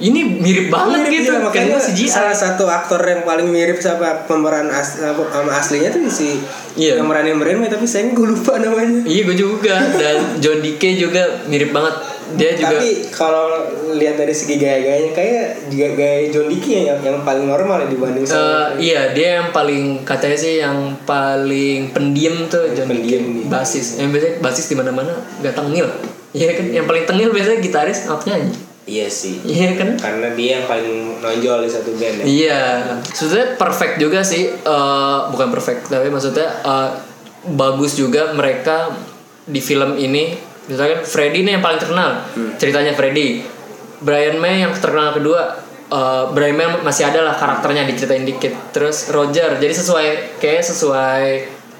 ini 0.00 0.40
mirip 0.40 0.72
banget 0.72 1.04
Mirip, 1.04 1.12
gitu. 1.12 1.30
iya, 1.30 1.44
makanya 1.44 1.76
CGI. 1.76 2.08
salah 2.08 2.32
satu 2.32 2.64
aktor 2.64 2.96
yang 2.98 3.20
paling 3.20 3.44
mirip 3.46 3.76
sama 3.78 4.24
pemeran 4.24 4.66
as, 4.66 4.96
sama 4.96 5.52
aslinya 5.52 5.92
tuh 5.92 6.08
si 6.08 6.40
Iya. 6.72 6.96
yang 6.96 7.04
meranin 7.04 7.36
Brian 7.36 7.60
May 7.60 7.68
tapi 7.68 7.84
sayangnya 7.84 8.16
gue 8.16 8.28
lupa 8.32 8.56
namanya 8.56 9.04
Iya 9.04 9.22
gue 9.26 9.36
juga 9.36 9.76
dan 9.92 10.40
John 10.40 10.64
Dickey 10.64 10.96
juga 10.96 11.44
mirip 11.44 11.68
banget 11.70 12.00
dia 12.36 12.54
juga 12.54 12.76
Tapi 12.78 12.88
kalau 13.10 13.46
lihat 13.94 14.18
dari 14.18 14.34
segi 14.34 14.54
gaya-gayanya 14.58 15.10
kayak 15.14 15.46
juga 15.70 15.88
gaya 15.98 16.30
John 16.30 16.46
Dickey 16.46 16.86
yang 16.86 16.98
yang 17.02 17.22
paling 17.22 17.46
normal 17.46 17.86
ya 17.86 17.88
dibanding 17.90 18.24
eh, 18.24 18.28
sama 18.28 18.78
iya 18.78 19.10
dia 19.14 19.42
yang 19.42 19.48
paling 19.50 20.02
katanya 20.06 20.38
sih 20.38 20.62
yang 20.62 20.94
paling 21.08 21.90
pendiam 21.90 22.46
tuh 22.46 22.70
John 22.74 22.86
pendiam, 22.90 23.22
Dickey 23.22 23.46
iya. 23.46 23.50
basis 23.50 23.86
yang 23.98 24.10
biasanya 24.14 24.34
basis 24.42 24.66
di 24.70 24.74
mana-mana 24.78 25.12
gak 25.42 25.54
tengil 25.56 25.86
iya 26.30 26.54
kan 26.54 26.66
yang 26.70 26.86
paling 26.86 27.04
tengil 27.06 27.28
biasanya 27.34 27.58
gitaris 27.58 28.06
nyanyi 28.26 28.70
Iya 28.90 29.06
sih. 29.06 29.38
iya 29.46 29.78
kan 29.78 29.94
Karena 29.94 30.34
dia 30.34 30.58
yang 30.58 30.66
paling 30.66 31.22
nonjol 31.22 31.62
di 31.62 31.70
satu 31.70 31.94
band 31.94 32.24
ya. 32.24 32.24
Iya, 32.26 32.62
sebenarnya 33.14 33.48
perfect 33.54 33.94
juga 34.02 34.20
sih, 34.26 34.50
eh, 34.50 35.18
bukan 35.30 35.48
perfect, 35.54 35.92
tapi 35.92 36.10
maksudnya 36.10 36.48
eh, 36.64 36.90
bagus 37.54 37.94
juga 37.94 38.34
mereka 38.34 38.90
di 39.46 39.62
film 39.62 39.94
ini. 39.94 40.49
Misalkan 40.70 41.02
Freddy 41.02 41.42
nih 41.42 41.58
yang 41.58 41.64
paling 41.64 41.82
terkenal, 41.82 42.30
ceritanya 42.56 42.94
Freddy. 42.94 43.42
Brian 44.00 44.38
May 44.38 44.62
yang 44.62 44.72
terkenal 44.72 45.12
kedua, 45.12 45.58
eh, 45.90 46.24
Brian 46.30 46.54
May 46.54 46.70
masih 46.80 47.10
ada 47.10 47.26
lah 47.26 47.34
karakternya 47.34 47.84
diceritain 47.90 48.22
dikit. 48.22 48.54
Terus 48.70 49.10
Roger, 49.10 49.58
jadi 49.58 49.74
sesuai 49.74 50.38
kayak 50.38 50.62
sesuai 50.62 51.24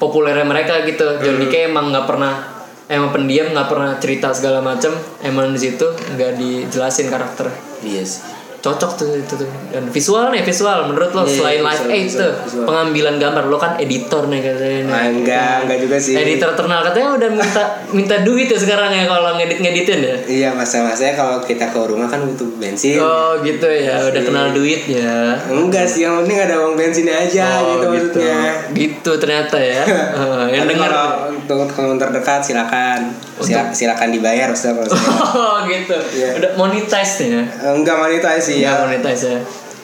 populernya 0.02 0.42
mereka 0.42 0.82
gitu. 0.82 1.22
John 1.22 1.38
Dickey 1.38 1.70
emang 1.70 1.94
nggak 1.94 2.06
pernah 2.10 2.60
emang 2.90 3.14
pendiam 3.14 3.54
nggak 3.54 3.68
pernah 3.70 3.94
cerita 4.02 4.34
segala 4.34 4.58
macem 4.58 4.90
emang 5.22 5.54
di 5.54 5.62
situ 5.62 5.86
nggak 5.86 6.34
dijelasin 6.34 7.06
karakter 7.06 7.46
Iya 7.86 8.02
sih. 8.02 8.39
Cocok 8.60 8.90
tuh 8.94 9.08
itu 9.14 9.34
tuh 9.34 9.48
dan 9.68 9.84
visual 9.86 10.28
nih 10.28 10.42
visual 10.42 10.84
menurut 10.84 11.10
lo 11.10 11.22
Iya, 11.22 11.32
selain 11.34 11.60
live 11.62 11.84
aid 11.88 12.06
tuh 12.10 12.32
visual. 12.38 12.64
pengambilan 12.64 13.16
gambar 13.16 13.44
lo 13.46 13.56
kan 13.56 13.72
editor 13.76 14.22
nih 14.26 14.40
katanya 14.42 14.78
nih. 14.78 14.92
Ah, 14.92 15.04
enggak, 15.06 15.54
enggak 15.64 15.78
juga 15.80 15.96
sih. 15.96 16.12
editor 16.14 16.50
terkenal 16.52 16.80
katanya 16.82 17.08
udah 17.14 17.28
minta 17.30 17.62
minta 17.90 18.16
duit 18.20 18.46
ya 18.46 18.56
sekarang 18.56 18.90
ya 18.90 19.04
kalau 19.04 19.32
ngedit 19.34 19.58
ngeditin 19.58 19.98
ya 20.02 20.16
Iya 20.22 20.48
masa-masanya 20.52 21.14
kalau 21.14 21.36
kita 21.40 21.66
ke 21.66 21.78
rumah 21.80 22.04
kan 22.06 22.20
butuh 22.22 22.52
bensin. 22.54 23.00
oh 23.00 23.40
gitu 23.40 23.64
ya 23.64 23.96
udah 24.04 24.22
kenal 24.22 24.46
duit 24.50 24.84
ya 24.86 25.40
Enggak 25.46 25.86
sih, 25.86 26.02
yang 26.02 26.20
penting 26.20 26.36
ada 26.38 26.60
uang 26.60 26.74
bensinnya 26.74 27.16
aja 27.18 27.46
gitu, 27.62 27.86
maksudnya. 27.86 28.40
gitu 28.70 29.12
ternyata 29.16 29.56
ya 29.56 29.82
Eh, 29.82 30.46
yang 30.54 30.66
dengar 30.66 30.90
kalau 30.90 31.32
untuk 31.32 31.64
teman 31.66 31.96
terdekat 31.96 32.40
silakan. 32.42 33.00
Sila- 33.40 33.72
silakan 33.72 34.12
dibayar 34.12 34.48
Ustaz 34.48 34.76
kalau 34.76 34.84
oh 35.32 35.58
gitu 35.64 35.96
Iya. 36.12 36.36
udah 36.36 36.50
monetize 36.54 37.24
nih 37.24 37.30
ya 37.32 37.72
Enggak 37.72 37.96
monetize 37.96 38.49
sih 38.50 38.56
ya 38.60 38.72
monetize 38.80 39.26
ya 39.28 39.40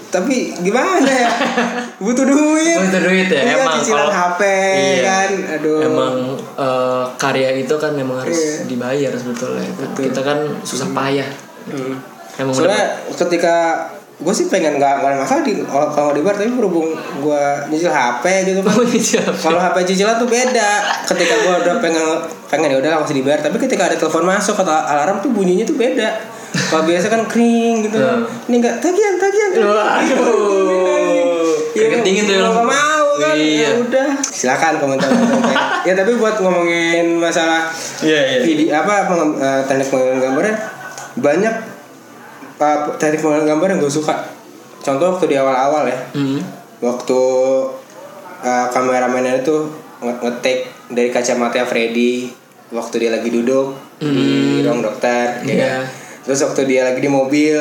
Tapi 0.06 0.54
gimana 0.60 1.02
ya? 1.02 1.28
Butuh 2.04 2.22
duit. 2.22 2.78
butuh 2.78 3.02
duit 3.02 3.26
ya 3.26 3.42
Iya, 3.42 3.54
emang 3.58 3.74
cicilan 3.76 4.06
kalau 4.06 4.14
HP 4.14 4.40
Iya. 4.72 5.02
kan. 5.02 5.30
Aduh. 5.54 5.78
emang 5.82 6.14
eh, 6.56 7.04
karya 7.16 7.50
itu 7.56 7.74
kan 7.74 7.92
memang 7.92 8.16
harus 8.18 8.38
Iya. 8.38 8.54
dibayar 8.66 9.12
sebetulnya 9.12 9.66
kita 9.92 10.20
kan 10.20 10.38
susah 10.62 10.88
payah 10.90 11.26
Hmm. 11.66 11.98
emang 12.38 12.54
Soalnya 12.54 12.86
ketika 13.10 13.54
gue 14.16 14.30
sih 14.30 14.46
pengen 14.46 14.78
nggak 14.78 14.94
nggak 14.96 15.18
masalah 15.18 15.42
di 15.42 15.60
kalau 15.66 16.14
di 16.14 16.22
bar 16.22 16.32
tapi 16.32 16.48
berhubung 16.48 16.88
gue 17.18 17.42
nyicil 17.68 17.90
HP 17.90 18.22
gitu 18.46 18.60
kan. 18.62 18.72
Oh. 18.78 19.34
Kalau 19.42 19.58
HP 19.58 19.76
cicilan 19.84 20.16
tuh 20.16 20.24
beda. 20.24 20.70
Ketika 21.04 21.34
gue 21.36 21.54
udah 21.60 21.74
pengen 21.76 22.06
pengen 22.46 22.70
ya 22.70 22.78
udah 22.78 23.02
masih 23.02 23.18
dibayar, 23.18 23.42
tapi 23.42 23.58
ketika 23.58 23.90
ada 23.90 23.98
telepon 23.98 24.24
masuk 24.24 24.54
atau 24.54 24.70
alarm 24.72 25.18
tuh 25.18 25.28
bunyinya 25.28 25.64
tuh 25.64 25.74
beda. 25.74 26.08
Kalau 26.76 26.84
biasa 26.84 27.06
kan 27.08 27.24
kering 27.24 27.76
gitu. 27.82 27.96
Hmm. 27.96 28.28
Ini 28.46 28.56
enggak 28.60 28.76
tagihan 28.78 29.16
tagihan. 29.16 29.50
dingin 32.04 32.22
tuh 32.22 32.34
ya, 32.34 32.38
Kalau 32.38 32.52
langsung. 32.52 32.66
nggak 32.68 32.68
mau 32.70 33.08
kan. 33.16 33.34
Iya. 33.34 33.56
Ya 33.58 33.70
udah. 33.80 34.08
Silakan 34.22 34.74
komentar. 34.76 35.08
ya 35.82 35.92
tapi 35.94 36.12
buat 36.14 36.36
ngomongin 36.36 37.16
masalah 37.16 37.70
Iya, 37.98 38.20
iya. 38.28 38.40
video 38.42 38.68
apa 38.74 39.06
pengem- 39.06 39.38
eh, 39.38 39.60
teknik 39.64 39.88
pengambilan 39.88 40.20
gambarnya 40.20 40.54
banyak 41.16 41.54
uh, 42.58 42.78
teknik 42.96 43.20
pengambilan 43.20 43.48
gambar 43.48 43.66
yang 43.70 43.80
gue 43.80 43.94
suka 43.94 44.14
contoh 44.80 45.14
waktu 45.14 45.24
di 45.30 45.36
awal-awal 45.36 45.86
ya 45.86 45.98
Hmm. 46.12 46.42
waktu 46.78 47.20
uh, 48.38 48.66
kameramennya 48.68 49.40
itu 49.40 49.70
nge- 49.98 50.20
ngetik 50.20 50.58
dari 50.88 51.08
kacamata 51.08 51.62
Freddy 51.62 52.28
waktu 52.68 52.94
dia 52.98 53.10
lagi 53.12 53.30
duduk 53.30 53.78
di 53.96 54.60
ruang 54.60 54.82
dokter 54.82 55.40
ya 55.40 55.46
Iya. 55.46 55.66
kan? 55.72 55.82
Terus 56.26 56.42
waktu 56.42 56.66
dia 56.66 56.82
lagi 56.82 57.00
di 57.00 57.08
mobil 57.08 57.56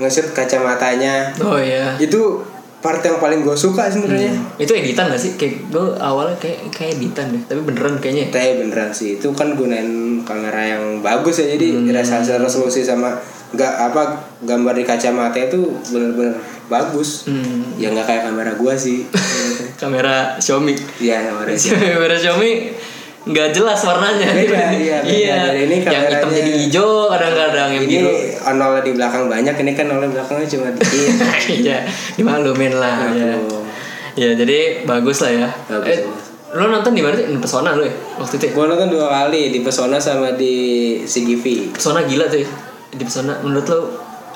nge-shoot 0.00 0.32
kacamatanya. 0.32 1.36
Oh 1.44 1.60
iya. 1.60 1.94
Itu 2.00 2.40
part 2.80 3.04
yang 3.04 3.20
paling 3.20 3.44
gue 3.44 3.52
suka 3.52 3.92
sebenarnya. 3.92 4.32
Itu 4.56 4.72
editan 4.72 5.12
gak 5.12 5.20
sih? 5.20 5.36
Kayak 5.36 5.68
gue 5.68 5.86
awalnya 6.00 6.36
kayak 6.40 6.72
kayak 6.72 6.96
editan 6.96 7.36
deh 7.36 7.42
tapi 7.44 7.60
beneran 7.60 8.00
kayaknya. 8.00 8.32
Ya. 8.32 8.32
Tapi 8.32 8.50
beneran 8.64 8.90
sih 8.96 9.20
itu 9.20 9.28
kan 9.36 9.52
gunain 9.52 10.24
kamera 10.24 10.64
yang 10.64 11.04
bagus 11.04 11.44
ya 11.44 11.52
jadi 11.54 11.92
resolusi 11.92 12.32
resolusi 12.40 12.80
sama 12.80 13.20
nggak 13.50 13.74
apa 13.92 14.30
gambar 14.46 14.78
di 14.78 14.84
kacamata 14.86 15.36
itu 15.36 15.60
bener-bener 15.92 16.40
bagus. 16.72 17.28
Hmm. 17.28 17.76
ya 17.76 17.92
nggak 17.92 18.06
kayak 18.08 18.22
kamera 18.32 18.52
gua 18.56 18.72
sih. 18.78 19.04
Kamera 19.80 20.36
Xiaomi. 20.36 20.76
Iya 21.00 21.24
kamera 21.24 21.50
kamera 21.96 22.16
Xiaomi 22.16 22.52
nggak 23.20 23.48
jelas 23.52 23.80
warnanya. 23.84 24.32
Beda, 24.32 24.72
iya, 24.72 24.96
beda. 25.04 25.12
iya. 25.12 25.36
Dari 25.52 25.60
ini 25.68 25.76
yang 25.84 26.04
hitam 26.08 26.30
jadi 26.32 26.50
hijau 26.64 27.12
kadang-kadang 27.12 27.68
yang 27.76 27.84
ini 27.84 27.96
biru. 28.00 28.12
nolnya 28.56 28.80
di 28.80 28.92
belakang 28.96 29.22
banyak 29.28 29.54
ini 29.60 29.72
kan 29.76 29.84
nolnya 29.92 30.08
belakangnya 30.08 30.46
cuma 30.48 30.68
dikit. 30.72 31.12
Iya 31.60 31.78
dimaklumin 32.16 32.74
lah. 32.80 33.12
Ya 33.12 33.36
ya 34.16 34.28
jadi 34.32 34.88
bagus 34.88 35.20
lah 35.20 35.32
ya. 35.36 35.48
Bagus, 35.68 35.88
eh, 35.92 35.98
lo 36.56 36.64
nonton 36.66 36.96
di 36.96 37.02
mana 37.04 37.14
sih? 37.14 37.28
Di 37.28 37.38
pesona 37.38 37.76
lo 37.76 37.84
ya 37.84 37.94
waktu 38.16 38.34
itu 38.40 38.46
ya? 38.48 38.52
gua 38.56 38.64
nonton 38.72 38.88
dua 38.88 39.06
kali 39.06 39.52
di 39.54 39.60
Pesona 39.62 39.96
sama 40.00 40.34
di 40.34 40.54
CGV 41.04 41.76
pesona 41.76 42.02
gila 42.08 42.26
tuh 42.26 42.42
ya 42.42 42.48
di 42.90 43.04
pesona 43.06 43.38
menurut 43.44 43.66
lo 43.70 43.78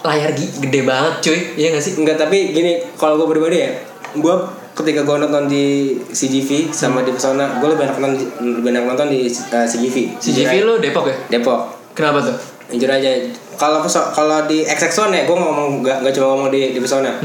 layar 0.05 0.31
gede 0.37 0.81
banget 0.85 1.15
cuy 1.25 1.39
iya 1.57 1.73
gak 1.73 1.83
sih? 1.83 1.97
Enggak 1.97 2.21
tapi 2.21 2.53
gini 2.53 2.85
kalau 3.01 3.17
gue 3.17 3.27
pribadi 3.33 3.65
ya 3.65 3.73
gue 4.15 4.35
ketika 4.75 5.07
gue 5.07 5.17
nonton 5.23 5.47
di 5.47 5.95
CGV 6.11 6.75
sama 6.75 7.07
di 7.07 7.15
Pesona 7.15 7.63
gue 7.63 7.69
lebih 7.71 7.87
enak 7.87 7.99
nonton 8.03 8.27
lebih 8.43 8.71
enak 8.75 8.85
nonton 8.91 9.07
di 9.09 9.31
uh, 9.31 9.67
CGV 9.67 10.19
CGV 10.19 10.53
lo 10.67 10.75
Depok 10.83 11.07
ya? 11.07 11.17
Depok. 11.31 11.61
Kenapa 11.95 12.19
tuh? 12.27 12.37
Jujur 12.75 12.91
aja. 12.91 13.11
Kalau 13.55 13.87
kalau 13.87 14.39
di 14.51 14.67
XX1 14.67 15.15
ya 15.15 15.23
gue 15.23 15.37
ngomong 15.39 15.87
nggak 15.87 16.03
nggak 16.03 16.13
cuma 16.19 16.27
ngomong 16.35 16.49
di 16.51 16.75
di 16.75 16.81
Pesona 16.83 17.23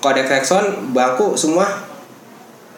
kalau 0.00 0.12
di 0.12 0.22
XX1 0.28 0.92
bangku 0.92 1.32
semua 1.36 1.89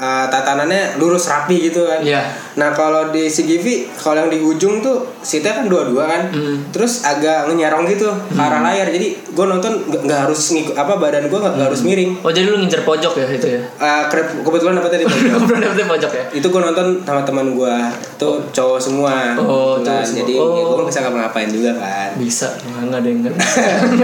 uh, 0.02 0.26
tatanannya 0.26 0.98
lurus 0.98 1.30
rapi 1.30 1.62
gitu 1.62 1.86
kan. 1.86 2.02
Iya. 2.02 2.26
nah 2.52 2.68
kalau 2.68 3.08
di 3.08 3.24
CGV 3.26 3.64
kalau 3.94 4.18
yang 4.18 4.30
di 4.30 4.38
ujung 4.38 4.78
tuh 4.78 5.08
seatnya 5.18 5.54
kan 5.54 5.66
dua-dua 5.66 6.04
kan. 6.04 6.22
Hmm. 6.28 6.58
terus 6.68 7.00
agak 7.02 7.46
ngenyarong 7.46 7.86
gitu 7.86 8.10
ke 8.10 8.36
arah 8.36 8.60
layar. 8.60 8.84
Jadi 8.86 9.14
gue 9.24 9.46
nonton 9.46 9.72
nggak 9.86 10.20
harus 10.26 10.40
ngikut 10.50 10.74
apa 10.74 10.98
badan 10.98 11.26
gue 11.26 11.38
nggak 11.38 11.54
nggak 11.54 11.68
harus 11.68 11.80
miring. 11.80 12.18
Oh 12.20 12.28
jadi 12.28 12.46
lo 12.46 12.58
ngincer 12.58 12.82
pojok 12.82 13.14
ya 13.14 13.26
itu 13.30 13.46
ya? 13.48 13.60
Uh, 13.78 14.02
ke- 14.06 14.42
kebetulan 14.42 14.74
apa 14.74 14.88
tadi 14.88 15.04
pernah 15.06 15.38
dapetnya 15.62 15.86
pojok 15.94 16.12
ya? 16.12 16.24
Itu 16.32 16.46
gue 16.48 16.60
nonton 16.60 16.86
sama 17.00 17.22
teman 17.22 17.46
gue 17.52 17.74
itu 18.12 18.28
cowok 18.50 18.78
semua. 18.78 19.32
Oh, 19.34 19.78
Kebetulan. 19.78 19.86
cowok 19.86 20.04
semua. 20.04 20.18
jadi 20.18 20.32
Oh. 20.34 20.50
ya 20.50 20.62
gue 20.62 20.76
nggak 20.76 20.88
bisa 20.88 20.98
ngapa-ngapain 21.00 21.48
juga 21.48 21.70
kan. 21.76 22.08
Bisa. 22.16 22.48
Nggak 22.82 22.98
ada 22.98 23.08
yang 23.08 23.18
nggak 23.22 23.34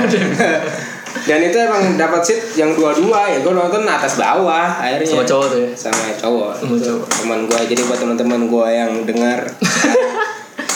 ada 0.01 0.16
yang. 0.16 0.30
dan 1.26 1.38
itu 1.42 1.56
emang 1.58 1.82
dapat 1.98 2.20
seat 2.22 2.40
yang 2.54 2.76
dua-dua 2.76 3.26
ya. 3.26 3.38
Gue 3.42 3.52
nonton 3.56 3.82
atas 3.88 4.20
bawah 4.20 4.78
akhirnya. 4.78 5.08
Sama 5.08 5.24
cowok 5.24 5.46
tuh 5.50 5.58
ya? 5.64 5.70
Sama 5.74 6.02
cowok. 6.14 6.50
Sama 6.62 6.76
cowok. 6.78 7.06
teman 7.18 7.38
gue 7.48 7.60
jadi 7.74 7.82
buat 7.88 7.98
teman-teman 7.98 8.40
gue 8.46 8.66
yang 8.70 8.92
dengar 9.08 9.40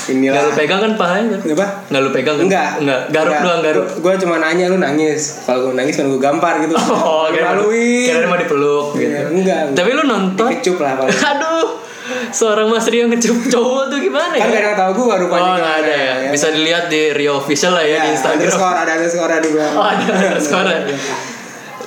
nggak 0.03 0.19
inilah 0.19 0.43
lu 0.51 0.53
pegang 0.59 0.81
kan 0.83 0.93
pahanya 0.99 1.39
kan? 1.39 1.55
Apa 1.55 1.67
nggak 1.89 2.01
lu 2.03 2.11
pegang 2.11 2.37
kan? 2.37 2.45
Enggak 2.51 2.69
nggak. 2.83 3.01
Garuk 3.15 3.37
doang 3.39 3.61
garuk. 3.63 3.87
Gue 4.03 4.13
cuma 4.19 4.37
nanya 4.43 4.65
lu 4.67 4.77
nangis? 4.83 5.47
Kalau 5.47 5.71
gue 5.71 5.75
nangis 5.79 5.95
kan 5.95 6.11
gue 6.11 6.21
gampar 6.21 6.59
gitu. 6.59 6.75
Oh 7.03 7.31
maluin. 7.31 8.07
kira 8.11 8.27
mau 8.27 8.39
dipeluk 8.39 8.99
gitu. 8.99 9.15
Iya, 9.15 9.31
enggak. 9.31 9.61
Tapi 9.79 9.91
lu 9.95 10.03
nonton? 10.05 10.49
Kecup 10.59 10.83
lah 10.83 10.99
paling 10.99 11.15
aduh 11.33 11.92
seorang 12.31 12.67
Mas 12.67 12.87
Rio 12.87 13.07
ngecup 13.07 13.39
cowok 13.49 13.85
tuh 13.89 13.99
gimana 13.99 14.35
kan 14.35 14.43
ya 14.43 14.47
gak 14.47 14.59
ada 14.59 14.69
yang 14.69 14.79
tahu 14.79 14.91
gue 14.97 15.17
rupanya 15.23 15.43
Oh 15.45 15.55
nggak 15.55 15.77
ada 15.83 15.95
ya. 15.95 16.15
Bisa 16.31 16.47
dilihat 16.51 16.85
di 16.87 17.13
Rio 17.13 17.39
official 17.39 17.73
lah 17.75 17.85
ya, 17.85 18.03
di 18.03 18.11
Instagram. 18.13 18.51
skor 18.51 18.75
ada 18.75 18.93
ada 18.95 19.07
skor 19.07 19.31
ada 19.31 19.43
juga 19.43 19.65
Oh 19.73 19.85
ada 19.85 20.05
ada 20.09 20.39
sekarang. 20.39 20.83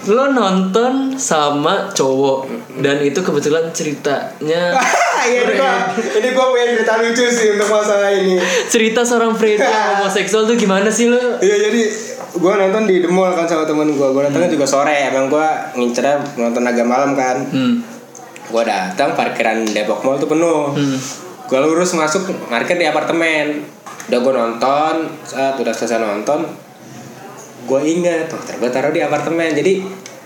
Lo 0.05 0.29
nonton 0.29 1.17
sama 1.17 1.89
cowok 1.89 2.45
dan 2.77 3.01
itu 3.01 3.17
kebetulan 3.19 3.73
ceritanya 3.73 4.77
Iya 5.25 5.41
ini 5.41 5.53
gua 5.57 5.73
ini 5.97 6.27
gua 6.37 6.45
punya 6.53 6.65
cerita 6.69 6.93
lucu 7.01 7.25
sih 7.25 7.47
untuk 7.57 7.65
masalah 7.65 8.13
ini. 8.13 8.37
cerita 8.69 9.01
seorang 9.01 9.33
Freddy 9.33 9.57
homoseksual 9.97 10.45
tuh 10.45 10.53
gimana 10.53 10.85
sih 10.93 11.09
lo? 11.09 11.41
Iya 11.41 11.65
jadi 11.65 11.81
gua 12.37 12.61
nonton 12.61 12.85
di 12.85 13.01
the 13.01 13.09
mall 13.09 13.33
kan 13.33 13.49
sama 13.49 13.65
temen 13.65 13.97
gua. 13.97 14.13
Gua 14.13 14.29
datangnya 14.29 14.53
juga 14.53 14.69
sore. 14.69 15.09
Emang 15.09 15.25
gua 15.25 15.73
ngincernya 15.73 16.37
nonton 16.37 16.61
agak 16.61 16.85
malam 16.85 17.17
kan. 17.17 17.41
Hmm. 17.49 17.81
Gua 18.47 18.61
datang 18.61 19.13
parkiran 19.13 19.63
Depok 19.63 20.01
Mall 20.01 20.15
tuh 20.15 20.27
penuh. 20.27 20.71
Hmm. 20.71 20.97
Gua 21.45 21.59
lurus 21.61 21.93
masuk 21.93 22.21
parkir 22.45 22.75
di 22.75 22.83
apartemen. 22.83 23.61
Udah 24.05 24.19
gua 24.19 24.33
nonton, 24.35 24.95
saat 25.21 25.55
udah 25.55 25.69
selesai 25.69 25.97
nonton, 25.97 26.45
gua 27.63 27.81
inget, 27.81 28.29
oh 28.29 28.37
gua 28.55 28.69
taruh 28.69 28.89
di 28.89 28.99
apartemen. 28.99 29.49
Jadi 29.51 29.81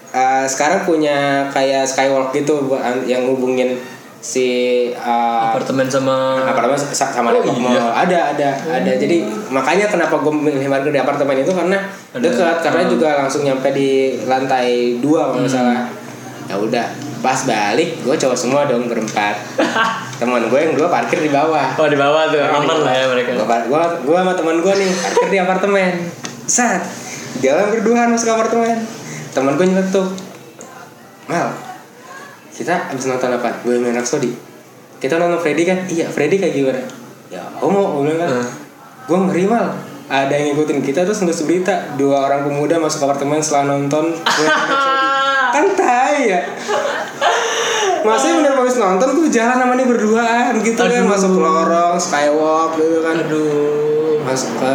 eh, 0.10 0.46
sekarang 0.46 0.84
punya 0.84 1.48
kayak 1.50 1.84
skywalk 1.84 2.32
gitu 2.32 2.66
buat 2.66 2.82
yang 3.04 3.24
ngubungin 3.24 3.80
si 4.20 4.48
eh, 4.92 5.40
Apartemen 5.48 5.88
sama 5.88 6.44
apartemen 6.44 6.76
sa- 6.76 7.08
sama 7.08 7.32
Oh, 7.32 7.40
Depok 7.40 7.56
iya. 7.56 7.88
Ada 7.96 8.20
ada 8.36 8.50
ada 8.52 8.92
jadi 8.94 9.24
makanya 9.48 9.88
kenapa 9.88 10.20
gue 10.20 10.28
memilih 10.30 10.68
parkir 10.68 10.92
di 10.92 11.00
apartemen 11.00 11.40
itu 11.40 11.48
karena 11.50 11.80
dekat 12.14 12.60
karena 12.60 12.84
juga 12.84 13.16
langsung 13.16 13.48
nyampe 13.48 13.72
di 13.72 14.20
lantai 14.28 15.00
dua 15.00 15.32
kalau 15.32 15.40
nggak 15.40 15.56
salah 15.56 15.88
ya 16.46 16.60
udah 16.60 16.88
pas 17.20 17.40
balik 17.44 18.00
gue 18.04 18.16
cowok 18.16 18.38
semua 18.38 18.68
dong 18.68 18.88
berempat. 18.88 19.36
Teman 20.20 20.48
gue 20.48 20.60
yang 20.60 20.74
dua 20.76 20.88
parkir 20.88 21.20
di 21.20 21.32
bawah. 21.32 21.76
Oh 21.80 21.88
di 21.88 21.96
bawah 22.00 22.32
tuh 22.32 22.40
aman 22.44 22.84
lah 22.84 22.94
ya 22.96 23.06
mereka. 23.12 23.36
gue 23.40 23.82
gua 24.04 24.18
sama 24.20 24.34
teman 24.36 24.60
gue 24.60 24.74
nih 24.76 24.90
parkir 25.00 25.28
di 25.32 25.40
apartemen. 25.40 25.94
Saat 26.44 26.84
jalan 27.40 27.72
berdua 27.72 28.08
masuk 28.12 28.36
apartemen. 28.36 28.84
Teman 29.32 29.56
gue 29.56 29.66
nyeletuk. 29.68 30.08
Mal 31.32 31.70
kita 32.60 32.92
abis 32.92 33.08
nonton 33.08 33.32
apa? 33.40 33.64
Gue 33.64 33.80
main 33.80 33.96
Rhapsody. 33.96 34.36
Kita 35.00 35.16
nonton 35.16 35.40
Freddy 35.40 35.64
kan? 35.64 35.88
Iya 35.88 36.12
Freddy 36.12 36.36
kayak 36.36 36.52
gimana? 36.52 36.84
Ya 37.32 37.40
homo 37.64 37.96
gue 37.96 38.12
bilang 38.12 38.28
kan. 38.28 38.32
Hmm. 38.36 38.48
gue 39.08 39.18
ngeri 39.32 39.46
mal. 39.48 39.72
Ada 40.10 40.34
yang 40.36 40.52
ngikutin 40.52 40.84
kita 40.84 41.06
terus 41.08 41.24
nulis 41.24 41.46
berita 41.46 41.96
dua 41.96 42.28
orang 42.28 42.44
pemuda 42.44 42.76
masuk 42.76 43.08
apartemen 43.08 43.40
setelah 43.40 43.80
nonton. 43.80 44.12
kan 45.52 45.66
tai 45.74 46.18
ya 46.30 46.42
masih 48.00 48.30
bener 48.40 48.56
habis 48.56 48.80
nonton 48.80 49.10
tuh 49.12 49.26
jalan 49.28 49.58
namanya 49.60 49.86
berduaan 49.88 50.54
gitu 50.64 50.80
kan 50.80 51.04
masuk 51.04 51.36
lorong 51.36 52.00
skywalk 52.00 52.80
gitu 52.80 53.04
kan 53.04 53.16
Aduh. 53.28 54.24
masuk 54.24 54.52
ke 54.62 54.72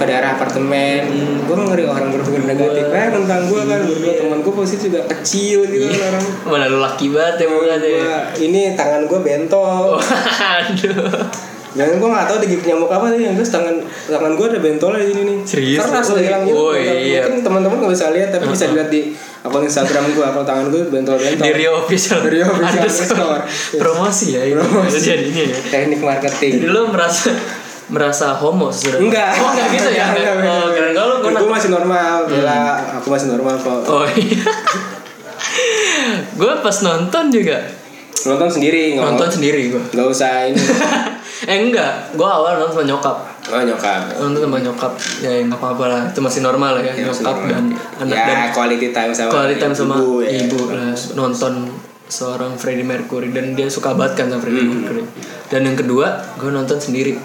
ke 0.00 0.04
daerah 0.08 0.32
apartemen 0.32 1.02
gue 1.44 1.56
ngeri 1.56 1.84
orang 1.84 2.08
berpikir 2.14 2.42
negatif 2.48 2.88
kan 2.88 3.12
tentang 3.12 3.46
gue 3.52 3.60
kan 3.62 3.80
berdua 3.84 4.12
teman 4.16 4.38
gue 4.40 4.52
posisi 4.54 4.88
juga 4.88 5.04
kecil 5.12 5.68
gitu 5.68 5.86
kan 5.92 6.14
orang 6.14 6.24
Mana 6.48 6.64
lu 6.72 6.78
laki 6.80 7.12
banget 7.12 7.44
ya 7.44 7.46
mukanya. 7.52 7.78
Gua, 7.84 8.16
ini 8.40 8.60
tangan 8.74 9.02
gue 9.04 9.18
bentol 9.20 10.00
Aduh. 10.64 11.20
Jangan 11.74 11.94
gue 11.98 12.06
gak 12.06 12.26
tau 12.30 12.38
digigit 12.38 12.64
nyamuk 12.70 12.86
apa 12.86 13.10
sih 13.10 13.26
yang 13.26 13.34
terus 13.34 13.50
tangan 13.50 13.76
tangan 14.06 14.32
gue 14.38 14.46
ada 14.46 14.60
bentolnya 14.62 15.02
di 15.02 15.08
sini 15.10 15.22
nih. 15.26 15.36
Serius? 15.42 15.82
Keras 15.82 16.06
Oh, 16.06 16.14
udah 16.14 16.22
hilang 16.22 16.42
gitu. 16.46 16.54
oh, 16.54 16.72
iya. 16.78 17.20
Mungkin 17.26 17.42
teman-teman 17.42 17.76
gak 17.82 17.92
bisa 17.98 18.06
lihat 18.14 18.28
tapi 18.30 18.46
bisa 18.46 18.64
dilihat 18.70 18.88
di 18.94 19.00
akun 19.44 19.60
Instagram 19.60 20.04
gue 20.10 20.24
akun 20.24 20.42
tangan 20.42 20.72
gue 20.72 20.88
bentol-bentol. 20.88 21.44
Di 21.44 21.52
Rio 21.52 21.84
official. 21.84 22.24
Di 22.24 22.40
Rio 22.40 22.48
official 22.48 22.80
Underscore. 22.80 23.42
Promosi 23.76 24.26
ya 24.32 24.42
ini. 24.42 24.56
Promosi. 24.56 24.98
Jadinya 24.98 25.44
ya. 25.44 25.56
Teknik 25.68 26.00
marketing. 26.00 26.52
Jadi 26.56 26.66
lu 26.66 26.82
merasa 26.88 27.28
merasa 27.92 28.32
homo 28.40 28.72
sudah. 28.72 28.96
Enggak. 28.96 29.36
Oh, 29.36 29.52
enggak 29.52 29.68
gitu 29.76 29.90
ya. 29.92 30.16
Enggak, 30.16 30.34
enggak, 30.40 30.96
Oh, 30.96 31.20
kalau 31.20 31.38
Gue 31.44 31.50
masih 31.52 31.68
normal, 31.68 32.24
Bella, 32.24 32.60
aku 32.96 33.06
masih 33.12 33.28
normal 33.28 33.54
kok. 33.60 33.84
Oh 33.84 34.08
iya. 34.16 34.48
gue 36.40 36.52
pas 36.64 36.76
nonton 36.82 37.30
juga 37.30 37.62
Nonton 38.24 38.48
sendiri, 38.48 38.96
nonton 38.96 39.28
sendiri 39.28 39.68
gue. 39.68 39.82
nggak 39.92 40.08
usah 40.08 40.48
ini. 40.48 40.56
eh 41.44 41.56
enggak, 41.60 41.92
gue 42.12 42.24
awal 42.24 42.56
nonton 42.56 42.72
sama 42.74 42.84
nyokap. 42.86 43.16
Oh 43.46 43.60
nyokap. 43.60 44.00
Nonton 44.16 44.40
sama 44.42 44.58
nyokap, 44.58 44.92
ya 45.20 45.30
nggak 45.40 45.56
apa-apa 45.56 45.84
lah. 45.86 46.02
Itu 46.08 46.20
masih 46.20 46.40
normal 46.40 46.70
lah 46.76 46.82
ya, 46.82 46.92
Ya, 46.92 47.04
nyokap 47.04 47.36
normal. 47.36 47.50
dan 47.50 47.64
anak 48.00 48.16
ya, 48.16 48.24
dan 48.24 48.38
quality 48.50 48.88
time 48.90 49.12
sama 49.12 49.30
quality 49.30 49.56
time 49.58 49.74
sama 49.74 49.94
ibu, 49.96 50.10
ya. 50.20 50.30
ibu 50.40 50.60
lah 50.70 50.90
nonton 51.14 51.52
seorang 52.04 52.52
Freddie 52.54 52.84
Mercury 52.84 53.28
dan 53.28 53.52
dia 53.52 53.66
suka 53.66 53.92
banget 53.92 54.12
kan 54.14 54.26
sama 54.28 54.40
Freddie 54.40 54.60
Hmm. 54.62 54.72
Mercury. 54.78 55.02
Dan 55.46 55.60
yang 55.62 55.74
kedua, 55.74 56.06
gue 56.34 56.48
nonton 56.48 56.76
sendiri. 56.76 57.16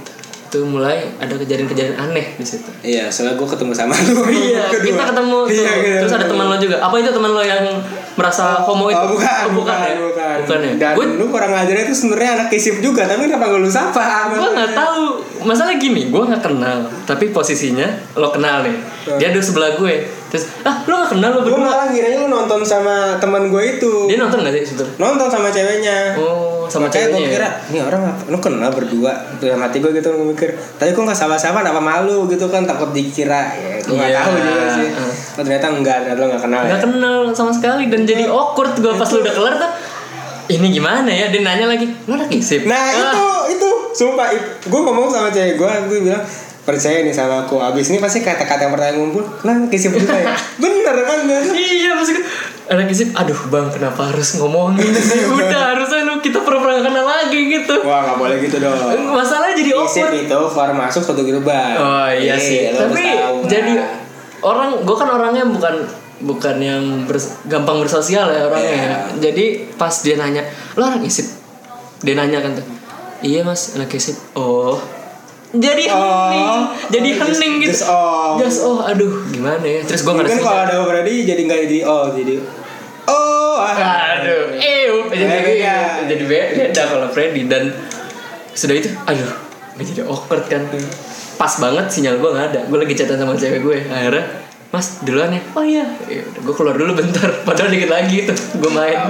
Itu 0.50 0.66
mulai 0.66 1.06
ada 1.16 1.30
kejadian-kejadian 1.32 1.94
aneh 1.96 2.34
di 2.34 2.42
situ. 2.42 2.66
Iya, 2.82 3.06
soalnya 3.14 3.38
gue 3.38 3.46
ketemu 3.46 3.70
sama 3.72 3.94
lu. 3.94 4.26
Iya, 4.50 4.66
Kedua. 4.68 4.82
kita 4.82 5.04
ketemu 5.14 5.38
tuh. 5.46 5.54
Iya, 5.54 5.72
iya, 5.78 5.98
Terus 6.02 6.14
ada 6.18 6.26
teman 6.26 6.46
lo 6.50 6.58
juga. 6.58 6.82
Apa 6.82 6.96
itu 6.98 7.10
teman 7.14 7.30
lo 7.30 7.42
yang 7.46 7.62
merasa 8.18 8.58
homo 8.66 8.90
itu? 8.90 8.98
Oh 8.98 9.14
bukan, 9.14 9.46
Oh, 9.46 9.62
bukan, 9.62 9.78
ya? 9.78 9.94
bukan. 10.02 10.36
Bukan 10.42 10.60
ya? 10.60 10.74
Dan 10.76 10.94
Gue 10.98 11.06
lu 11.16 11.26
kurang 11.30 11.54
ajarnya 11.54 11.86
itu 11.86 11.94
sebenarnya 11.94 12.30
anak 12.36 12.48
kisip 12.50 12.82
juga, 12.82 13.06
tapi 13.06 13.30
kenapa 13.30 13.46
gak 13.48 13.62
lu 13.62 13.70
sapa? 13.70 14.34
gue 14.34 14.50
nggak 14.50 14.74
tahu 14.74 15.00
masalah 15.40 15.78
gini 15.78 16.12
gue 16.12 16.20
nggak 16.20 16.44
kenal 16.44 16.78
tapi 17.06 17.32
posisinya 17.32 17.88
lo 18.14 18.28
kenal 18.30 18.60
nih 18.60 18.76
dia 19.16 19.32
duduk 19.32 19.46
sebelah 19.46 19.72
gue 19.76 20.04
terus 20.30 20.46
ah 20.62 20.82
lo 20.82 20.94
nggak 20.96 21.10
kenal 21.12 21.30
Gue 21.32 21.42
berdua 21.44 21.58
malah 21.60 21.88
ngiranya 21.88 22.18
lu 22.20 22.28
nonton 22.28 22.62
sama 22.62 23.18
teman 23.18 23.48
gue 23.48 23.64
itu. 23.72 23.94
dia 24.06 24.16
nonton 24.16 24.40
nggak 24.40 24.54
sih 24.56 24.64
sebetulnya 24.64 24.94
Nonton 24.96 25.28
sama 25.28 25.48
ceweknya. 25.50 25.98
oh 26.16 26.66
sama 26.66 26.86
Makanya 26.86 27.02
gue 27.04 27.14
ceweknya 27.16 27.34
kira, 27.34 27.50
ya? 27.50 27.52
ini 27.68 27.80
orang? 27.82 28.02
Lu 28.26 28.38
kenal 28.38 28.70
berdua? 28.70 29.14
Dalam 29.36 29.58
hati 29.60 29.78
gue 29.78 29.90
gitu 29.92 30.08
gue 30.08 30.28
mikir. 30.28 30.50
Tapi 30.78 30.90
kok 30.90 31.02
gak 31.02 31.18
sama-sama, 31.18 31.60
apa 31.60 31.82
malu 31.82 32.26
gitu 32.26 32.46
kan 32.46 32.62
takut 32.62 32.90
dikira. 32.90 33.50
Ya, 33.52 33.82
gue 33.82 33.90
gak 33.92 34.06
Iya, 34.06 34.22
tahu 34.22 34.38
juga 34.38 34.66
sih. 34.72 34.88
uh. 34.88 35.02
Oh, 35.02 35.14
ternyata 35.40 35.66
enggak, 35.68 35.98
ternyata 36.04 36.20
lu 36.20 36.28
gak 36.30 36.44
kenal 36.44 36.62
ya. 36.62 36.68
nggak 36.70 36.82
kenal 36.84 37.18
sama 37.32 37.50
sekali 37.50 37.84
dan 37.88 38.02
jadi 38.04 38.24
awkward 38.28 38.74
gue 38.76 38.94
pas 38.94 39.08
lo 39.08 39.18
udah 39.20 39.34
kelar 39.34 39.56
tuh 39.58 39.72
ini 40.48 40.68
gimana 40.72 41.06
ya 41.06 41.26
dia 41.28 41.42
nanya 41.42 41.66
lagi 41.68 41.86
lo 42.04 42.14
anak 42.16 42.30
isip 42.30 42.66
Nah 42.66 42.78
Ah, 42.78 42.94
itu 43.00 43.24
itu 43.52 43.70
sumpah 43.96 44.30
gue 44.60 44.80
ngomong 44.80 45.08
sama 45.08 45.30
cewek 45.30 45.56
gue 45.56 45.72
gue 45.88 46.00
bilang 46.04 46.22
percaya 46.70 47.02
nih 47.02 47.10
sama 47.10 47.44
aku 47.44 47.58
abis 47.58 47.90
ini 47.90 47.98
pasti 47.98 48.22
kata-kata 48.22 48.62
yang 48.64 48.74
pertama 48.74 48.94
ngumpul 48.96 49.26
lah 49.42 49.58
kisah 49.66 49.90
juga 49.90 50.14
ya 50.14 50.38
bener 50.64 50.96
kan 51.02 51.20
iya 51.52 51.98
maksud 51.98 52.14
gue 52.14 52.26
anak 52.70 52.86
isip 52.88 53.10
aduh 53.12 53.42
bang 53.50 53.66
kenapa 53.70 54.14
harus 54.14 54.38
ngomongin 54.38 54.94
sih 54.94 55.26
udah 55.42 55.62
harusnya 55.74 56.06
lu 56.06 56.22
kita 56.22 56.38
pernah 56.40 56.78
kenal 56.78 57.02
lagi 57.02 57.40
gitu 57.50 57.82
wah 57.82 58.06
nggak 58.06 58.18
boleh 58.18 58.38
gitu 58.40 58.62
dong 58.62 58.78
masalahnya 59.10 59.58
jadi 59.58 59.72
awkward 59.74 60.14
itu 60.16 60.38
keluar 60.54 60.72
masuk 60.72 61.02
satu 61.02 61.26
gerbang 61.26 61.74
Oh 61.76 62.10
iya 62.10 62.38
sih. 62.38 62.70
lo 62.70 62.86
harus 62.86 62.94
Tapi 62.94 63.06
tahu, 63.10 63.38
jadi 63.50 63.72
nah. 63.74 63.90
orang 64.46 64.70
gue 64.86 64.96
kan 64.96 65.10
orangnya 65.10 65.50
bukan 65.50 65.76
bukan 66.20 66.56
yang 66.60 66.84
bers- 67.08 67.40
gampang 67.48 67.80
bersosial 67.80 68.28
ya 68.28 68.44
orangnya. 68.46 68.70
Iya. 68.70 68.84
ya. 68.84 68.98
Jadi 69.24 69.46
pas 69.80 69.96
dia 70.04 70.20
nanya, 70.20 70.44
"Lo 70.76 70.84
orang 70.84 71.00
isip?" 71.00 71.24
Dia 72.04 72.20
nanya 72.20 72.44
kan 72.44 72.60
tuh. 72.60 72.68
Iya 73.20 73.44
mas, 73.44 73.76
anak 73.76 73.88
isip. 73.92 74.20
Oh. 74.36 74.76
Jadi 75.50 75.90
Oh. 75.90 76.30
hening, 76.30 76.62
jadi 76.94 77.10
just- 77.10 77.22
hening 77.42 77.54
gitu. 77.58 77.74
just 77.74 77.84
oh. 77.90 78.38
Just 78.38 78.60
oh, 78.62 78.86
aduh, 78.86 79.26
gimana 79.28 79.66
ya? 79.66 79.82
Terus 79.82 80.06
gue 80.06 80.14
ngerasa. 80.14 80.38
kalau 80.38 80.62
ada 80.62 80.76
berarti 80.86 81.26
jadi 81.26 81.42
nggak 81.42 81.60
jadi 81.66 81.78
oh 81.90 82.06
jadi 82.14 82.34
oh 83.10 83.58
ah. 83.58 84.22
Aduh, 84.22 84.54
eh, 84.54 84.86
jadi 85.10 85.26
Beda. 85.42 85.78
jadi 86.06 86.24
beda 86.30 86.82
kalau 86.86 87.08
Freddy 87.10 87.50
dan 87.50 87.74
sudah 88.54 88.78
itu, 88.78 88.94
aduh, 89.04 89.26
gue 89.74 89.84
jadi 89.84 90.06
awkward 90.06 90.46
kan. 90.46 90.70
Pas 91.34 91.54
banget 91.58 91.86
sinyal 91.90 92.20
gue 92.20 92.30
nggak 92.30 92.48
ada. 92.54 92.60
Gue 92.70 92.78
lagi 92.84 92.94
chatan 92.94 93.18
sama 93.18 93.34
cewek 93.34 93.64
gue. 93.64 93.78
Akhirnya, 93.90 94.26
Mas 94.70 95.02
duluan 95.02 95.34
ya. 95.34 95.42
Oh 95.58 95.66
iya. 95.66 95.82
gue 96.36 96.54
keluar 96.54 96.78
dulu 96.78 96.94
bentar. 96.94 97.26
Padahal 97.48 97.74
dikit 97.74 97.90
lagi 97.90 98.22
itu 98.22 98.34
gue 98.36 98.70
main. 98.70 99.02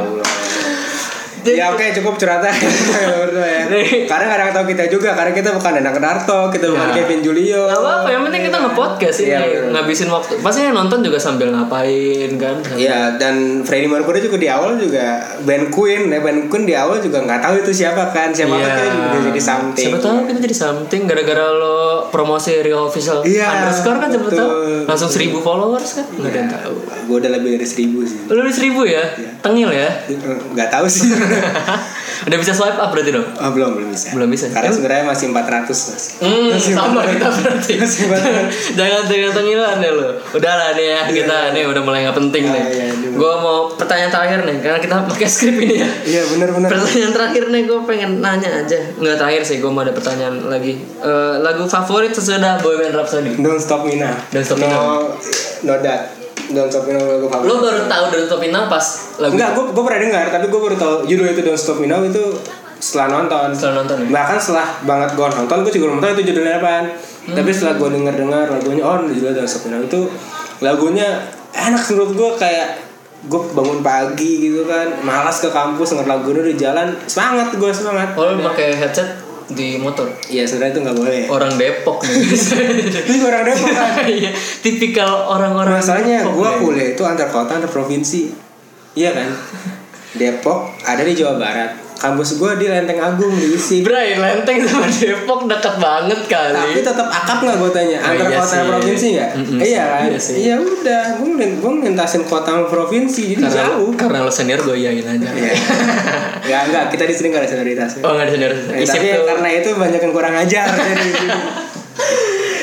Ya 1.41 1.69
oke 1.69 1.85
cukup 1.93 2.15
curhatan 2.15 2.51
berdua 3.21 3.47
ya. 3.47 3.63
Karena 4.05 4.25
kadang 4.27 4.49
tahu 4.51 4.65
kita 4.67 4.83
juga 4.85 5.13
karena 5.13 5.31
kita 5.31 5.49
bukan 5.51 5.71
Danang 5.73 5.97
Darto, 5.97 6.39
kita 6.49 6.67
bukan 6.67 6.87
Ya. 6.89 6.95
Kevin 6.97 7.19
Julio. 7.21 7.61
Gak 7.65 7.77
apa-apa, 7.77 8.07
yang 8.09 8.23
penting 8.23 8.41
kita 8.43 8.57
nge-podcast 8.59 9.17
ini 9.19 9.27
Iya, 9.29 9.39
betul. 9.39 9.67
ngabisin 9.71 10.09
waktu. 10.09 10.33
Pasti 10.39 10.59
yang 10.61 10.75
nonton 10.75 10.99
juga 10.99 11.17
sambil 11.17 11.47
ngapain 11.49 12.31
kan. 12.35 12.55
Iya 12.71 12.99
dan 13.15 13.35
Freddie 13.61 13.87
Mercury 13.87 14.19
juga 14.19 14.35
di 14.35 14.47
awal 14.47 14.75
juga 14.75 15.05
band 15.41 15.69
Queen 15.69 16.07
ya 16.07 16.19
band 16.19 16.47
Queen 16.47 16.63
di 16.63 16.73
awal 16.73 16.97
juga 16.97 17.21
nggak 17.21 17.39
tahu 17.39 17.53
itu 17.59 17.71
siapa 17.75 18.09
kan 18.09 18.29
siapa 18.29 18.51
Iya. 18.51 18.65
kan 18.65 18.75
kita 18.75 18.89
juga 18.89 19.19
jadi 19.29 19.41
something. 19.41 19.85
Siapa 19.85 19.99
tahu 19.99 20.17
kita 20.25 20.39
jadi 20.41 20.55
something 20.57 21.01
gara-gara 21.05 21.45
lo 21.47 21.79
promosi 22.09 22.51
Rio 22.59 22.83
official 22.83 23.21
Iya, 23.21 23.45
underscore 23.45 23.97
kan 23.97 24.09
siapa 24.09 24.27
tahu 24.29 24.49
langsung 24.85 25.07
seribu 25.07 25.37
followers 25.39 25.89
kan 25.93 26.05
nggak 26.09 26.27
ada 26.27 26.37
yang 26.37 26.51
tahu. 26.51 26.75
Gue 27.09 27.17
udah 27.17 27.31
lebih 27.33 27.57
dari 27.57 27.65
seribu 27.65 28.05
sih. 28.05 28.29
Lu 28.29 28.37
udah 28.37 28.53
seribu 28.53 28.85
ya? 28.85 29.01
Tengil 29.41 29.73
ya? 29.73 29.89
Nggak 30.53 30.69
tahu 30.69 30.85
sih. 30.85 31.09
udah 32.29 32.37
bisa 32.37 32.51
swipe 32.51 32.75
up 32.75 32.93
berarti 32.93 33.09
dong? 33.09 33.25
Oh 33.33 33.49
belum 33.49 33.69
belum 33.73 33.89
bisa. 33.89 34.13
Belum 34.13 34.29
bisa. 34.29 34.45
Karena 34.47 34.69
sebenarnya 34.69 35.05
masih 35.07 35.25
400 35.31 35.65
mas. 35.65 36.03
Hmm, 36.19 36.53
Masih 36.53 36.73
sama 36.75 37.01
banget. 37.01 37.17
kita 37.17 37.27
berarti. 37.33 37.73
Masih 37.81 38.03
banget. 38.07 38.45
Jangan 38.77 39.03
dengan 39.07 39.31
tengilan 39.33 39.77
ya 39.79 39.91
lo. 39.91 40.07
Udah 40.29 40.53
lah 40.53 40.69
nih 40.73 40.85
ya 40.87 40.99
kita 41.09 41.37
nih 41.51 41.63
udah 41.65 41.81
mulai 41.81 41.99
nggak 42.03 42.17
penting 42.19 42.43
Ah, 42.45 42.53
nih. 42.53 42.63
iya, 42.69 42.85
iya. 42.85 43.09
Gue 43.09 43.33
mau 43.35 43.57
pertanyaan 43.73 44.11
terakhir 44.11 44.39
nih 44.43 44.57
karena 44.59 44.79
kita 44.79 44.95
pakai 45.07 45.27
skrip 45.27 45.57
ini 45.57 45.75
ya. 45.77 45.89
Iya 46.05 46.21
benar 46.29 46.49
benar. 46.53 46.69
Pertanyaan 46.69 47.11
terakhir 47.11 47.43
nih 47.49 47.61
gue 47.65 47.79
pengen 47.83 48.11
nanya 48.19 48.49
aja. 48.59 48.79
Nggak 48.93 49.17
terakhir 49.17 49.41
sih 49.41 49.57
gue 49.57 49.71
mau 49.71 49.81
ada 49.81 49.91
pertanyaan 49.91 50.45
lagi. 50.45 50.77
Eh, 50.99 51.35
lagu 51.39 51.65
favorit 51.65 52.13
sesudah 52.13 52.61
Bohemian 52.61 52.93
Rhapsody. 52.93 53.33
Don't 53.35 53.57
stop 53.57 53.81
me 53.81 53.97
now. 53.97 54.13
Don't 54.29 54.43
Stop 54.43 54.59
Me 54.59 54.67
No, 54.67 55.15
no 55.63 55.73
that. 55.79 56.18
Don't 56.49 56.71
stop 56.73 56.89
me 56.89 56.97
now 56.97 57.05
lagu 57.05 57.29
favorit. 57.29 57.45
Lo 57.45 57.55
baru 57.61 57.81
tahu 57.85 58.03
Don't 58.09 58.25
Stop 58.25 58.41
Me 58.41 58.49
Now 58.49 58.65
pas 58.65 58.85
lagu 59.21 59.33
Enggak, 59.37 59.49
gue 59.53 59.63
gue 59.69 59.83
pernah 59.85 60.01
dengar, 60.01 60.25
tapi 60.33 60.45
gue 60.49 60.61
baru 60.61 60.75
tahu 60.75 60.93
judul 61.05 61.25
itu 61.29 61.41
Don't 61.45 61.61
Stop 61.61 61.77
Me 61.77 61.85
Now 61.85 62.01
itu 62.01 62.23
setelah 62.79 63.07
nonton. 63.21 63.53
setelah 63.53 63.83
nonton 63.83 63.95
ya? 64.01 64.07
Bahkan 64.09 64.37
setelah 64.41 64.67
banget 64.87 65.09
gue 65.13 65.27
nonton, 65.29 65.57
gue 65.61 65.73
juga 65.77 65.85
belum 65.93 65.99
tahu 66.01 66.11
itu 66.17 66.23
judulnya 66.33 66.55
apaan. 66.57 66.85
Hmm. 66.89 67.35
Tapi 67.37 67.49
setelah 67.53 67.73
gue 67.77 67.89
denger 68.01 68.13
dengar 68.17 68.45
lagunya, 68.49 68.81
oh 68.81 68.97
judulnya 69.05 69.35
Don't 69.37 69.49
Stop 69.51 69.63
Me 69.69 69.69
Now 69.77 69.81
itu 69.85 70.01
lagunya 70.59 71.07
enak 71.53 71.81
menurut 71.93 72.11
gue 72.17 72.29
kayak 72.41 72.69
gue 73.19 73.41
bangun 73.51 73.79
pagi 73.83 74.31
gitu 74.49 74.65
kan, 74.65 75.05
malas 75.05 75.43
ke 75.43 75.51
kampus 75.51 75.93
denger 75.93 76.07
lagu 76.07 76.33
di 76.33 76.55
jalan, 76.57 76.97
semangat 77.05 77.53
gue 77.53 77.69
semangat. 77.69 78.17
Oh, 78.17 78.31
pakai 78.41 78.73
headset 78.73 79.28
di 79.49 79.81
motor. 79.81 80.09
Iya 80.29 80.45
sebenarnya 80.45 80.73
itu 80.77 80.81
nggak 80.85 80.97
boleh. 80.97 81.21
Orang 81.29 81.53
Depok 81.57 81.97
nih. 82.05 82.15
Ini 83.09 83.17
orang 83.25 83.43
Depok 83.45 83.69
kan. 83.73 83.87
Iya, 84.19 84.31
tipikal 84.61 85.29
orang-orang 85.29 85.81
Masalahnya 85.81 86.25
gue 86.29 86.49
nih. 86.49 86.59
kuliah 86.61 86.87
itu 86.93 87.03
antar 87.05 87.29
kota 87.33 87.57
antar 87.57 87.69
provinsi. 87.69 88.29
Iya 88.93 89.13
kan? 89.13 89.29
Depok 90.19 90.73
ada 90.85 91.01
di 91.01 91.13
Jawa 91.13 91.37
Barat. 91.37 91.88
Kampus 91.99 92.29
gue 92.35 92.51
di 92.55 92.65
Lenteng 92.65 92.95
Agung 92.97 93.29
di 93.29 93.53
Isik. 93.53 93.83
Bray, 93.83 94.15
Lenteng 94.15 94.63
sama 94.63 94.87
Depok 94.95 95.45
dekat 95.45 95.75
banget 95.75 96.19
kali. 96.25 96.55
Tapi 96.55 96.79
tetap 96.79 97.07
akap 97.07 97.37
nggak 97.39 97.57
gue 97.57 97.69
tanya 97.69 97.97
Oh, 97.97 98.07
antar 98.07 98.25
iya 98.25 98.37
kota 98.39 98.47
sih. 98.49 98.63
provinsi 98.65 99.05
nggak? 99.11 99.29
Mm-mm, 99.35 99.59
iya 99.59 99.83
kan? 99.83 100.01
iya 100.07 100.17
sih. 100.17 100.35
Iya 100.39 100.55
udah, 100.57 101.03
gue 101.15 101.29
gue 101.53 101.71
ngintasin 101.77 102.23
kota 102.23 102.49
sama 102.49 102.65
provinsi 102.65 103.21
jadi 103.29 103.43
karena, 103.43 103.59
jauh. 103.69 103.91
karena 103.93 104.17
lo 104.21 104.31
senior 104.31 104.59
gue 104.59 104.75
iyain 104.75 105.03
aja. 105.03 105.27
Iya. 105.29 105.53
Enggak, 106.39 106.61
enggak, 106.71 106.83
kita 106.89 107.03
di 107.03 107.13
sini 107.13 107.27
nggak 107.29 107.41
ada 107.43 107.49
solidaritas. 107.49 107.91
Oh 107.99 108.11
nggak 108.11 108.25
ada 108.25 108.31
senior. 108.31 108.51
Eh, 108.55 108.79
Isip 108.79 108.95
tapi 108.95 109.07
tuh. 109.11 109.25
karena 109.27 109.47
itu 109.53 109.69
banyak 109.75 110.01
yang 110.01 110.13
kurang 110.13 110.33
ajar 110.33 110.67
jadi. 110.71 111.09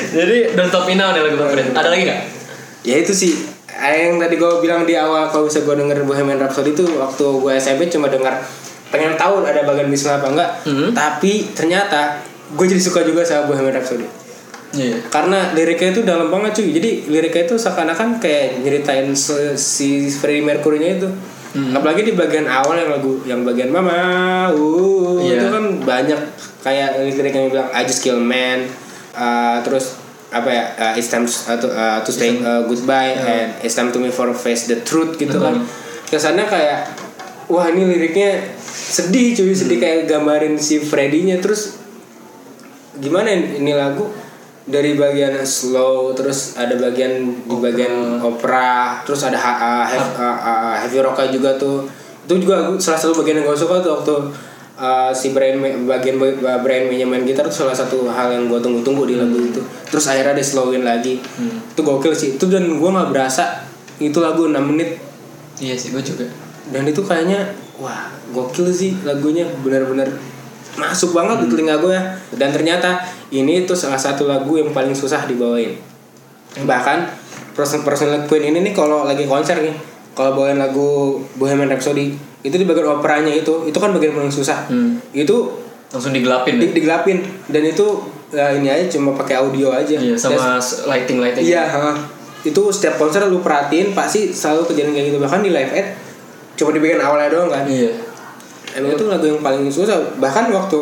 Jadi 0.07 0.37
Don't 0.55 0.69
Stop 0.69 0.83
Me 0.83 0.95
Now 0.95 1.11
nih 1.11 1.21
lagu 1.21 1.37
favorit. 1.37 1.69
Ada 1.71 1.87
lagi 1.87 2.03
nggak? 2.05 2.21
ya 2.81 2.95
itu 2.95 3.11
sih 3.11 3.35
yang 3.77 4.15
tadi 4.15 4.35
gue 4.35 4.51
bilang 4.57 4.81
di 4.81 4.95
awal 4.95 5.27
kalau 5.27 5.43
bisa 5.43 5.59
gue 5.59 5.75
denger 5.75 6.01
Bohemian 6.01 6.39
Rhapsody 6.39 6.71
itu 6.71 6.87
waktu 6.95 7.19
gue 7.19 7.51
SMP 7.53 7.91
cuma 7.91 8.07
dengar 8.07 8.39
pengen 8.87 9.13
tahu 9.15 9.41
ada 9.41 9.63
bagian 9.63 9.87
bisma 9.87 10.17
apa 10.17 10.27
enggak 10.27 10.49
Hmm. 10.63 10.91
tapi 10.91 11.51
ternyata 11.51 12.19
gue 12.49 12.65
jadi 12.65 12.79
suka 12.79 13.03
juga 13.03 13.21
sama 13.21 13.45
Bohemian 13.45 13.73
Rhapsody 13.73 14.07
Iya. 14.67 14.99
karena 15.07 15.51
liriknya 15.51 15.89
itu 15.91 16.01
dalam 16.03 16.27
banget 16.27 16.59
cuy 16.59 16.69
jadi 16.71 17.07
liriknya 17.07 17.43
itu 17.45 17.55
seakan-akan 17.55 18.19
kayak 18.19 18.59
nyeritain 18.61 19.15
si 19.55 19.89
Freddie 20.09 20.43
Mercury-nya 20.43 20.91
itu 20.97 21.09
Hmm. 21.47 21.71
apalagi 21.73 22.03
di 22.03 22.13
bagian 22.13 22.43
awal 22.45 22.75
yang 22.75 22.91
lagu 22.91 23.23
yang 23.23 23.41
bagian 23.41 23.71
mama 23.71 23.95
uh, 24.51 25.17
Iya. 25.17 25.39
itu 25.39 25.47
kan 25.47 25.63
banyak 25.81 26.19
kayak 26.59 26.99
lirik 27.01 27.31
yang 27.31 27.47
bilang 27.49 27.71
I 27.71 27.81
just 27.81 28.03
kill 28.03 28.19
man 28.19 28.67
uh, 29.13 29.63
terus 29.63 29.95
apa 30.27 30.45
ya 30.45 30.63
uh, 30.75 30.93
it's 30.93 31.07
time 31.07 31.23
uh, 31.23 31.55
to, 31.55 31.67
uh, 31.67 32.03
to 32.03 32.11
say 32.11 32.35
uh, 32.37 32.67
goodbye 32.67 33.15
and 33.15 33.55
it's 33.63 33.73
time 33.73 33.89
to 33.89 33.97
me 33.97 34.11
for 34.11 34.27
face 34.31 34.67
the 34.67 34.83
truth 34.83 35.15
gitu 35.15 35.39
kan 35.39 35.63
kesannya 36.05 36.43
kayak 36.45 36.91
wah 37.47 37.63
ini 37.65 37.87
liriknya 37.87 38.43
sedih 38.77 39.33
cuy 39.33 39.53
sedih 39.57 39.81
kayak 39.81 40.05
gambarin 40.05 40.55
si 40.55 40.77
Freddy-nya. 40.77 41.41
Terus 41.41 41.81
gimana 42.97 43.33
ini 43.33 43.73
lagu? 43.73 44.05
Dari 44.67 44.99
bagian 44.99 45.31
slow 45.47 46.11
terus 46.11 46.59
ada 46.59 46.75
bagian 46.75 47.23
di 47.47 47.55
bagian 47.55 48.19
opera 48.19 48.99
terus 49.07 49.23
ada 49.23 49.39
ha- 49.39 49.59
uh, 49.63 49.85
heavy, 49.87 50.11
uh, 50.19 50.35
uh, 50.43 50.75
heavy 50.83 50.99
rock 50.99 51.23
juga 51.31 51.55
tuh. 51.55 51.87
Itu 52.27 52.35
juga 52.43 52.75
salah 52.75 52.99
satu 52.99 53.15
bagian 53.15 53.39
yang 53.39 53.47
gue 53.47 53.55
suka 53.55 53.79
tuh 53.79 53.95
waktu 53.95 54.13
uh, 54.75 55.07
si 55.15 55.31
Brian 55.31 55.55
May- 55.63 55.79
bagian 55.87 56.19
ba- 56.19 56.59
Brian 56.59 56.91
May 56.91 56.99
main 57.07 57.23
gitar 57.23 57.47
tuh 57.47 57.63
salah 57.63 57.71
satu 57.71 58.11
hal 58.11 58.27
yang 58.27 58.51
gue 58.51 58.59
tunggu-tunggu 58.59 59.07
di 59.07 59.15
lagu 59.15 59.39
itu. 59.39 59.63
Terus 59.87 60.03
akhirnya 60.11 60.35
dia 60.35 60.43
slowin 60.43 60.83
lagi. 60.83 61.15
Itu 61.71 61.87
gokil 61.87 62.11
sih. 62.11 62.35
Itu 62.35 62.51
dan 62.51 62.67
gue 62.67 62.89
nggak 62.91 63.15
berasa 63.15 63.63
itu 64.03 64.19
lagu 64.19 64.51
6 64.51 64.59
menit. 64.67 64.99
Iya 65.63 65.79
sih 65.79 65.95
gue 65.95 66.03
juga 66.03 66.27
dan 66.71 66.83
itu 66.87 67.01
kayaknya 67.03 67.53
wah 67.79 68.11
gokil 68.33 68.67
sih 68.71 68.97
lagunya. 69.07 69.47
Benar-benar 69.63 70.09
masuk 70.77 71.17
banget 71.17 71.45
di 71.45 71.47
telinga 71.49 71.81
gue 71.81 71.93
ya. 71.93 72.03
Dan 72.37 72.53
ternyata 72.53 73.01
ini 73.33 73.65
tuh 73.65 73.75
salah 73.75 73.97
satu 73.99 74.29
lagu 74.29 74.55
yang 74.55 74.69
paling 74.71 74.93
susah 74.93 75.25
dibawain. 75.25 75.77
Bahkan 76.57 76.97
person 77.57 77.81
personal 77.81 78.29
Queen 78.29 78.53
ini 78.53 78.61
nih 78.61 78.73
kalau 78.77 79.01
lagi 79.01 79.25
konser 79.25 79.57
nih 79.57 79.73
kalau 80.13 80.37
bawain 80.37 80.57
lagu 80.61 81.21
Bohemian 81.37 81.69
Rhapsody 81.69 82.13
itu 82.45 82.53
di 82.53 82.65
bagian 82.65 83.01
operanya 83.01 83.33
itu 83.33 83.65
itu 83.65 83.77
kan 83.77 83.93
bagian 83.93 84.13
paling 84.13 84.33
susah. 84.33 84.69
Hmm. 84.69 85.01
itu 85.13 85.65
langsung 85.87 86.11
digelapin 86.11 86.59
di, 86.59 86.69
ya? 86.69 86.73
digelapin. 86.73 87.17
Dan 87.49 87.63
itu 87.65 87.85
ya, 88.29 88.53
ini 88.53 88.67
aja 88.67 88.85
cuma 88.97 89.15
pakai 89.17 89.39
audio 89.39 89.73
aja. 89.73 89.97
Iya 89.97 90.13
Dan- 90.13 90.37
sama 90.37 90.59
lighting 90.93 91.17
lighting 91.23 91.43
Iya, 91.47 91.63
ha. 91.63 91.95
itu 92.43 92.61
setiap 92.71 92.99
konser 93.01 93.23
lu 93.25 93.39
perhatiin 93.41 93.91
pasti 93.97 94.29
selalu 94.31 94.69
kejadian 94.73 94.93
kayak 94.93 95.05
gitu. 95.13 95.19
Bahkan 95.21 95.39
di 95.41 95.51
live 95.51 95.71
aid 95.73 95.87
cuma 96.57 96.73
di 96.73 96.79
bagian 96.79 96.99
awalnya 96.99 97.29
doang 97.29 97.47
kan. 97.47 97.63
iya 97.63 97.93
Emang 98.73 98.93
itu 98.93 99.05
lagu 99.05 99.25
yang 99.25 99.39
paling 99.39 99.65
susah 99.67 99.95
bahkan 100.17 100.49
waktu 100.49 100.77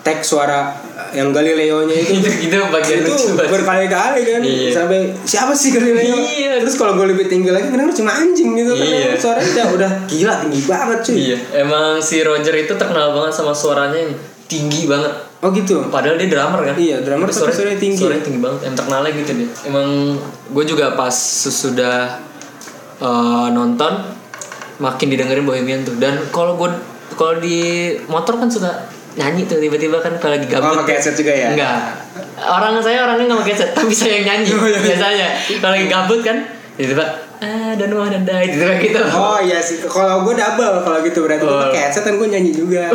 tag 0.00 0.20
suara 0.20 0.76
yang 1.10 1.32
Galileo-nya 1.32 1.96
itu 1.96 2.12
itu 2.20 2.30
itu 2.44 2.56
bagian 2.68 3.02
itu 3.02 3.14
berkali-kali 3.34 4.20
kan 4.20 4.40
Iya. 4.44 4.70
sampai 4.70 5.10
siapa 5.22 5.50
sih 5.50 5.72
Galileo 5.72 6.12
Iya. 6.12 6.60
terus 6.60 6.76
kalau 6.76 6.94
gue 6.94 7.08
lebih 7.08 7.26
tinggi 7.26 7.48
lagi 7.48 7.66
kenapa 7.66 7.90
cuma 7.90 8.12
anjing 8.12 8.52
gitu 8.52 8.76
kan 8.76 8.84
Iya. 8.84 9.16
suaranya 9.16 9.48
udah, 9.48 9.66
udah 9.74 9.90
gila 10.06 10.34
tinggi 10.44 10.60
banget 10.64 10.98
cuy 11.02 11.16
iya 11.16 11.36
emang 11.56 11.98
si 11.98 12.20
Roger 12.20 12.54
itu 12.54 12.74
terkenal 12.74 13.10
banget 13.12 13.32
sama 13.32 13.50
suaranya 13.50 13.96
yang 13.96 14.12
tinggi 14.44 14.84
banget 14.84 15.10
oh 15.40 15.50
gitu 15.50 15.88
Padahal 15.88 16.16
dia 16.16 16.28
drummer 16.28 16.60
kan? 16.62 16.72
Iya, 16.72 17.00
drummer 17.00 17.28
Tapi 17.28 17.36
tapi 17.38 17.52
suaranya 17.52 17.76
tinggi. 17.76 18.00
Suaranya 18.00 18.24
tinggi 18.24 18.40
banget. 18.40 18.60
Yang 18.64 18.74
terkenalnya 18.80 19.10
gitu 19.12 19.30
dia. 19.36 19.48
Emang 19.62 19.88
gue 20.48 20.64
juga 20.64 20.86
pas 20.96 21.12
sesudah 21.12 22.16
eh, 22.96 23.46
nonton 23.52 23.92
makin 24.76 25.06
didengerin 25.08 25.44
Bohemian 25.44 25.82
tuh. 25.82 25.94
Dan 25.96 26.18
kalau 26.28 26.54
gue 26.54 26.70
kalau 27.12 27.38
di 27.38 27.58
motor 28.04 28.36
kan 28.36 28.48
suka 28.48 28.70
nyanyi 29.14 29.46
tuh 29.46 29.58
tiba-tiba 29.58 29.98
kan 29.98 30.18
kalau 30.18 30.34
lagi 30.34 30.46
gabut. 30.46 30.74
Oh, 30.74 30.82
pakai 30.82 30.98
headset 30.98 31.14
juga 31.14 31.30
ya? 31.30 31.54
Enggak. 31.54 31.78
Orang 32.40 32.82
saya 32.82 33.06
orangnya 33.06 33.28
nggak 33.28 33.40
pakai 33.40 33.52
headset, 33.52 33.70
tapi 33.78 33.92
saya 33.92 34.12
yang 34.18 34.26
nyanyi 34.28 34.50
Oh, 34.52 34.64
iya. 34.64 34.78
biasanya. 34.80 35.28
Kalau 35.58 35.72
lagi 35.72 35.86
gabut 35.86 36.20
kan 36.20 36.36
tiba-tiba 36.74 37.06
ah 37.38 37.76
dan 37.76 37.90
wah 37.92 38.08
dan 38.08 38.24
dai 38.24 38.48
gitu 38.48 38.64
gitu. 38.80 38.98
Oh 39.12 39.36
iya 39.38 39.60
sih, 39.60 39.78
kalau 39.84 40.24
gue 40.24 40.32
double 40.32 40.80
kalau 40.80 40.98
gitu 41.02 41.22
berarti 41.22 41.40
gue 41.40 41.50
Oh. 41.50 41.62
pakai 41.68 41.80
headset 41.84 42.02
kan 42.02 42.14
gue 42.16 42.26
nyanyi 42.26 42.50
juga. 42.50 42.88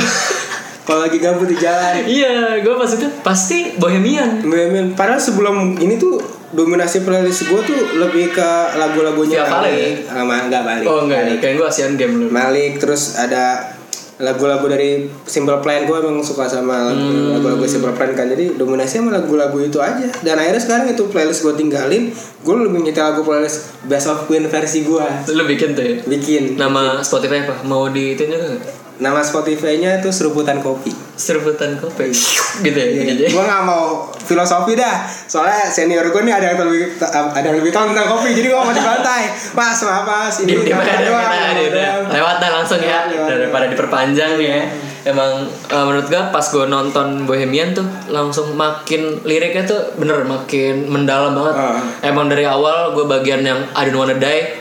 kalau 0.90 1.06
lagi 1.06 1.18
gabut 1.18 1.46
di 1.46 1.54
jalan. 1.56 2.02
Iya, 2.18 2.58
gue 2.60 2.74
pas 2.74 2.90
itu 2.90 3.06
pasti 3.22 3.78
Bohemian. 3.78 4.42
Bohemian. 4.42 4.88
Padahal 4.92 5.22
sebelum 5.22 5.78
ini 5.78 5.96
tuh 5.96 6.18
dominasi 6.50 7.06
playlist 7.06 7.46
gue 7.46 7.62
tuh 7.62 7.78
lebih 7.96 8.34
ke 8.34 8.50
lagu-lagunya 8.74 9.46
Malik. 9.46 10.04
Sama 10.04 10.42
enggak 10.42 10.66
Malik. 10.66 10.86
Oh 10.86 11.06
enggak, 11.06 11.22
Malik. 11.24 11.38
kayak 11.40 11.56
gue 11.56 11.68
Asian 11.68 11.94
Game 11.94 12.14
dulu. 12.18 12.28
Malik 12.30 12.82
terus 12.82 13.14
ada 13.16 13.70
lagu-lagu 14.18 14.66
dari 14.66 15.08
Simple 15.24 15.64
Plan 15.64 15.86
gue 15.86 15.96
emang 15.96 16.20
suka 16.20 16.44
sama 16.44 16.92
Hmm. 16.92 17.32
lagu-lagu 17.32 17.64
Simple 17.64 17.94
Plan 17.94 18.12
kan 18.12 18.28
jadi 18.28 18.52
dominasi 18.52 19.00
sama 19.00 19.14
lagu-lagu 19.14 19.56
itu 19.58 19.80
aja 19.80 20.12
dan 20.20 20.36
akhirnya 20.36 20.60
sekarang 20.60 20.88
itu 20.90 21.08
playlist 21.08 21.40
gue 21.40 21.56
tinggalin 21.56 22.12
gue 22.12 22.54
lebih 22.58 22.84
nyetel 22.84 23.06
lagu 23.06 23.24
playlist 23.24 23.80
Best 23.86 24.12
of 24.12 24.26
Queen 24.26 24.44
versi 24.44 24.84
gue 24.84 25.06
Lu 25.30 25.44
bikin 25.46 25.72
tuh 25.72 25.84
ya? 25.86 25.96
bikin 26.04 26.58
Nama 26.58 27.00
Spotify 27.00 27.48
apa? 27.48 27.64
Mau 27.64 27.88
di 27.88 28.12
itu 28.12 28.28
juga? 28.28 28.60
Nama 29.00 29.24
Spotify-nya 29.24 30.04
itu 30.04 30.12
Seruputan 30.12 30.60
Kopi 30.60 30.92
Serbutan 31.16 31.76
kopi 31.76 32.12
Gitu 32.60 32.80
ya? 32.80 33.28
gue 33.28 33.44
gak 33.44 33.64
mau 33.64 34.08
filosofi 34.20 34.76
dah 34.76 35.04
soalnya 35.04 35.68
senior 35.68 36.08
gue 36.08 36.22
nih 36.24 36.32
ada 36.32 36.54
yang 36.54 36.60
lebih 36.64 36.96
ada 37.00 37.44
yang 37.44 37.58
lebih 37.60 37.72
tahu 37.72 37.92
tentang 37.92 38.08
kopi 38.08 38.32
jadi 38.32 38.48
gue 38.52 38.60
mau 38.60 38.72
dibantai 38.72 39.24
mas 39.52 39.80
maaf 39.84 40.04
mas 40.04 40.36
ini 40.44 40.56
mana 40.56 40.70
doang, 40.70 40.84
kita 40.84 40.96
doang, 41.08 41.72
doang." 41.72 42.04
lewat 42.08 42.36
dah 42.40 42.50
langsung 42.56 42.80
ya 42.80 43.08
Lewat, 43.08 43.12
lewat. 43.12 43.30
daripada 43.36 43.66
diperpanjang 43.68 44.32
nih 44.38 44.48
ya. 44.48 44.62
Emang 45.00 45.32
eh, 45.48 45.84
menurut 45.88 46.12
gue 46.12 46.22
pas 46.30 46.44
gue 46.44 46.66
nonton 46.68 47.24
Bohemian 47.24 47.72
tuh 47.72 47.88
langsung 48.12 48.52
makin 48.54 49.24
liriknya 49.24 49.64
tuh 49.64 49.96
bener 49.96 50.28
makin 50.28 50.92
mendalam 50.92 51.32
banget. 51.32 51.56
Ah. 51.56 51.80
Emang 52.04 52.28
dari 52.28 52.44
awal 52.44 52.92
gue 52.92 53.08
bagian 53.08 53.40
yang 53.40 53.64
I 53.72 53.88
don't 53.88 53.96
wanna 53.96 54.20
die 54.20 54.59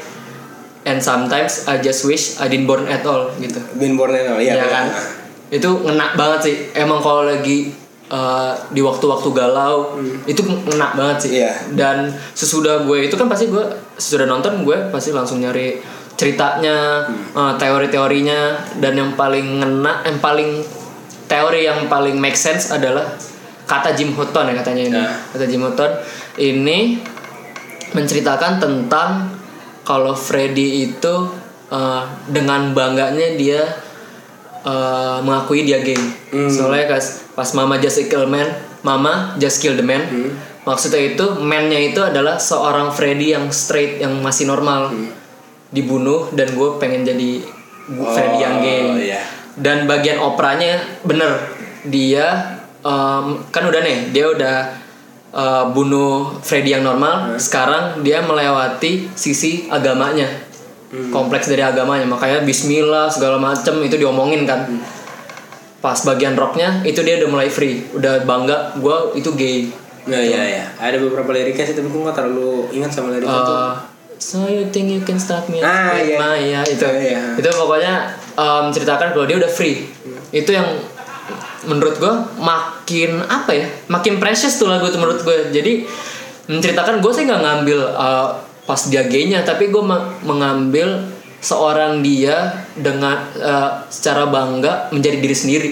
and 0.88 0.98
sometimes 1.04 1.68
I 1.68 1.76
just 1.84 2.08
wish 2.08 2.40
I 2.40 2.48
didn't 2.48 2.64
born 2.64 2.88
at 2.88 3.04
all 3.04 3.28
gitu. 3.36 3.60
Bin 3.76 4.00
Borneo 4.00 4.40
iya 4.40 4.56
Iya 4.56 4.66
kan? 4.72 4.86
Itu 5.52 5.84
ngena 5.84 6.16
banget 6.16 6.40
sih. 6.48 6.56
Emang 6.72 7.04
kalau 7.04 7.28
lagi 7.28 7.68
uh, 8.08 8.56
di 8.72 8.80
waktu-waktu 8.80 9.28
galau 9.36 10.00
itu 10.24 10.40
ngena 10.40 10.96
banget 10.96 11.28
sih. 11.28 11.30
Hmm. 11.36 11.40
Iya. 11.44 11.52
Dan 11.76 11.96
sesudah 12.32 12.88
gue 12.88 13.12
itu 13.12 13.14
kan 13.20 13.28
pasti 13.28 13.52
gue 13.52 13.64
sesudah 14.00 14.24
nonton 14.24 14.64
gue 14.64 14.88
pasti 14.88 15.12
langsung 15.12 15.44
nyari 15.44 15.76
ceritanya, 16.18 17.06
Hmm. 17.06 17.30
uh, 17.38 17.54
teori-teorinya 17.54 18.74
dan 18.82 18.98
yang 18.98 19.14
paling 19.14 19.62
ngena, 19.62 20.02
yang 20.02 20.18
paling 20.18 20.66
teori 21.30 21.68
yang 21.68 21.86
paling 21.86 22.18
make 22.18 22.34
sense 22.34 22.74
adalah 22.74 23.04
kata 23.68 23.94
Jim 23.94 24.16
Hutton 24.16 24.48
ya 24.50 24.54
katanya 24.56 24.82
ini. 24.82 24.98
Ya. 24.98 25.12
Kata 25.30 25.44
Jim 25.46 25.62
Hutton 25.62 25.92
ini 26.40 26.98
menceritakan 27.94 28.58
tentang 28.60 29.37
kalau 29.88 30.12
Freddy 30.12 30.92
itu 30.92 31.14
uh, 31.72 32.04
dengan 32.28 32.76
bangganya 32.76 33.40
dia 33.40 33.64
uh, 34.68 35.24
mengakui 35.24 35.64
dia 35.64 35.80
gay. 35.80 35.96
Hmm. 36.28 36.52
Soalnya 36.52 36.92
pas, 36.92 37.24
pas 37.32 37.48
Mama 37.56 37.80
just 37.80 37.96
kill 38.04 38.28
man, 38.28 38.52
Mama 38.84 39.32
just 39.40 39.64
kill 39.64 39.80
the 39.80 39.84
man. 39.84 40.04
Hmm. 40.04 40.36
Maksudnya 40.68 41.16
itu 41.16 41.24
man-nya 41.40 41.80
itu 41.80 42.04
adalah 42.04 42.36
seorang 42.36 42.92
Freddy 42.92 43.32
yang 43.32 43.48
straight 43.48 44.04
yang 44.04 44.20
masih 44.20 44.44
normal. 44.44 44.92
Hmm. 44.92 45.08
Dibunuh 45.72 46.28
dan 46.36 46.52
gue 46.52 46.68
pengen 46.76 47.08
jadi 47.08 47.40
Freddy 47.88 48.38
yang 48.44 48.60
gay. 48.60 48.84
Oh, 48.84 49.00
iya. 49.00 49.24
Dan 49.56 49.88
bagian 49.88 50.20
operanya 50.20 51.00
bener 51.00 51.56
dia 51.88 52.60
um, 52.84 53.40
kan 53.48 53.64
udah 53.64 53.80
nih 53.80 54.12
dia 54.12 54.28
udah 54.28 54.56
uh, 55.38 55.70
bunuh 55.70 56.34
Freddy 56.42 56.74
yang 56.74 56.82
normal. 56.82 57.38
Sekarang 57.38 58.02
dia 58.02 58.18
melewati 58.18 59.06
sisi 59.14 59.70
agamanya, 59.70 60.26
kompleks 61.14 61.46
dari 61.46 61.62
agamanya. 61.62 62.04
Makanya 62.10 62.42
Bismillah 62.42 63.06
segala 63.06 63.38
macem 63.38 63.78
itu 63.86 63.94
diomongin 63.94 64.42
kan. 64.42 64.66
Pas 65.78 65.94
bagian 66.02 66.34
rocknya 66.34 66.82
itu 66.82 66.98
dia 67.06 67.22
udah 67.22 67.30
mulai 67.30 67.46
free, 67.46 67.86
udah 67.94 68.26
bangga 68.26 68.74
gue 68.82 68.96
itu 69.14 69.30
gay. 69.38 69.70
Nah, 70.10 70.18
iya 70.18 70.42
iya. 70.42 70.64
Ada 70.74 70.98
beberapa 70.98 71.30
liriknya 71.30 71.62
sih 71.68 71.76
tapi 71.78 71.86
gue 71.86 72.00
gak 72.02 72.16
terlalu 72.18 72.66
ingat 72.74 72.90
sama 72.90 73.14
liriknya 73.14 73.40
tuh. 73.46 73.54
Uh, 73.54 73.72
so 74.18 74.50
you 74.50 74.66
think 74.74 74.90
you 74.90 74.98
can 75.06 75.20
stop 75.20 75.46
me? 75.46 75.62
Ah, 75.62 75.94
iya. 75.94 76.18
my- 76.18 76.40
ya, 76.42 76.60
itu. 76.66 76.82
Iya. 76.82 77.38
Itu 77.38 77.46
pokoknya 77.54 78.10
um, 78.34 78.74
ceritakan 78.74 79.14
kalau 79.14 79.28
dia 79.30 79.38
udah 79.38 79.46
free. 79.46 79.86
Itu 80.34 80.50
yang 80.50 80.66
menurut 81.68 82.00
gue 82.00 82.14
makin 82.40 83.20
apa 83.28 83.52
ya? 83.52 83.66
Makin 83.92 84.16
precious 84.16 84.56
tuh 84.56 84.66
lagu 84.72 84.88
itu 84.88 84.96
menurut 84.96 85.20
gue. 85.20 85.52
Jadi 85.52 85.84
menceritakan 86.48 87.04
gue 87.04 87.12
sih 87.12 87.28
nggak 87.28 87.42
ngambil 87.44 87.78
uh, 87.92 88.40
pas 88.64 88.80
dia 88.88 89.04
gaynya, 89.04 89.44
tapi 89.44 89.68
gue 89.68 89.84
mengambil 90.24 91.04
seorang 91.38 92.00
dia 92.00 92.66
dengan 92.74 93.20
uh, 93.38 93.84
secara 93.92 94.26
bangga 94.26 94.88
menjadi 94.90 95.20
diri 95.20 95.36
sendiri. 95.36 95.70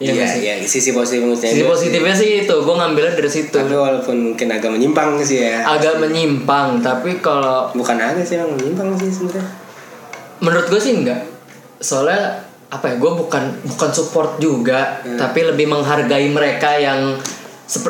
Iya 0.00 0.16
Iya 0.16 0.32
iya 0.40 0.54
sisi 0.64 0.96
positifnya 0.96 1.36
Sisi 1.36 1.60
positifnya 1.60 2.16
sih 2.16 2.48
itu, 2.48 2.54
gue 2.56 2.74
ngambilnya 2.80 3.20
dari 3.20 3.28
situ. 3.28 3.52
Tapi 3.52 3.76
walaupun 3.76 4.32
mungkin 4.32 4.48
agak 4.48 4.72
menyimpang 4.72 5.20
sih 5.20 5.44
ya. 5.44 5.60
Agak 5.68 6.00
menyimpang, 6.00 6.80
tapi 6.80 7.20
kalau 7.20 7.68
Bukan 7.76 8.00
agak 8.00 8.24
sih 8.24 8.40
menyimpang 8.40 8.96
sih 8.96 9.12
sebenarnya. 9.12 9.44
menurut 10.40 10.72
gue 10.72 10.80
sih 10.80 10.96
enggak 10.96 11.20
soalnya 11.80 12.48
apa 12.70 12.86
ya 12.86 12.96
gue 12.96 13.12
bukan 13.16 13.42
bukan 13.66 13.90
support 13.90 14.38
juga 14.38 15.02
Hmm. 15.02 15.14
tapi 15.16 15.42
lebih 15.42 15.66
menghargai 15.66 16.26
mereka 16.28 16.70
yang 16.72 17.18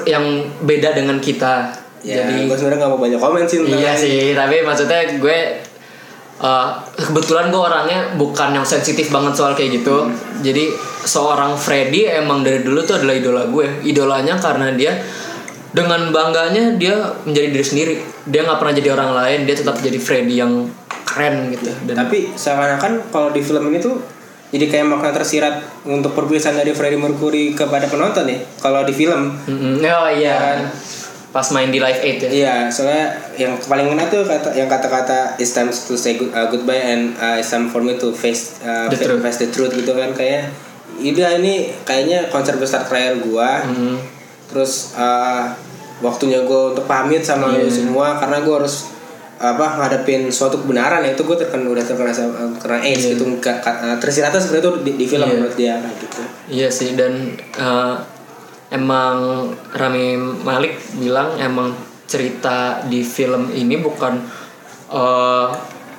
yang 0.04 0.24
beda 0.60 0.92
dengan 0.92 1.16
kita 1.18 1.76
Ya, 2.00 2.24
jadi 2.24 2.48
gue 2.48 2.56
sebenarnya 2.56 2.80
gak 2.80 2.90
mau 2.90 2.98
banyak 2.98 3.20
komen 3.20 3.44
sih 3.44 3.60
iya 3.68 3.92
ini. 3.92 4.00
sih 4.00 4.24
tapi 4.32 4.60
maksudnya 4.60 5.20
gue 5.20 5.38
uh, 6.38 6.68
kebetulan 6.98 7.48
gue 7.48 7.60
orangnya 7.60 8.16
bukan 8.16 8.54
yang 8.54 8.64
sensitif 8.64 9.08
banget 9.08 9.36
soal 9.36 9.52
kayak 9.52 9.76
gitu 9.76 10.08
Hmm. 10.08 10.16
jadi 10.40 10.64
seorang 11.02 11.52
Freddy 11.54 12.08
emang 12.08 12.40
dari 12.40 12.60
dulu 12.60 12.80
tuh 12.82 12.96
adalah 12.96 13.12
idola 13.12 13.42
gue 13.46 13.84
idolanya 13.84 14.32
karena 14.34 14.72
dia 14.72 14.96
dengan 15.70 16.08
bangganya 16.08 16.74
dia 16.74 16.96
menjadi 17.22 17.48
diri 17.50 17.64
sendiri 17.64 17.94
dia 18.24 18.42
nggak 18.42 18.58
pernah 18.58 18.74
jadi 18.74 18.88
orang 18.90 19.10
lain 19.14 19.38
dia 19.44 19.54
tetap 19.54 19.76
jadi 19.78 19.98
Freddy 19.98 20.34
yang 20.34 20.72
keren 21.04 21.52
gitu 21.52 21.68
dan 21.84 22.00
Tapi 22.00 22.32
seakan-akan 22.32 22.92
kalau 23.08 23.28
di 23.28 23.38
film 23.38 23.60
ini 23.66 23.76
tuh 23.78 24.00
jadi 24.50 24.64
kayak 24.66 24.86
makna 24.86 25.10
tersirat 25.12 25.54
untuk 25.84 26.10
perpisahan 26.10 26.54
dari 26.54 26.70
Freddie 26.70 26.96
Mercury 26.96 27.52
kepada 27.52 27.86
penonton 27.86 28.26
ya. 28.26 28.38
Kalau 28.56 28.82
di 28.82 28.90
film, 28.90 29.30
Mm-mm. 29.40 29.78
oh 29.80 30.08
iya 30.08 30.58
pas 31.30 31.46
main 31.48 31.70
di 31.70 31.78
Live 31.78 32.02
Aid 32.02 32.18
ya 32.20 32.28
iya 32.28 32.54
soalnya 32.66 33.06
yang 33.36 33.54
paling 33.56 33.86
ngena 33.86 34.10
tuh 34.10 34.26
kata 34.26 34.50
yang 34.50 34.66
kata-kata 34.66 35.38
it's 35.38 35.54
time 35.54 35.70
to 35.70 35.94
say 35.94 36.18
good, 36.18 36.26
uh, 36.30 36.50
goodbye 36.50 36.74
and 36.74 37.14
uh, 37.16 37.38
it's 37.38 37.46
time 37.48 37.70
for 37.70 37.78
me 37.78 37.94
to 37.94 38.10
face 38.10 38.58
uh, 38.60 38.90
The 38.90 38.98
fa- 38.98 39.06
truth. 39.06 39.22
face 39.22 39.38
the 39.38 39.48
truth 39.48 39.70
gitu 39.72 39.94
kan 39.94 40.10
kayak 40.10 40.50
Ida 40.98 41.38
ini 41.38 41.70
kayaknya 41.80 42.26
konser 42.26 42.58
besar 42.58 42.82
terakhir 42.82 43.22
gua 43.22 43.62
Mm. 43.62 44.02
terus 44.50 44.90
uh, 44.92 45.54
waktunya 46.00 46.42
gue 46.42 46.74
untuk 46.74 46.82
pamit 46.84 47.22
sama 47.22 47.46
Iya. 47.48 47.62
lu 47.62 47.70
semua 47.70 48.18
karena 48.18 48.42
gue 48.42 48.54
harus 48.56 48.90
apa 49.40 49.80
ngadepin 49.80 50.28
suatu 50.28 50.60
kebenaran 50.60 51.00
ya 51.00 51.16
itu 51.16 51.24
gue 51.24 51.32
terkena 51.32 51.64
udah 51.66 51.80
terkena 51.80 52.12
kena 52.60 52.76
AIDS 52.78 53.08
gitu 53.08 53.24
Ka- 53.40 53.56
ka- 53.56 53.80
uh, 53.80 53.96
tersiratnya 53.96 54.36
seperti 54.36 54.60
itu 54.60 54.70
di, 54.84 54.90
di 55.00 55.06
film 55.06 55.24
Iya. 55.24 55.32
menurut 55.32 55.56
dia 55.56 55.74
kayak 55.80 55.96
gitu. 55.98 56.20
Iya 56.46 56.68
sih 56.68 56.92
dan 56.92 57.12
eh, 57.56 57.94
emang 58.70 59.16
Rami 59.72 60.14
Malik 60.44 60.76
bilang 60.94 61.34
emang 61.36 61.72
cerita 62.04 62.84
di 62.84 63.00
film 63.00 63.48
ini 63.50 63.80
bukan 63.80 64.20
eh, 64.88 65.46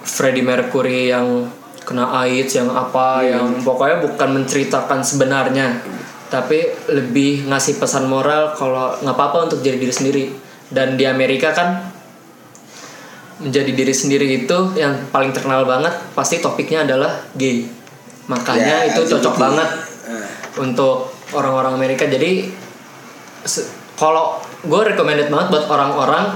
Freddie 0.02 0.46
Mercury 0.46 1.10
yang 1.10 1.50
kena 1.82 2.14
AIDS 2.22 2.54
yang 2.54 2.70
apa 2.70 3.26
yang 3.26 3.58
pokoknya 3.60 4.02
bukan 4.02 4.38
menceritakan 4.38 5.02
sebenarnya. 5.02 5.82
Tapi 6.30 6.64
lebih 6.88 7.44
ngasih 7.46 7.76
pesan 7.76 8.06
moral 8.06 8.54
kalau 8.54 8.96
nggak 8.96 9.12
apa-apa 9.12 9.50
untuk 9.50 9.60
jadi 9.60 9.76
diri 9.76 9.92
sendiri. 9.92 10.26
Dan 10.72 10.96
di 10.96 11.04
Amerika 11.04 11.52
kan 11.52 11.91
menjadi 13.42 13.72
diri 13.74 13.94
sendiri 13.94 14.28
itu 14.46 14.58
yang 14.78 15.10
paling 15.10 15.34
terkenal 15.34 15.66
banget 15.66 15.92
pasti 16.14 16.38
topiknya 16.38 16.86
adalah 16.86 17.26
gay. 17.34 17.66
Makanya 18.30 18.86
Ya, 18.86 18.94
itu 18.94 19.02
cocok 19.04 19.36
banget 19.36 19.70
Nah, 20.02 20.26
untuk 20.60 21.14
orang-orang 21.32 21.78
Amerika. 21.78 22.04
Jadi 22.10 22.52
kalau 23.96 24.42
gue 24.66 24.82
recommended 24.82 25.30
banget 25.30 25.48
buat 25.54 25.66
orang-orang 25.70 26.36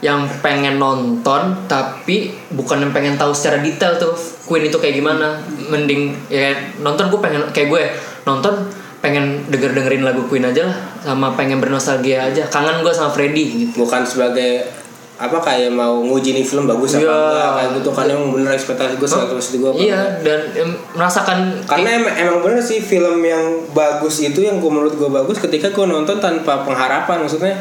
yang 0.00 0.24
pengen 0.40 0.80
nonton 0.80 1.68
tapi 1.68 2.32
bukan 2.56 2.88
yang 2.88 2.92
pengen 2.96 3.20
tahu 3.20 3.36
secara 3.36 3.60
detail 3.60 4.00
tuh 4.00 4.16
Queen 4.48 4.70
itu 4.70 4.78
kayak 4.80 4.96
gimana. 4.96 5.42
Mending 5.68 6.16
ya 6.32 6.56
nonton 6.80 7.12
gue 7.12 7.20
pengen 7.20 7.42
kayak 7.52 7.68
gue 7.68 7.82
nonton 8.24 8.70
pengen 9.00 9.44
denger 9.48 9.72
dengerin 9.76 10.04
lagu 10.04 10.24
Queen 10.28 10.44
aja 10.44 10.68
lah 10.68 10.76
sama 11.04 11.36
pengen 11.36 11.60
bernostalgia 11.60 12.32
aja. 12.32 12.48
Kangen 12.48 12.80
gue 12.80 12.92
sama 12.94 13.12
Freddie 13.12 13.68
gitu. 13.68 13.84
Bukan 13.84 14.06
sebagai 14.08 14.79
apa 15.20 15.36
kayak 15.38 15.68
mau 15.68 16.00
nguji 16.00 16.32
nih 16.32 16.42
film 16.42 16.64
bagus 16.64 16.96
apa 16.96 17.02
Iya. 17.02 17.12
enggak 17.12 17.50
kayak 17.52 17.70
gitu 17.76 17.90
kan 17.90 18.06
yang 18.06 18.22
bener 18.26 18.50
ekspektasi 18.50 18.96
gue 18.96 19.04
seratus 19.06 19.28
persen 19.30 19.54
gue 19.58 19.70
iya 19.78 20.00
dan 20.18 20.40
em, 20.54 20.70
merasakan 20.90 21.38
karena 21.62 21.88
emang, 21.94 22.14
emang 22.14 22.38
bener 22.40 22.58
sih 22.58 22.80
film 22.80 23.20
yang 23.20 23.44
bagus 23.70 24.18
itu 24.18 24.40
yang 24.40 24.56
gue 24.56 24.70
menurut 24.70 24.92
gue 24.92 25.06
bagus 25.06 25.36
ketika 25.38 25.68
gue 25.68 25.84
nonton 25.84 26.16
tanpa 26.16 26.60
pengharapan 26.60 27.20
maksudnya 27.20 27.52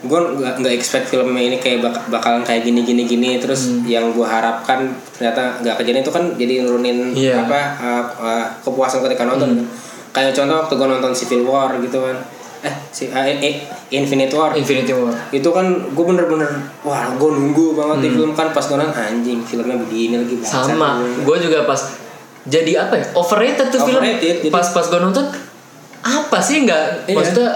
gue 0.00 0.18
nggak 0.18 0.54
nggak 0.58 0.72
expect 0.72 1.06
filmnya 1.08 1.42
ini 1.44 1.56
kayak 1.56 1.78
bak- 1.80 2.06
bakalan 2.08 2.42
kayak 2.42 2.62
gini 2.62 2.82
gini 2.82 3.02
gini 3.04 3.30
terus 3.36 3.66
Hmm. 3.68 3.82
yang 3.84 4.06
gue 4.08 4.22
harapkan 4.24 4.86
ternyata 5.12 5.58
nggak 5.58 5.74
kejadian 5.76 6.02
itu 6.02 6.10
kan 6.10 6.24
jadi 6.32 6.54
nurunin. 6.60 7.10
Hmm. 7.10 7.42
apa 7.42 7.58
uh, 7.78 8.02
uh, 8.16 8.46
kepuasan 8.60 8.98
ketika 9.00 9.22
nonton 9.24 9.50
kan. 9.52 9.66
kayak 10.12 10.30
contoh 10.32 10.54
waktu 10.56 10.74
gue 10.76 10.88
nonton 10.88 11.12
Civil 11.12 11.42
War 11.44 11.70
gitu 11.76 11.98
kan 11.98 12.14
eh 12.62 12.74
si 12.94 13.10
uh, 13.10 13.18
eh, 13.26 13.66
Infinite 13.90 14.30
War 14.32 14.54
Infinity 14.54 14.94
War 14.94 15.10
itu 15.30 15.48
kan 15.50 15.66
gue 15.90 16.04
bener-bener 16.06 16.46
wah 16.82 17.10
gue 17.10 17.30
nunggu 17.30 17.74
banget 17.74 17.96
Hmm. 17.98 18.04
di 18.04 18.08
film 18.14 18.32
kan 18.32 18.54
pas 18.54 18.62
gue 18.62 18.78
nonton 18.78 18.94
anjing 18.94 19.42
filmnya 19.42 19.74
begini 19.76 20.14
lagi 20.16 20.34
bangsat." 20.38 20.70
sama 20.70 21.02
gue 21.02 21.36
juga 21.42 21.66
pas 21.66 21.80
jadi 22.42 22.86
apa 22.86 22.94
ya 22.98 23.04
overrated 23.14 23.66
tuh 23.70 23.82
Overrated, 23.82 23.90
film 23.90 24.02
jadi- 24.46 24.50
pas 24.50 24.66
pas 24.70 24.86
gue 24.86 25.00
nonton 25.00 25.26
apa 26.02 26.38
sih 26.38 26.62
nggak 26.62 27.06
Iya. 27.06 27.14
maksudnya 27.14 27.50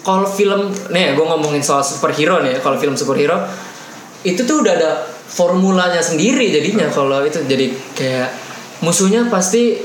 kalau 0.00 0.24
film 0.24 0.60
nih 0.88 1.12
gue 1.12 1.26
ngomongin 1.26 1.60
soal 1.60 1.82
superhero 1.82 2.40
nih 2.40 2.56
ya, 2.56 2.58
kalau 2.60 2.76
film 2.76 2.94
superhero 2.94 3.36
itu 4.22 4.40
tuh 4.40 4.64
udah 4.64 4.72
ada 4.72 4.90
formulanya 5.26 6.00
sendiri 6.00 6.48
jadinya 6.48 6.88
kalau 6.88 7.20
itu 7.22 7.44
jadi 7.44 7.66
kayak 7.92 8.28
musuhnya 8.80 9.28
pasti 9.28 9.76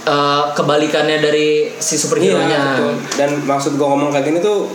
eh, 0.00 0.42
kebalikannya 0.52 1.18
dari 1.18 1.48
si 1.74 1.94
superhero 1.94 2.38
Iya, 2.38 2.46
nya 2.46 2.60
betul. 2.72 2.92
Dan 3.14 3.30
maksud 3.42 3.72
gue 3.74 3.86
ngomong 3.86 4.10
kayak 4.10 4.26
gini 4.26 4.38
tuh 4.38 4.68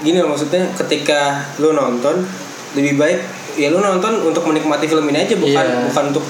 gini 0.00 0.18
loh 0.18 0.30
maksudnya 0.30 0.66
ketika 0.74 1.20
lu 1.56 1.70
nonton 1.70 2.26
lebih 2.72 2.96
baik 2.96 3.20
ya 3.54 3.68
lu 3.68 3.78
nonton 3.78 4.18
untuk 4.22 4.42
menikmati 4.44 4.84
film 4.84 5.06
ini 5.06 5.22
aja 5.22 5.36
bukan 5.36 5.62
Iya. 5.62 5.86
bukan 5.86 6.04
untuk 6.10 6.24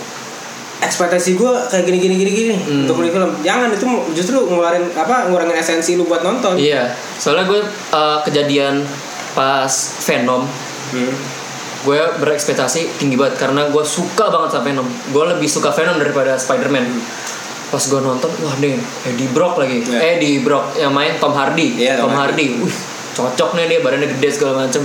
ekspektasi 0.79 1.35
gue 1.35 1.53
kayak 1.69 1.85
gini 1.85 1.99
gini 1.99 2.15
gini 2.17 2.31
gini 2.33 2.55
Hmm. 2.59 2.83
untuk 2.85 2.99
menikmati 2.99 3.23
film 3.23 3.33
jangan 3.41 3.69
itu 3.71 3.87
justru 4.13 4.37
ngeluarin 4.43 4.91
apa 4.93 5.31
ngurangin 5.31 5.55
esensi 5.55 5.95
lu 5.95 6.05
buat 6.05 6.21
nonton 6.21 6.59
iya 6.59 6.91
soalnya 7.17 7.47
gue 7.47 7.61
eh, 7.91 8.19
kejadian 8.23 8.83
pas 9.33 9.71
Venom 10.03 10.45
Hmm. 10.93 11.15
gue 11.83 11.97
berekspektasi 12.19 13.01
tinggi 13.01 13.17
banget 13.17 13.41
karena 13.41 13.65
gue 13.67 13.81
suka 13.81 14.29
banget 14.29 14.53
sama 14.53 14.65
Venom 14.67 14.85
gue 14.85 15.25
lebih 15.31 15.49
suka 15.49 15.71
Venom 15.71 15.97
daripada 15.97 16.37
Spider-Man 16.37 16.85
pas 17.73 17.81
gue 17.81 18.01
nonton 18.05 18.29
wah 18.45 18.53
deh 18.61 18.77
Eddie 19.09 19.33
Brock 19.33 19.57
lagi. 19.57 19.81
Iya. 19.81 19.97
eh 19.97 20.11
Eddie 20.21 20.45
Brock 20.45 20.77
yang 20.77 20.93
main 20.93 21.17
Tom 21.17 21.33
Hardy. 21.33 21.81
Iya, 21.81 21.97
Tom, 21.97 22.13
Tom 22.13 22.21
Hardy, 22.21 22.61
Wih, 22.61 22.77
cocok 23.17 23.57
nih 23.57 23.65
dia 23.65 23.79
badannya 23.81 24.13
gede 24.13 24.29
segala 24.29 24.69
macem. 24.69 24.85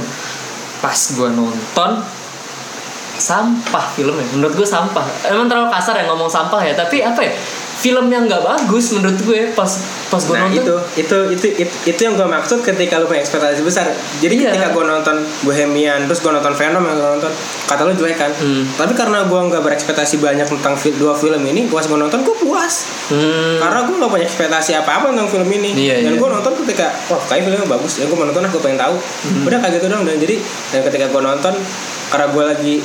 Pas 0.79 0.95
gue 0.95 1.29
nonton 1.35 1.91
sampah 3.19 3.85
filmnya. 3.91 4.23
Menurut 4.31 4.55
gue 4.55 4.67
sampah. 4.67 5.03
Emang 5.27 5.51
terlalu 5.51 5.67
kasar 5.67 5.99
ya 5.99 6.07
ngomong 6.07 6.31
sampah 6.31 6.63
ya 6.63 6.73
tapi 6.79 7.03
apa 7.03 7.19
ya 7.27 7.35
film 7.77 8.05
yang 8.07 8.25
nggak 8.25 8.41
bagus 8.41 8.89
menurut 8.91 9.17
gue 9.19 9.51
pas 9.51 9.69
pas 10.07 10.17
gue 10.19 10.31
Nah 10.31 10.47
nonton 10.47 10.57
itu, 10.57 10.75
itu 10.97 11.17
itu 11.29 11.47
itu 11.59 11.73
itu 11.85 11.99
yang 11.99 12.13
gue 12.13 12.25
maksud 12.25 12.59
ketika 12.59 12.97
lu 12.97 13.05
punya 13.05 13.21
ekspektasi 13.21 13.61
besar. 13.61 13.85
Jadi 14.17 14.33
Iya. 14.35 14.49
ketika 14.49 14.67
gue 14.71 14.83
nonton 14.83 15.15
Bohemian, 15.43 16.05
terus 16.05 16.19
gue 16.19 16.29
nonton 16.29 16.51
Venom 16.51 16.81
yang 16.81 16.95
lu 16.95 17.05
nonton, 17.13 17.29
kata 17.63 17.81
lu 17.83 17.93
jelek 17.93 18.17
kan. 18.17 18.31
Hmm. 18.31 18.65
Tapi 18.73 18.93
karena 18.93 19.23
gue 19.23 19.39
nggak 19.43 19.61
berekspektasi 19.61 20.17
banyak 20.17 20.47
tentang 20.47 20.73
fi- 20.73 20.93
dua 20.93 21.13
film 21.13 21.43
ini, 21.43 21.67
pas 21.67 21.83
gue 21.83 21.95
nonton 21.95 22.19
gue 22.19 22.35
puas. 22.37 22.73
hmm, 23.07 23.59
Karena 23.59 23.79
gue 23.81 23.95
gak 23.97 24.09
punya 24.09 24.25
ekspektasi 24.25 24.71
apa-apa 24.75 25.05
tentang 25.09 25.29
film 25.29 25.47
ini 25.49 25.71
Iya, 25.77 25.95
Dan 26.01 26.13
iya. 26.13 26.17
gue 26.17 26.29
nonton 26.29 26.51
ketika 26.59 26.87
Wah 27.07 27.21
kayak 27.21 27.43
filmnya 27.43 27.63
bagus 27.65 27.93
Ya 27.95 28.03
gue 28.03 28.13
mau 28.13 28.23
nonton 28.23 28.43
gue 28.43 28.59
pengen 28.59 28.75
tahu 28.77 28.95
Hmm. 28.97 29.43
Udah 29.43 29.57
kayak 29.57 29.73
gitu 29.75 29.87
dong 29.87 30.03
Dan 30.03 30.17
jadi 30.17 30.35
dan 30.69 30.81
ketika 30.83 31.05
gue 31.07 31.21
nonton 31.21 31.53
Karena 32.07 32.27
gue 32.27 32.43
lagi 32.45 32.75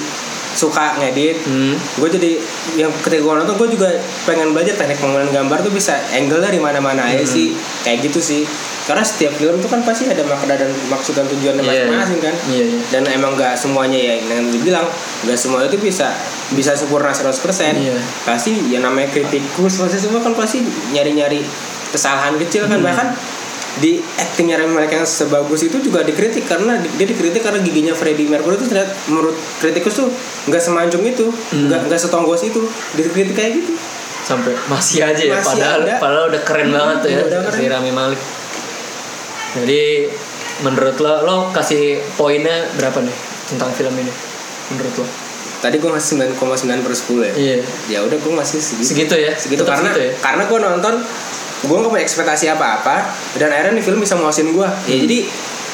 suka 0.53 0.97
ngedit 0.97 1.41
hmm, 1.43 1.75
Gue 1.97 2.09
jadi 2.09 2.37
Yang 2.75 2.93
ketika 3.01 3.21
gue 3.21 3.35
nonton 3.35 3.55
Gue 3.57 3.69
juga 3.69 3.89
pengen 4.23 4.51
belajar 4.51 4.75
teknik 4.75 4.99
penggunaan 4.99 5.29
gambar 5.29 5.59
tuh 5.61 5.71
bisa 5.71 5.95
Angle 6.11 6.41
dari 6.41 6.57
mana-mana 6.57 7.05
aja 7.05 7.19
Hmm. 7.19 7.29
sih 7.29 7.57
Kayak 7.81 8.07
gitu 8.07 8.19
sih 8.19 8.43
Karena 8.83 9.01
setiap 9.01 9.33
film 9.33 9.57
tuh 9.57 9.67
kan 9.67 9.81
pasti 9.81 10.07
ada 10.07 10.21
makna 10.23 10.55
dan 10.55 10.69
maksud 10.87 11.13
dan 11.13 11.25
tujuannya 11.27 11.63
Iya, 11.63 11.87
masing-masing 11.87 12.21
kan 12.21 12.35
iya, 12.47 12.65
iya. 12.67 12.79
Dan 12.91 13.03
emang 13.09 13.33
gak 13.33 13.55
semuanya 13.55 13.97
ya 13.97 14.15
Yang 14.29 14.57
dibilang 14.57 14.87
Gak 15.23 15.37
semua 15.37 15.63
itu 15.63 15.77
bisa 15.77 16.11
Bisa 16.51 16.73
sempurna 16.73 17.09
100% 17.09 17.33
Iya. 17.75 17.97
pasti 18.23 18.53
ya 18.67 18.79
namanya 18.79 19.09
kritikus 19.09 19.79
pasti 19.79 19.97
semua 19.99 20.19
kan 20.19 20.33
pasti 20.33 20.61
nyari-nyari 20.91 21.41
kesalahan 21.89 22.37
kecil 22.39 22.65
Hmm. 22.65 22.73
kan 22.73 22.81
bahkan 22.83 23.09
di 23.75 23.97
actingnya 24.15 24.59
Rami 24.59 24.75
Malek 24.75 24.93
yang 24.95 25.07
sebagus 25.07 25.63
itu 25.63 25.81
juga 25.81 26.01
dikritik 26.01 26.45
karena 26.45 26.77
di- 26.77 26.93
dia 26.95 27.07
dikritik 27.07 27.41
karena 27.41 27.57
giginya 27.59 27.93
Freddie 27.93 28.27
Mercury 28.27 28.55
itu 28.55 28.67
ternyata 28.67 28.93
menurut 29.07 29.33
kritikus 29.57 29.97
tuh 29.97 30.09
nggak 30.45 30.61
semancung 30.61 31.01
itu 31.03 31.25
Hmm. 31.25 31.67
nggak 31.67 31.87
nggak 31.87 31.97
setonggos 31.99 32.43
itu. 32.43 32.61
Dikritik 32.93 33.33
kayak 33.33 33.53
gitu. 33.57 33.73
Sampai 34.23 34.53
masih 34.67 35.03
aja 35.03 35.19
ya 35.21 35.35
Masih 35.35 35.49
padahal 35.51 35.81
ada. 35.83 35.95
padahal 35.97 36.25
udah 36.29 36.43
keren 36.43 36.69
banget 36.71 36.97
tuh 37.01 37.11
ya 37.11 37.21
Udah 37.25 37.41
si 37.51 37.65
Rami 37.67 37.91
Malik 37.91 38.21
jadi 39.55 40.09
menurut 40.63 40.97
lo 40.97 41.15
lo 41.21 41.37
kasih 41.51 41.83
poinnya 42.15 42.55
berapa 42.73 42.99
nih 42.99 43.17
tentang 43.47 43.69
film 43.71 43.93
ini? 43.95 44.13
Menurut 44.71 44.95
lo? 44.95 45.07
Tadi 45.59 45.77
gue 45.77 45.87
masih 45.89 46.09
9,9 46.17 46.39
per 46.81 46.93
10 46.93 47.23
ya? 47.23 47.33
Iya. 47.35 47.57
Ya 47.89 47.99
udah 48.01 48.15
gue 48.15 48.33
masih 48.33 48.59
segitu. 48.59 48.89
Segitu 48.89 49.15
ya? 49.17 49.33
Segitu 49.33 49.61
Tetap 49.61 49.77
karena 49.77 49.91
segitu 49.91 50.01
ya? 50.01 50.13
karena 50.19 50.43
gue 50.45 50.59
nonton 50.61 50.95
gue 51.63 51.77
gak 51.79 51.91
punya 51.91 52.03
ekspektasi 52.03 52.51
apa-apa 52.51 53.07
dan 53.39 53.49
akhirnya 53.49 53.79
nih 53.79 53.85
film 53.85 53.99
bisa 53.99 54.19
muasin 54.19 54.51
gue 54.51 54.69
ya 54.87 54.97
jadi 54.99 55.19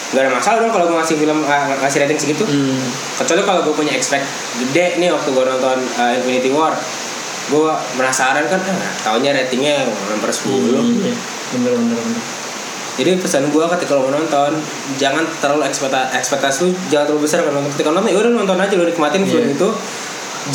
gak 0.09 0.21
ada 0.25 0.33
masalah 0.33 0.59
dong 0.61 0.73
kalau 0.73 0.85
gue 0.89 0.97
ngasih 0.97 1.17
film 1.17 1.39
ngasih 1.81 1.99
rating 2.01 2.17
segitu. 2.17 2.45
Hmm. 2.45 2.81
kecuali 3.17 3.45
kalau 3.45 3.61
gue 3.61 3.75
punya 3.75 3.93
expect 3.93 4.25
gede 4.57 4.97
nih 4.97 5.13
waktu 5.13 5.29
gue 5.29 5.45
nonton 5.45 5.79
uh, 5.97 6.17
Infinity 6.17 6.49
War. 6.49 6.73
Gue 7.49 7.73
penasaran 7.97 8.45
kan 8.45 8.61
ah, 8.61 8.93
taunya 9.01 9.33
ratingnya 9.33 9.85
6 9.85 10.21
per 10.21 10.29
10 10.29 10.49
Iya, 10.49 11.17
bener 11.57 11.73
bener 11.77 11.97
bener. 11.97 12.23
Jadi 12.99 13.11
pesan 13.17 13.49
gue 13.49 13.65
ketika 13.79 13.97
lo 13.97 14.05
mau 14.05 14.13
nonton 14.13 14.53
jangan 14.97 15.25
terlalu 15.39 15.65
ekspektasi 15.65 16.13
ekspektasi 16.19 16.59
lu 16.65 16.71
jangan 16.89 17.05
terlalu 17.09 17.25
besar. 17.25 17.41
Kan 17.41 17.53
nonton 17.53 17.73
ketika 17.73 17.89
nonton 17.89 18.09
ya 18.09 18.19
udah 18.21 18.33
nonton 18.35 18.59
aja 18.61 18.75
lu 18.77 18.85
nikmatin 18.85 19.25
film 19.25 19.45
Iya. 19.45 19.57
itu 19.57 19.69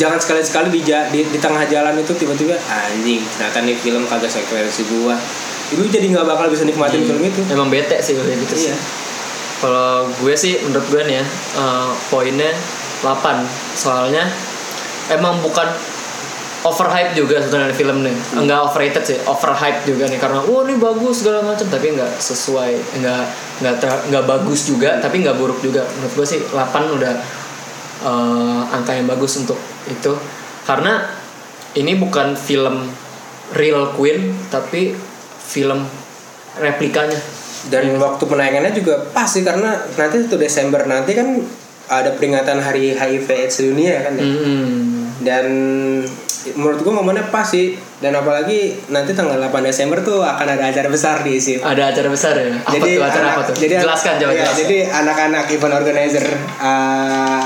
jangan 0.00 0.18
sekali 0.18 0.42
sekali 0.42 0.68
di, 0.74 0.80
di 0.84 1.20
di 1.28 1.38
tengah 1.38 1.64
jalan 1.70 1.94
itu 2.00 2.12
tiba-tiba 2.16 2.56
anjing 2.66 3.22
ternyata 3.38 3.58
nih 3.62 3.76
film 3.78 4.02
kagak 4.10 4.32
ekspektasi 4.32 4.82
gue 4.90 5.16
itu 5.72 5.82
jadi 5.88 6.06
nggak 6.12 6.26
bakal 6.28 6.46
bisa 6.52 6.68
nikmatin 6.68 7.08
film 7.08 7.24
itu. 7.24 7.40
Emang 7.48 7.72
bete 7.72 7.96
sih 8.04 8.14
kayak 8.14 8.36
gitu 8.46 8.54
sih. 8.68 8.70
Iya. 8.70 8.76
Kalau 9.64 10.12
gue 10.12 10.34
sih 10.36 10.60
menurut 10.60 10.86
gue 10.92 11.02
nih 11.08 11.16
ya 11.22 11.24
eh, 11.56 11.90
poinnya 12.12 12.52
8 13.00 13.42
soalnya 13.74 14.28
emang 15.08 15.40
bukan 15.40 15.68
overhype 16.64 17.12
juga 17.16 17.40
sebenarnya 17.40 17.76
film 17.76 18.04
nih. 18.04 18.16
Enggak 18.36 18.60
overrated 18.70 19.04
sih 19.04 19.18
overhype 19.24 19.88
juga 19.88 20.04
nih. 20.08 20.20
Karena 20.20 20.44
wah 20.44 20.62
ini 20.68 20.76
bagus 20.76 21.24
segala 21.24 21.44
macam 21.44 21.66
tapi 21.68 21.96
enggak 21.96 22.12
sesuai 22.20 23.00
enggak 23.00 23.24
enggak 23.60 23.74
ter- 23.80 24.04
enggak 24.12 24.24
bagus 24.28 24.68
juga 24.68 25.00
tapi 25.00 25.24
enggak 25.24 25.36
buruk 25.40 25.58
juga. 25.64 25.84
Menurut 25.96 26.12
gue 26.12 26.26
sih 26.28 26.40
8 26.52 26.96
udah 27.00 27.12
eh, 28.02 28.62
angka 28.74 28.92
yang 28.92 29.06
bagus 29.06 29.38
untuk 29.38 29.58
itu. 29.86 30.12
Karena 30.64 31.04
ini 31.74 31.94
bukan 31.94 32.34
film 32.34 32.88
real 33.52 33.92
Queen 33.92 34.34
tapi 34.48 34.96
film 35.44 35.84
replikanya. 36.56 37.18
Dan 37.64 37.96
waktu 37.96 38.20
penayangannya 38.20 38.72
juga 38.72 39.00
pas 39.12 39.24
sih 39.24 39.40
karena 39.40 39.72
nanti 39.96 40.20
satu 40.20 40.36
Desember 40.36 40.84
nanti 40.84 41.16
kan 41.16 41.40
ada 41.84 42.12
peringatan 42.16 42.60
hari 42.60 42.92
HIV 42.92 43.28
AIDS 43.28 43.60
dunia 43.60 44.04
kan 44.04 44.16
ya. 44.16 44.24
Hmm. 44.24 45.04
dan 45.24 45.46
menurut 46.52 46.84
gua 46.84 47.00
momennya 47.00 47.28
pas 47.28 47.44
sih. 47.44 47.76
Dan 47.94 48.12
apalagi 48.12 48.76
nanti 48.92 49.16
tanggal 49.16 49.40
8 49.40 49.64
Desember 49.64 49.96
tuh 50.04 50.20
akan 50.20 50.44
ada 50.44 50.68
acara 50.68 50.92
besar 50.92 51.24
di 51.24 51.40
ISIP 51.40 51.64
ada 51.64 51.88
acara 51.88 52.12
besar 52.12 52.36
ya? 52.36 52.52
Apa 52.52 52.76
jadi 52.76 53.00
tuh 53.00 53.04
acara 53.08 53.24
anak- 53.24 53.32
apa 53.32 53.42
tuh? 53.48 53.54
jadi 53.56 53.74
jelaskan 53.80 54.12
coba 54.20 54.32
jelaskan. 54.36 54.60
jadi 54.60 54.78
anak-anak 54.92 55.44
event 55.48 55.74
organizer 55.80 56.26
uh, 56.60 57.40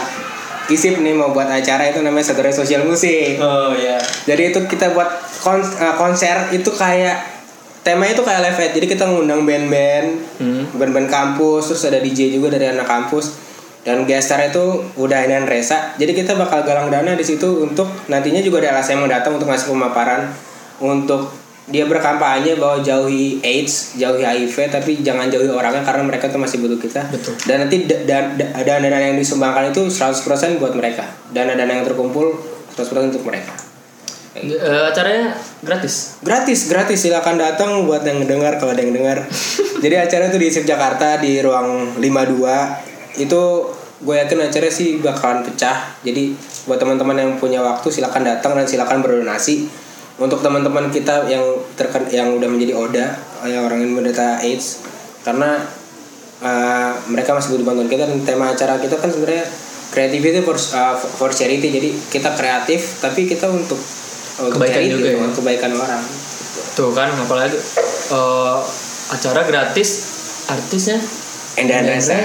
ISIP 0.69 1.01
nih 1.01 1.17
mau 1.17 1.33
buat 1.33 1.49
acara 1.49 1.89
itu 1.89 2.05
namanya 2.05 2.33
Saturday 2.33 2.53
Social 2.53 2.85
Musik 2.85 3.41
oh 3.41 3.73
ya 3.73 3.97
jadi 4.29 4.53
itu 4.53 4.61
kita 4.69 4.93
buat 4.93 5.09
kon- 5.41 5.65
uh, 5.65 5.95
konser 5.97 6.53
itu 6.53 6.69
kayak 6.73 7.39
temanya 7.89 8.21
itu 8.21 8.25
kayak 8.25 8.41
live 8.45 8.59
aid 8.61 8.73
jadi 8.77 8.87
kita 8.87 9.05
ngundang 9.09 9.49
band-band 9.49 10.07
hmm. 10.37 10.77
band-band 10.77 11.09
kampus 11.09 11.73
terus 11.73 11.83
ada 11.89 11.99
DJ 12.05 12.37
juga 12.37 12.53
dari 12.53 12.69
anak 12.69 12.85
kampus. 12.85 13.49
Dan 13.79 14.05
gestar 14.05 14.43
itu 14.45 14.85
udah 15.01 15.25
Enan 15.25 15.49
Resa 15.49 15.97
jadi 15.97 16.13
kita 16.13 16.37
bakal 16.37 16.61
galang 16.67 16.93
dana 16.93 17.17
di 17.17 17.25
situ 17.25 17.65
untuk 17.65 17.89
nantinya 18.11 18.45
juga 18.45 18.61
ada 18.61 18.83
LSM 18.83 19.07
yang 19.07 19.09
datang 19.09 19.41
untuk 19.41 19.49
ngasih 19.49 19.73
pemaparan 19.73 20.29
untuk 20.77 21.33
dia 21.69 21.85
berkampanye 21.85 22.57
bahwa 22.57 22.81
jauhi 22.81 23.45
AIDS 23.45 24.01
jauhi 24.01 24.25
HIV 24.25 24.73
tapi 24.73 25.05
jangan 25.05 25.29
jauhi 25.29 25.53
orangnya 25.53 25.85
karena 25.85 26.01
mereka 26.01 26.33
tuh 26.33 26.41
masih 26.41 26.65
butuh 26.65 26.81
kita. 26.81 27.05
Betul. 27.13 27.37
dan 27.45 27.69
nanti 27.69 27.85
da- 27.85 28.05
da- 28.09 28.33
da- 28.33 28.53
dana-dana 28.65 29.13
yang 29.13 29.21
disumbangkan 29.21 29.69
itu 29.69 29.85
100% 29.93 30.57
buat 30.57 30.73
mereka. 30.73 31.05
Dana-dana 31.29 31.69
yang 31.69 31.85
terkumpul 31.85 32.33
100% 32.73 33.13
untuk 33.13 33.29
mereka. 33.29 33.53
Eh, 34.39 34.83
acaranya 34.89 35.35
gratis? 35.61 36.21
Gratis 36.23 36.71
gratis. 36.71 36.99
Silakan 37.05 37.37
datang 37.37 37.85
buat 37.85 38.07
yang 38.07 38.23
dengar 38.25 38.57
kalau 38.57 38.73
ada 38.73 38.81
yang 38.81 38.95
dengar. 38.95 39.27
Jadi 39.85 39.95
acara 39.99 40.31
itu 40.31 40.39
di 40.41 40.47
ISIP 40.49 40.65
Jakarta 40.65 41.21
di 41.21 41.43
ruang 41.43 42.01
52 42.01 43.21
itu 43.21 43.43
gue 43.99 44.15
yakin 44.15 44.39
acara 44.47 44.69
sih 44.71 45.03
bakalan 45.03 45.43
pecah. 45.43 46.01
Jadi 46.07 46.33
buat 46.65 46.79
teman-teman 46.79 47.19
yang 47.19 47.33
punya 47.37 47.61
waktu 47.61 47.91
silakan 47.91 48.25
datang 48.25 48.55
dan 48.55 48.65
silakan 48.65 49.03
berdonasi 49.03 49.67
untuk 50.19 50.43
teman-teman 50.43 50.91
kita 50.91 51.31
yang 51.31 51.43
terken 51.79 52.11
yang 52.11 52.35
udah 52.35 52.51
menjadi 52.51 52.75
ODA 52.75 53.09
yang 53.47 53.63
orang 53.71 53.87
yang 53.87 53.95
menderita 53.95 54.43
AIDS 54.43 54.83
karena 55.23 55.63
uh, 56.43 56.93
mereka 57.07 57.39
masih 57.39 57.55
butuh 57.55 57.67
bantuan 57.67 57.87
kita 57.87 58.05
dan 58.11 58.19
tema 58.27 58.51
acara 58.51 58.83
kita 58.83 58.99
kan 58.99 59.11
sebenarnya 59.11 59.47
creativity 59.95 60.43
for 60.43 60.59
uh, 60.59 60.99
for 60.99 61.31
charity 61.31 61.71
jadi 61.71 61.89
kita 62.11 62.35
kreatif 62.35 62.99
tapi 62.99 63.31
kita 63.31 63.47
untuk 63.47 63.79
untuk 64.39 64.59
Kebaikan 64.59 64.83
charity, 64.87 64.95
juga 64.95 65.09
ya. 65.11 65.19
untuk 65.23 65.35
kebaikan 65.43 65.73
orang 65.75 66.03
tuh 66.79 66.95
kan 66.95 67.11
apalagi 67.11 67.59
eh, 68.15 68.59
acara 69.11 69.43
gratis 69.43 69.89
artisnya 70.47 71.03
Endan 71.59 71.85
Resa. 71.85 72.19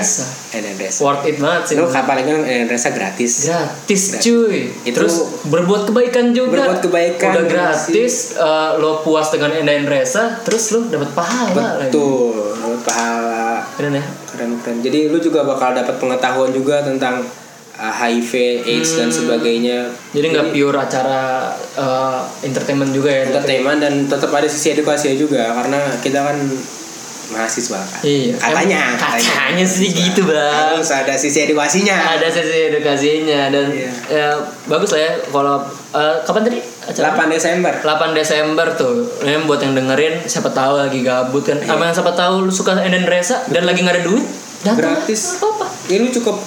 Endan 0.53 0.75
Resa. 0.77 0.99
Worth 1.01 1.25
it 1.25 1.38
banget 1.41 1.61
sih. 1.65 1.75
Lu 1.79 1.89
kapan 1.89 2.21
lagi 2.21 2.31
Endan 2.34 2.69
Resa 2.69 2.89
gratis. 2.93 3.49
Gratis 3.49 4.01
Gratis. 4.13 4.23
cuy. 4.23 4.59
Itu- 4.86 4.97
terus 5.01 5.15
berbuat 5.49 5.89
kebaikan 5.89 6.31
juga. 6.31 6.69
Berbuat 6.69 6.81
kebaikan, 6.86 7.29
udah 7.34 7.45
gratis 7.49 8.38
eh, 8.38 8.71
lo 8.77 9.01
puas 9.01 9.34
dengan 9.34 9.51
Endain 9.53 9.86
Resa 9.89 10.39
terus 10.45 10.71
lo 10.71 10.86
dapat 10.86 11.09
pahala 11.17 11.81
betul. 11.81 12.53
Dapat 12.53 12.81
pahala. 12.86 13.43
Keren 13.75 13.97
ya? 13.97 14.05
Keren 14.29 14.49
keren. 14.61 14.77
Jadi 14.86 14.99
lu 15.09 15.17
juga 15.17 15.41
bakal 15.41 15.73
dapat 15.73 15.97
pengetahuan 15.97 16.53
juga 16.53 16.86
tentang 16.86 17.25
uh, 17.77 17.93
HIV 17.93 18.63
AIDS 18.65 18.91
dan 19.01 19.09
sebagainya. 19.09 19.89
Hmm. 19.89 20.13
jadi 20.13 20.25
nggak 20.29 20.47
pure 20.53 20.77
acara 20.77 21.53
eh, 21.57 22.19
entertainment 22.45 22.91
juga 22.93 23.09
ya? 23.09 23.21
Entertainment 23.34 23.79
dan 23.81 23.93
tetap 24.05 24.29
ada 24.29 24.45
sisi 24.45 24.77
edukasi 24.77 25.17
juga. 25.17 25.53
Karena 25.57 25.79
kita 26.01 26.19
kan 26.21 26.38
mahasiswa 27.34 27.75
kan 27.75 27.99
Iya. 27.99 28.34
katanya 28.38 28.79
Em- 28.88 28.99
katanya 28.99 29.65
sih 29.65 29.89
gitu, 29.89 30.21
Bang. 30.23 30.53
harus 30.71 30.88
ada 30.88 31.13
sisi 31.13 31.43
edukasinya. 31.43 31.97
Ada 32.13 32.29
sesi 32.29 32.69
edukasinya 32.69 33.49
dan 33.49 33.65
Iya. 33.67 33.89
ya 34.07 34.27
bagus 34.65 34.93
lah 34.93 35.01
ya 35.01 35.11
kalau 35.25 35.57
eh, 35.91 36.15
kapan 36.21 36.41
tadi 36.43 36.57
acara? 36.84 37.03
8 37.11 37.29
Desember. 37.29 37.73
8 37.75 38.11
Desember 38.11 38.67
tuh. 38.73 38.93
Ini 39.19 39.43
buat 39.43 39.59
yang 39.59 39.73
dengerin 39.73 40.23
siapa 40.23 40.49
tahu 40.49 40.77
lagi 40.79 41.01
gabut 41.01 41.41
kan. 41.41 41.57
Iya. 41.57 41.73
yang 41.73 41.91
siapa 41.91 42.13
tahu 42.13 42.43
lu 42.43 42.51
suka 42.51 42.77
Enden 42.77 43.03
Resa 43.03 43.41
dan 43.47 43.63
lagi 43.63 43.81
nggak 43.81 43.97
ada 43.97 44.03
duit 44.03 44.25
datang 44.61 44.95
Gratis. 44.95 45.38
apa 45.38 45.47
apa 45.51 45.67
ini 45.89 46.07
cukup 46.09 46.38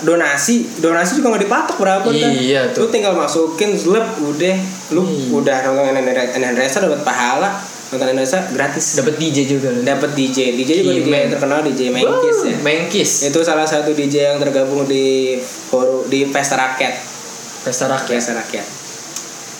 donasi. 0.00 0.64
Donasi 0.78 1.16
juga 1.16 1.28
nggak 1.30 1.44
dipatok 1.44 1.76
berapa 1.76 2.06
kan 2.06 2.30
Iya, 2.32 2.72
tuh. 2.72 2.84
lu 2.84 2.88
tinggal 2.88 3.12
masukin 3.12 3.72
lep 3.76 4.06
udah. 4.16 4.56
Lu 4.90 5.02
udah 5.34 5.56
nonton 5.62 5.96
NN 6.32 6.54
Resa 6.54 6.80
dapat 6.80 7.00
pahala 7.02 7.52
nonton 7.92 8.16
Resa 8.16 8.48
gratis. 8.52 8.96
Dapat 8.96 9.14
DJ 9.20 9.38
juga 9.44 9.68
dapat 9.84 10.16
DJ 10.16 10.56
DJ 10.56 10.70
juga 10.84 10.92
DJ 10.96 11.08
yang 11.10 11.32
terkenal 11.36 11.58
DJ 11.60 11.80
Menkis 11.92 12.38
ya. 12.46 12.56
Menkis 12.64 13.10
itu 13.28 13.38
salah 13.44 13.66
satu 13.68 13.92
DJ 13.92 14.34
yang 14.34 14.38
tergabung 14.40 14.88
di 14.88 15.36
forum 15.42 16.08
di 16.08 16.28
pesta 16.28 16.56
rakyat. 16.56 16.94
Pesta 17.64 17.90
rakyat. 17.90 18.08
Pesta 18.08 18.32
rakyat. 18.32 18.66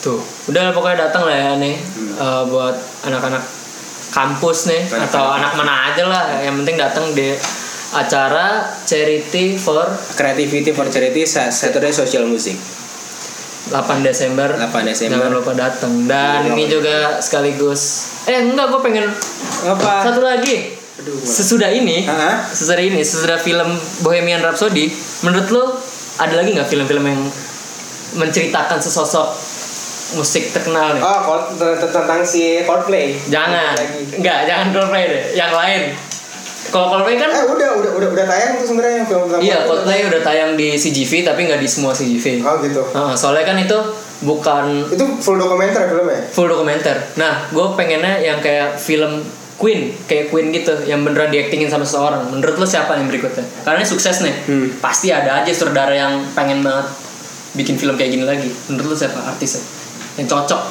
Tuh. 0.05 0.21
Udah 0.53 0.73
pokoknya 0.77 1.09
datang 1.09 1.25
lah 1.25 1.37
ya 1.37 1.51
nih. 1.57 1.77
Eh, 2.15 2.43
buat 2.49 2.77
anak-anak 3.09 3.45
kampus 4.13 4.69
nih. 4.69 4.83
Atau 4.89 5.25
anak 5.25 5.57
mana 5.57 5.93
aja 5.93 6.05
lah. 6.05 6.25
Yang 6.45 6.65
penting 6.65 6.77
datang 6.77 7.05
di 7.17 7.33
acara 7.95 8.67
charity 8.83 9.55
for 9.55 9.87
creativity 10.19 10.75
for 10.75 10.91
charity 10.91 11.23
Sa- 11.23 11.55
Saturday 11.55 11.95
social 11.95 12.27
music 12.27 12.59
8 13.65 14.03
Desember. 14.03 14.49
8 14.51 14.85
Desember. 14.85 15.17
jangan 15.19 15.33
lupa 15.33 15.53
datang 15.53 15.93
dan 16.05 16.45
Iya. 16.45 16.53
ini 16.53 16.65
juga 16.67 16.97
sekaligus 17.19 17.81
eh 18.27 18.45
enggak 18.45 18.69
gue 18.69 18.81
pengen 18.81 19.07
apa? 19.65 20.05
satu 20.05 20.21
lagi. 20.21 20.77
Aduh, 20.95 21.19
sesudah 21.19 21.69
ini 21.69 22.07
Hah? 22.07 22.45
sesudah 22.47 22.79
ini 22.79 23.01
sesudah 23.01 23.35
film 23.37 23.67
Bohemian 24.01 24.39
Rhapsody 24.39 24.89
menurut 25.23 25.49
lo 25.51 25.65
ada 26.17 26.39
lagi 26.39 26.55
nggak 26.55 26.71
film-film 26.71 27.03
yang 27.03 27.21
menceritakan 28.15 28.79
sesosok 28.79 29.27
musik 30.15 30.55
terkenal 30.55 30.95
nih? 30.95 31.03
Oh 31.03 31.43
tentang 31.81 32.23
si 32.23 32.63
Coldplay. 32.63 33.19
Jangan. 33.27 33.75
Enggak 34.15 34.47
jangan 34.47 34.67
Coldplay 34.71 35.05
deh. 35.09 35.25
Yang 35.35 35.53
lain 35.53 35.81
kalau 36.69 36.87
Coldplay 36.91 37.17
kan 37.17 37.29
eh 37.29 37.45
udah 37.45 37.69
udah 37.75 37.91
udah 37.95 38.09
udah 38.13 38.25
tayang 38.25 38.57
tuh 38.57 38.67
sebenarnya 38.67 38.95
yang 39.01 39.07
film 39.07 39.25
film 39.27 39.41
iya 39.41 39.57
Coldplay 39.63 40.01
udah 40.05 40.21
tayang 40.21 40.51
di 40.55 40.75
CGV 40.75 41.25
tapi 41.25 41.41
nggak 41.45 41.59
di 41.59 41.67
semua 41.67 41.91
CGV 41.91 42.41
oh 42.41 42.57
gitu 42.61 42.83
Heeh, 42.87 43.13
soalnya 43.15 43.45
kan 43.45 43.57
itu 43.59 43.79
bukan 44.23 44.89
itu 44.89 45.05
full 45.19 45.37
dokumenter 45.37 45.85
filmnya 45.85 46.21
full 46.29 46.47
dokumenter. 46.47 46.97
Nah, 47.15 47.45
gue 47.47 47.67
pengennya 47.75 48.19
yang 48.19 48.39
kayak 48.39 48.77
film 48.77 49.21
Queen, 49.55 49.95
kayak 50.05 50.29
Queen 50.29 50.51
gitu, 50.51 50.75
yang 50.83 51.03
beneran 51.03 51.31
diaktingin 51.31 51.69
sama 51.69 51.85
seseorang. 51.85 52.27
Menurut 52.27 52.57
lo 52.57 52.67
siapa 52.67 52.97
yang 52.97 53.07
berikutnya? 53.07 53.47
Karena 53.63 53.79
ini 53.79 53.87
sukses 53.87 54.19
nih, 54.21 54.35
Hmm. 54.45 54.67
pasti 54.79 55.09
ada 55.09 55.41
aja 55.41 55.53
saudara 55.53 55.93
yang 55.93 56.27
pengen 56.33 56.61
banget 56.61 56.91
bikin 57.55 57.77
film 57.77 57.95
kayak 57.95 58.11
gini 58.11 58.25
lagi. 58.25 58.51
Menurut 58.67 58.91
lo 58.91 58.97
siapa 58.97 59.21
artisnya 59.21 59.63
yang 60.17 60.27
cocok? 60.27 60.63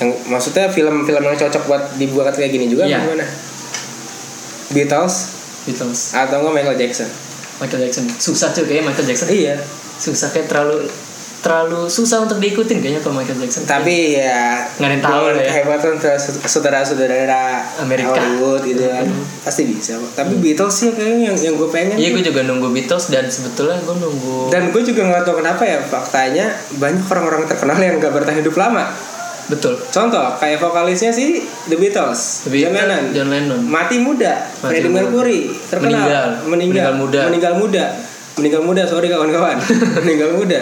yang 0.00 0.10
maksudnya 0.26 0.64
film-film 0.66 1.20
yang 1.20 1.36
cocok 1.36 1.62
buat 1.66 1.82
dibuat 1.94 2.32
kayak 2.32 2.50
gini 2.50 2.66
juga 2.66 2.88
Iya. 2.88 2.96
apa 2.96 3.04
gimana 3.04 3.26
Beatles 4.70 5.14
Beatles, 5.62 6.14
atau 6.14 6.40
enggak 6.40 6.54
Michael 6.56 6.78
Jackson 6.78 7.08
Michael 7.58 7.80
Jackson. 7.84 8.04
Susah 8.08 8.48
cuy 8.50 8.64
kayaknya 8.64 8.84
Michael 8.88 9.06
Jackson. 9.06 9.28
iya 9.28 9.60
Susah 9.96 10.32
kayak 10.32 10.48
terlalu 10.48 10.88
terlalu 11.40 11.88
susah 11.88 12.20
untuk 12.20 12.36
diikutin 12.36 12.80
kayaknya 12.80 13.00
kalau 13.00 13.16
Michael 13.16 13.36
Jackson. 13.38 13.64
tapi 13.64 14.12
ya 14.12 14.60
Nggak 14.76 14.84
ada 14.84 14.92
yang 14.92 15.04
tahu 15.04 15.24
lah 15.26 15.36
ya. 15.36 15.48
kehebatan 15.50 15.92
saudara-saudara 16.44 17.40
Amerika. 17.78 18.12
Hollywood 18.12 18.60
gitu 18.62 18.84
kan 18.84 19.08
pasti 19.40 19.64
bisa 19.64 19.96
tapi 20.12 20.36
Beatles 20.36 20.74
sih 20.74 20.92
kayaknya 20.92 21.32
yang 21.32 21.36
yang 21.36 21.54
gue 21.56 21.68
pengen 21.68 21.96
Iya, 21.96 22.12
gue 22.12 22.22
juga 22.22 22.40
nunggu 22.44 22.68
Beatles 22.70 23.08
dan 23.08 23.24
sebetulnya 23.24 23.80
gue 23.80 23.96
nunggu 23.96 24.48
dan 24.48 24.68
gue 24.68 24.82
juga 24.82 25.00
nggak 25.06 25.22
tahu 25.24 25.40
kenapa 25.40 25.62
ya 25.64 25.78
faktanya 25.80 26.46
banyak 26.76 27.04
orang-orang 27.04 27.44
terkenal 27.44 27.76
yang 27.76 27.96
gak 27.96 28.12
bertahan 28.12 28.38
hidup 28.40 28.56
lama 28.56 28.84
betul. 29.50 29.74
contoh 29.84 30.22
kayak 30.36 30.56
vokalisnya 30.56 31.10
sih 31.10 31.42
The 31.66 31.74
Beatles 31.74 32.46
The 32.46 32.50
Beatles, 32.50 32.70
John 32.70 32.74
Lennon 32.78 33.04
John 33.10 33.28
Lennon. 33.28 33.60
mati 33.62 33.98
muda 33.98 34.32
Mati 34.56 34.70
Freddie 34.70 34.88
muda. 34.88 35.02
Mercury 35.02 35.40
terkenal 35.66 35.90
Meninggal. 35.92 36.26
meninggal 36.46 36.46
Meninggal 36.46 36.92
muda. 36.96 37.20
meninggal 37.26 37.54
muda 37.56 37.84
meninggal 38.32 38.62
muda 38.62 38.82
sorry 38.84 39.06
kawan-kawan 39.06 39.58
meninggal 40.00 40.30
muda 40.32 40.60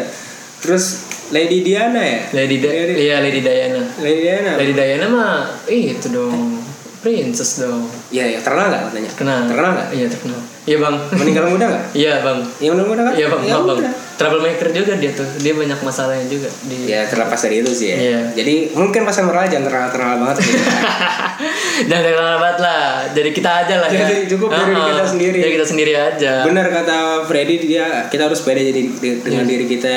terus 0.59 1.05
Lady 1.29 1.61
Diana 1.61 2.01
ya 2.01 2.21
Lady 2.33 2.57
da 2.57 2.69
Lady- 2.69 2.99
iya 2.99 3.17
Lady 3.21 3.39
Diana. 3.39 3.83
Lady 3.99 4.21
Diana 4.23 4.53
Lady 4.57 4.73
Diana 4.73 5.07
mah 5.07 5.37
itu 5.67 6.09
dong 6.09 6.57
princess 6.99 7.61
dong 7.61 7.85
ya 8.09 8.25
ya 8.25 8.41
terkenal 8.41 8.67
nggak 8.67 8.83
katanya 8.89 9.09
terkenal 9.09 9.39
terkenal 9.45 9.71
nggak 9.73 9.89
iya 9.93 10.07
terkenal 10.09 10.41
Iya 10.65 10.77
bang. 10.79 10.97
meninggal 11.15 11.45
muda 11.47 11.65
nggak 11.67 11.85
Iya 12.01 12.13
bang. 12.21 12.39
Iya 12.59 12.69
mudah-mudahan 12.71 13.07
kan? 13.07 13.15
Iya 13.15 13.27
bang. 13.27 13.41
Ya 13.43 13.57
bang. 13.59 13.79
Troublemaker 14.19 14.69
juga 14.69 14.93
dia 14.95 15.11
tuh. 15.11 15.25
Dia 15.39 15.55
banyak 15.55 15.79
masalahnya 15.79 16.27
juga 16.27 16.51
di. 16.63 16.85
Ya 16.85 17.07
terlepas 17.07 17.39
dari 17.39 17.63
itu 17.63 17.71
sih 17.71 17.89
ya. 17.89 17.97
Iya. 17.97 18.21
Jadi 18.35 18.55
mungkin 18.73 19.03
pas 19.03 19.15
moral 19.19 19.47
jangan 19.47 19.65
terkenal-terkenal 19.65 20.17
banget. 20.19 20.37
gitu. 20.43 20.59
Jangan 21.89 22.03
terkenal 22.05 22.37
banget 22.37 22.59
lah. 22.61 22.83
Jadi 23.09 23.31
kita 23.31 23.51
aja 23.57 23.75
lah 23.79 23.89
ya. 23.89 24.03
Jadi 24.03 24.27
cukup 24.29 24.49
dari 24.51 24.73
Ah, 24.73 24.87
kita 24.91 25.05
sendiri. 25.07 25.39
Jadi 25.39 25.53
kita 25.55 25.67
sendiri 25.69 25.93
aja. 25.95 26.33
Benar 26.43 26.67
kata 26.69 26.99
Freddy 27.25 27.57
dia 27.61 27.87
kita 28.09 28.27
harus 28.27 28.43
pede 28.43 28.63
jadi 28.65 28.83
di- 28.83 29.21
dengan 29.21 29.45
Iya. 29.45 29.51
diri 29.53 29.65
kita 29.69 29.91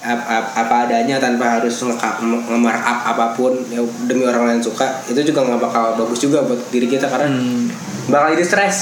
ap- 0.00 0.26
ap- 0.26 0.52
apa 0.56 0.74
adanya 0.84 1.18
tanpa 1.18 1.56
harus 1.56 1.74
nge- 1.76 1.98
nge-mark 2.44 2.78
up 2.80 3.00
apa 3.08 3.26
pun 3.32 3.54
ya 3.68 3.78
demi 4.04 4.22
orang 4.22 4.46
lain 4.48 4.60
suka 4.60 4.82
itu 5.04 5.22
juga 5.24 5.42
nggak 5.44 5.58
bakal 5.60 5.84
bagus 5.96 6.18
juga 6.18 6.38
buat 6.40 6.58
diri 6.68 6.86
kita 6.86 7.06
karena 7.06 7.26
Hmm, 7.28 7.66
bakal 8.06 8.30
jadi 8.32 8.44
stres 8.44 8.76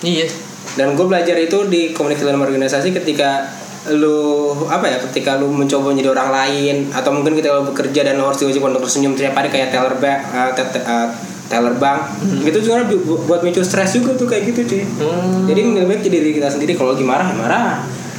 iya. 0.00 0.26
dan 0.72 0.94
gue 0.94 1.02
belajar 1.04 1.34
itu 1.36 1.66
di 1.66 1.90
komunitas 1.90 2.22
dalam 2.24 2.38
organisasi 2.40 2.90
ketika 2.92 3.50
lu 3.88 4.20
apa 4.66 4.84
ya 4.86 4.98
ketika 5.02 5.36
lu 5.36 5.48
mencoba 5.48 5.88
menjadi 5.88 6.10
orang 6.10 6.28
lain 6.30 6.76
atau 6.90 7.10
mungkin 7.10 7.32
ketika 7.32 7.54
lu 7.54 7.64
bekerja 7.66 8.00
dan 8.02 8.14
lu 8.14 8.24
harus 8.24 8.36
diwajibkan 8.38 8.70
untuk 8.70 8.84
tersenyum 8.84 9.12
tiap 9.14 9.32
hari 9.32 9.48
kayak 9.48 9.68
teller 9.70 9.96
bank 9.96 10.20
uh, 10.28 10.52
te- 10.52 10.68
te- 10.68 10.84
uh, 10.84 11.08
teller 11.46 11.72
bank 11.74 12.12
itu 12.42 12.60
juga 12.60 12.84
bu- 12.84 13.00
bu- 13.00 13.24
buat 13.24 13.40
micu 13.40 13.60
stres 13.60 13.94
juga 13.94 14.12
tuh 14.14 14.24
kayak 14.24 14.42
gitu 14.46 14.60
cuy 14.66 14.82
Hmm. 15.00 15.46
jadi 15.46 15.60
lebih 15.64 15.88
baik 15.88 16.00
jadi 16.02 16.16
diri 16.18 16.32
kita 16.34 16.48
sendiri 16.48 16.72
kalau 16.74 16.92
lagi 16.92 17.02
marah 17.02 17.24
ya 17.24 17.34
marah 17.34 17.64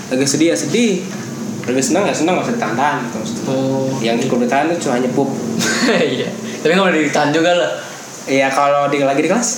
lagi 0.10 0.26
sedih 0.26 0.50
ya 0.50 0.58
sedih 0.58 1.06
lagi 1.64 1.78
senang 1.80 2.04
ya 2.04 2.14
senang 2.16 2.34
gak 2.36 2.46
usah 2.48 2.56
ditahan 2.58 2.96
gitu 3.00 3.16
maksudnya. 3.16 3.44
Oh. 3.48 3.86
yang 4.02 4.18
cukup 4.18 4.38
ditahan 4.42 4.66
itu 4.68 4.78
cuma 4.82 4.98
nyepup 4.98 5.30
iya. 6.18 6.28
Tapi 6.58 6.72
nggak 6.72 6.86
boleh 6.88 7.06
ditahan 7.06 7.30
juga 7.30 7.52
lah. 7.56 7.72
Iya 8.24 8.50
kalau 8.50 8.86
di 8.86 8.98
lagi 9.00 9.18
di 9.20 9.30
kelas 9.30 9.50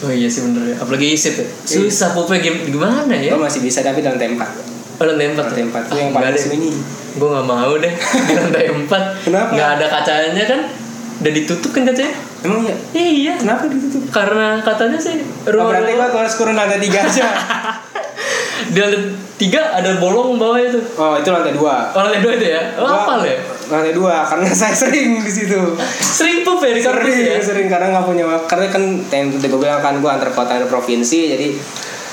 Oh 0.00 0.10
iya 0.10 0.24
sih 0.26 0.40
bener 0.42 0.72
ya. 0.72 0.76
Apalagi 0.78 1.06
isip 1.10 1.34
ya. 1.34 1.44
Iya. 1.44 1.52
Susah 1.78 2.12
pupnya 2.12 2.40
gim- 2.42 2.64
gimana 2.66 3.12
ya? 3.14 3.32
lo 3.32 3.40
masih 3.40 3.60
bisa 3.60 3.80
tapi 3.80 4.00
dalam 4.00 4.16
tempat 4.16 4.48
Oh, 4.94 5.04
lantai 5.04 5.26
empat. 5.28 5.44
lantai 5.48 5.64
empat 5.64 5.82
Ah, 5.84 5.96
yang 5.96 6.10
paling 6.10 6.34
sembunyi 6.34 6.70
Gue 7.14 7.28
gak 7.28 7.44
mau 7.44 7.72
deh 7.74 7.94
di 7.94 8.32
lantai 8.40 8.66
empat. 8.68 9.02
Kenapa? 9.22 9.50
Gak 9.52 9.70
ada 9.74 9.86
kacanya 9.88 10.44
kan? 10.44 10.60
Udah 11.16 11.32
ditutup 11.32 11.70
kan 11.70 11.82
kacanya? 11.84 12.14
emang 12.40 12.60
iya 12.62 12.76
Iya. 12.92 13.34
kenapa 13.36 13.64
ditutup 13.66 14.02
Karena 14.08 14.60
katanya 14.60 14.98
sih 14.98 15.16
Oh, 15.42 15.50
ruang 15.50 15.70
berarti 15.70 15.92
gua 15.92 16.08
harus 16.12 16.34
kurun 16.34 16.52
lantai 16.52 16.76
tiga 16.78 17.00
aja. 17.02 17.24
di 18.66 18.78
lantai 18.78 19.00
tiga 19.36 19.60
ada 19.72 19.96
bolong 19.96 20.36
bawah 20.36 20.58
itu. 20.58 20.78
Oh 20.94 21.14
itu 21.14 21.28
lantai 21.28 21.52
dua. 21.52 21.90
Oh 21.90 22.00
lantai 22.00 22.20
dua 22.20 22.32
itu 22.34 22.46
ya? 22.48 22.62
Oh 22.76 22.84
Gua- 22.84 23.02
apa 23.08 23.24
ya? 23.24 23.38
Lantai 23.66 23.92
dua 23.92 24.14
karena 24.24 24.46
saya 24.56 24.72
sering 24.72 25.18
di 25.18 25.32
situ. 25.32 25.58
Sering 25.94 26.42
pup 26.42 26.60
ya 26.60 26.72
di 26.72 26.80
kampus 26.80 27.02
Sering, 27.04 27.26
ya? 27.28 27.38
sering 27.40 27.66
karena 27.68 27.86
nggak 27.90 28.04
punya 28.04 28.24
waktu. 28.24 28.46
Karena 28.46 28.66
kan 28.68 28.82
yang 29.08 29.26
tadi 29.32 29.46
gue 29.48 29.58
bilang 29.58 29.80
kan 29.80 29.94
gue 29.96 30.06
antar 30.08 30.30
kota 30.30 30.52
dan 30.56 30.66
provinsi 30.66 31.18
jadi 31.30 31.48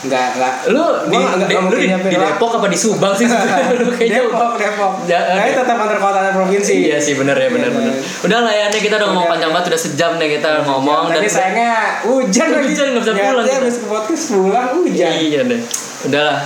nggak 0.01 0.27
nggak. 0.33 0.53
Lu 0.67 0.81
di, 1.03 1.13
Gua 1.13 1.29
nggak- 1.29 1.45
di, 1.45 1.53
nggak 1.53 1.63
lu 1.63 1.77
di, 1.77 1.87
di. 2.07 2.17
Depok 2.17 2.51
apa 2.57 2.67
di 2.67 2.75
Subang 2.75 3.13
sih? 3.13 3.29
Depok, 4.11 4.51
Depok. 4.55 4.91
Ja- 5.05 5.25
Tapi 5.31 5.49
Dep- 5.49 5.59
tetap 5.61 5.77
antar 5.77 5.97
kota 5.97 6.19
dan 6.19 6.33
provinsi. 6.33 6.73
Iya 6.85 6.97
sih 6.97 7.13
bener 7.13 7.35
ya 7.35 7.49
bener 7.49 7.69
Iya, 7.69 7.77
bener. 7.77 7.93
iya. 7.93 8.01
Udah 8.21 8.39
lah 8.41 8.53
ya 8.53 8.65
nih 8.67 8.81
kita 8.81 8.95
udah 8.95 9.07
ngomong 9.09 9.27
panjang 9.27 9.51
banget 9.51 9.67
udah 9.69 9.81
sejam 9.81 10.11
nih 10.15 10.29
kita 10.35 10.49
ngomong 10.63 11.01
Tadi 11.07 11.27
sayangnya 11.27 11.73
hujan 12.03 12.47
lagi. 12.49 12.67
Hujan, 12.67 12.85
nggak 12.91 13.03
bisa 13.03 13.13
pulang 13.13 13.45
kita. 13.45 13.57
habis 13.57 13.77
ke 13.77 13.85
podcast 13.85 14.23
pulang 14.27 14.67
hujan. 14.75 15.11
Iya 15.15 15.41
deh. 15.45 15.61
Udah 16.03 16.21
lah. 16.23 16.37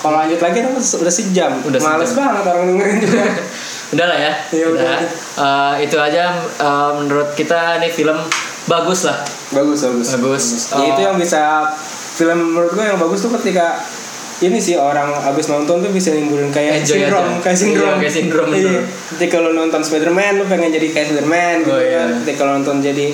Kalau 0.00 0.16
lanjut 0.16 0.40
lagi 0.40 0.58
kan 0.58 0.72
udah 0.72 1.12
sejam. 1.12 1.52
Udah 1.60 1.78
Males 1.78 2.08
sejam. 2.08 2.24
banget 2.24 2.44
orang 2.46 2.64
dengerin 2.68 2.96
juga. 3.00 3.22
Udah 3.90 4.06
lah 4.06 4.16
ya. 4.16 4.32
Iya, 4.48 4.66
udah. 4.70 4.86
udah. 4.86 4.98
Eh, 5.36 5.74
itu 5.82 5.96
aja 5.98 6.30
eh, 6.38 6.90
menurut 6.94 7.34
kita 7.34 7.58
nih 7.76 7.90
film 7.90 8.14
bagus 8.64 9.02
lah. 9.02 9.18
bagus 9.50 9.82
bagus 9.82 10.06
Bagus. 10.14 10.44
Ya, 10.70 10.78
Oh. 10.78 10.86
itu 10.86 11.00
yang 11.02 11.18
bisa 11.18 11.66
film 12.20 12.52
menurut 12.52 12.70
gue 12.70 12.84
yang 12.84 12.98
bagus 12.98 13.20
tuh 13.20 13.32
ketika 13.34 13.80
ini 14.40 14.56
sih 14.56 14.72
orang 14.74 15.12
abis 15.22 15.48
nonton 15.48 15.80
tuh 15.80 15.88
bisa 15.88 16.12
nimbulin 16.12 16.48
kayak 16.48 16.80
Enjoy 16.80 16.96
sindrom 16.98 17.24
aja. 17.26 17.40
kayak 17.40 17.58
sindrom 17.58 17.88
Iya, 17.88 17.96
kayak 17.98 18.14
sindrom, 18.14 18.48
iya. 18.50 18.80
ketika 19.10 19.36
lo 19.36 19.50
nonton 19.50 19.80
Spiderman 19.80 20.32
lo 20.36 20.44
pengen 20.44 20.68
jadi 20.70 20.86
kayak 20.90 21.06
Spiderman 21.08 21.56
gitu 21.60 21.72
Oh, 21.72 21.80
iya. 21.80 22.00
kan 22.02 22.08
ketika 22.20 22.40
lo 22.42 22.52
nonton 22.56 22.76
jadi 22.78 23.06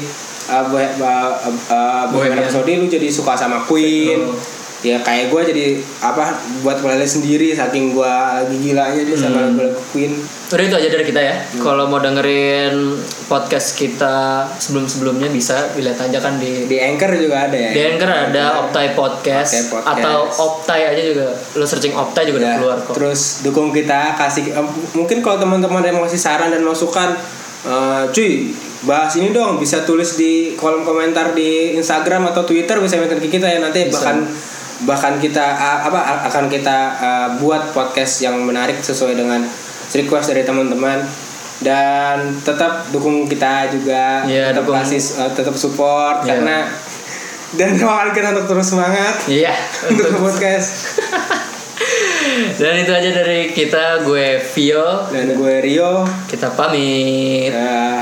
uh, 0.47 0.63
boh 0.65 0.79
uh, 0.79 1.31
uh, 1.69 2.05
Bohemian. 2.09 2.39
Rhapsody 2.41 2.73
lu 2.77 2.87
jadi 2.87 3.09
suka 3.09 3.35
sama 3.35 3.63
Queen 3.63 4.23
Oh. 4.23 4.35
Ya 4.79 5.01
kayak 5.01 5.29
gue 5.29 5.43
jadi 5.47 5.67
apa 5.99 6.33
buat 6.61 6.79
playlist 6.79 7.19
sendiri 7.19 7.51
saking 7.51 7.91
gue 7.91 8.07
lagi 8.07 8.57
gilanya 8.57 9.01
dia 9.01 9.17
sama 9.17 9.41
Hmm. 9.43 9.57
lagu 9.57 9.81
Queen 9.87 10.13
Udah 10.47 10.63
itu 10.63 10.77
aja 10.77 10.89
dari 10.89 11.03
kita 11.05 11.19
ya. 11.19 11.35
Kalau 11.57 11.85
mau 11.85 11.99
dengerin 11.99 12.95
podcast 13.25 13.75
kita 13.75 14.17
sebelum-sebelumnya 14.55 15.27
bisa 15.29 15.75
dilihat 15.75 15.99
aja 16.01 16.17
kan 16.17 16.39
di 16.39 16.65
di 16.65 16.79
Anchor 16.79 17.11
juga 17.15 17.51
ada 17.51 17.57
ya 17.57 17.71
di 17.73 17.81
Anchor 17.85 18.07
ada 18.07 18.45
Optai 18.61 18.95
Podcast, 18.95 19.51
Optai 19.51 19.73
Podcast. 19.73 19.99
atau 19.99 20.19
Optai 20.39 20.81
aja 20.87 21.03
juga. 21.03 21.27
Lo 21.53 21.65
searching 21.65 21.93
Optai 21.93 22.23
juga 22.25 22.39
udah 22.39 22.47
Ya, 22.49 22.57
keluar 22.57 22.79
kok. 22.81 22.95
Terus 22.95 23.21
dukung 23.43 23.69
kita 23.71 24.15
kasih 24.15 24.55
mungkin 24.93 25.19
kalau 25.19 25.37
teman-teman 25.37 25.83
yang 25.83 25.99
masih 25.99 26.17
saran 26.17 26.49
dan 26.49 26.63
masukan 26.63 27.19
eh, 27.65 28.05
cuy 28.09 28.55
bahas 28.83 29.11
ini 29.17 29.33
dong 29.33 29.59
bisa 29.59 29.83
tulis 29.83 30.15
di 30.15 30.55
kolom 30.55 30.85
komentar 30.85 31.35
di 31.35 31.75
Instagram 31.75 32.31
atau 32.31 32.47
Twitter 32.47 32.79
bisa 32.79 32.95
mention 32.95 33.19
ke 33.19 33.27
kita 33.29 33.49
ya 33.49 33.59
nanti 33.59 33.83
Bisa. 33.83 33.99
bahkan 33.99 34.23
bahkan 34.83 35.17
kita 35.17 35.41
a- 35.41 35.83
apa 35.83 36.01
akan 36.27 36.47
kita 36.47 36.79
eh, 36.95 37.29
buat 37.39 37.71
podcast 37.71 38.21
yang 38.21 38.37
menarik 38.39 38.77
sesuai 38.79 39.15
dengan 39.15 39.41
request 39.89 40.29
dari 40.29 40.43
teman-teman 40.43 41.01
dan 41.57 42.37
tetap 42.39 42.85
dukung 42.91 43.25
kita 43.25 43.71
juga 43.71 44.21
Iya, 44.23 44.53
tetap 44.53 44.67
dukung. 44.67 44.77
kasih 44.79 45.01
eh, 45.01 45.31
tetap 45.33 45.55
support 45.55 46.21
Iya. 46.21 46.29
karena 46.35 46.59
dan 47.53 47.73
doakan 47.75 48.11
kita 48.11 48.29
untuk 48.35 48.47
terus 48.51 48.69
semangat 48.69 49.15
Iya. 49.25 49.55
untuk 49.89 50.13
untuk- 50.13 50.29
podcast 50.29 50.69
Dan 52.57 52.75
itu 52.79 52.91
aja 52.91 53.11
dari 53.15 53.49
kita. 53.49 54.03
Gue 54.03 54.41
Vio. 54.43 55.09
dan 55.09 55.31
gue 55.31 55.55
Rio 55.61 56.05
Kita 56.27 56.49
pamit. 56.51 57.49
Eh, 57.49 58.01